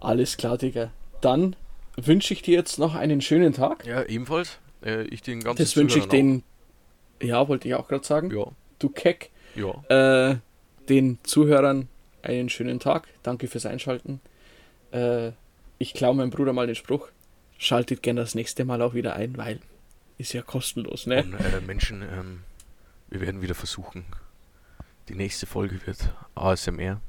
Alles 0.00 0.36
klar, 0.36 0.58
Digga. 0.58 0.90
Dann 1.20 1.54
wünsche 1.96 2.34
ich 2.34 2.42
dir 2.42 2.54
jetzt 2.54 2.80
noch 2.80 2.96
einen 2.96 3.20
schönen 3.20 3.52
Tag. 3.52 3.86
Ja, 3.86 4.02
ebenfalls. 4.02 4.58
Äh, 4.84 5.04
ich 5.04 5.22
den 5.22 5.44
ganzen 5.44 5.62
Das 5.62 5.76
wünsche 5.76 6.00
ich 6.00 6.06
den. 6.06 6.42
Ja, 7.22 7.46
wollte 7.46 7.68
ich 7.68 7.76
auch 7.76 7.86
gerade 7.86 8.04
sagen. 8.04 8.28
auch. 8.28 8.54
Du 8.80 8.88
Keck. 8.88 9.30
Ja, 9.54 9.80
ja. 9.88 10.30
Äh, 10.30 10.36
den 10.88 11.20
Zuhörern 11.22 11.88
einen 12.22 12.48
schönen 12.48 12.80
Tag. 12.80 13.06
Danke 13.22 13.46
fürs 13.46 13.66
Einschalten. 13.66 14.20
Äh, 14.90 15.30
ich 15.78 15.94
klaue 15.94 16.16
meinem 16.16 16.30
Bruder 16.30 16.52
mal 16.52 16.66
den 16.66 16.74
Spruch. 16.74 17.06
Schaltet 17.56 18.02
gerne 18.02 18.20
das 18.20 18.34
nächste 18.34 18.64
Mal 18.64 18.82
auch 18.82 18.94
wieder 18.94 19.14
ein, 19.14 19.36
weil 19.36 19.60
ist 20.18 20.32
ja 20.32 20.42
kostenlos, 20.42 21.06
ne? 21.06 21.22
Und 21.22 21.34
äh, 21.34 21.60
Menschen, 21.64 22.02
ähm, 22.02 22.40
wir 23.10 23.20
werden 23.20 23.42
wieder 23.42 23.54
versuchen, 23.54 24.04
Die 25.08 25.14
nächste 25.14 25.46
Folge 25.46 25.86
wird 25.86 25.98
ASMR. 26.34 27.00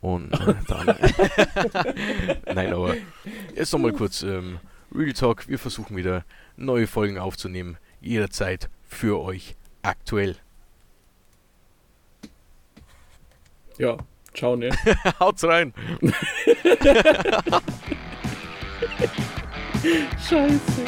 Und 0.00 0.32
äh, 0.32 0.54
dann. 0.68 0.86
Nein, 2.54 2.72
aber 2.72 2.94
jetzt 3.54 3.72
nochmal 3.72 3.92
kurz 3.92 4.22
ähm, 4.22 4.58
Real 4.94 5.12
Talk. 5.12 5.48
Wir 5.48 5.58
versuchen 5.58 5.96
wieder 5.96 6.24
neue 6.56 6.86
Folgen 6.86 7.18
aufzunehmen. 7.18 7.78
Jederzeit 8.00 8.68
für 8.82 9.20
euch 9.20 9.56
aktuell. 9.82 10.36
Ja, 13.78 13.96
ciao, 14.32 14.56
ne? 14.56 14.70
Haut's 15.20 15.42
rein! 15.44 15.72
Scheiße. 20.28 20.84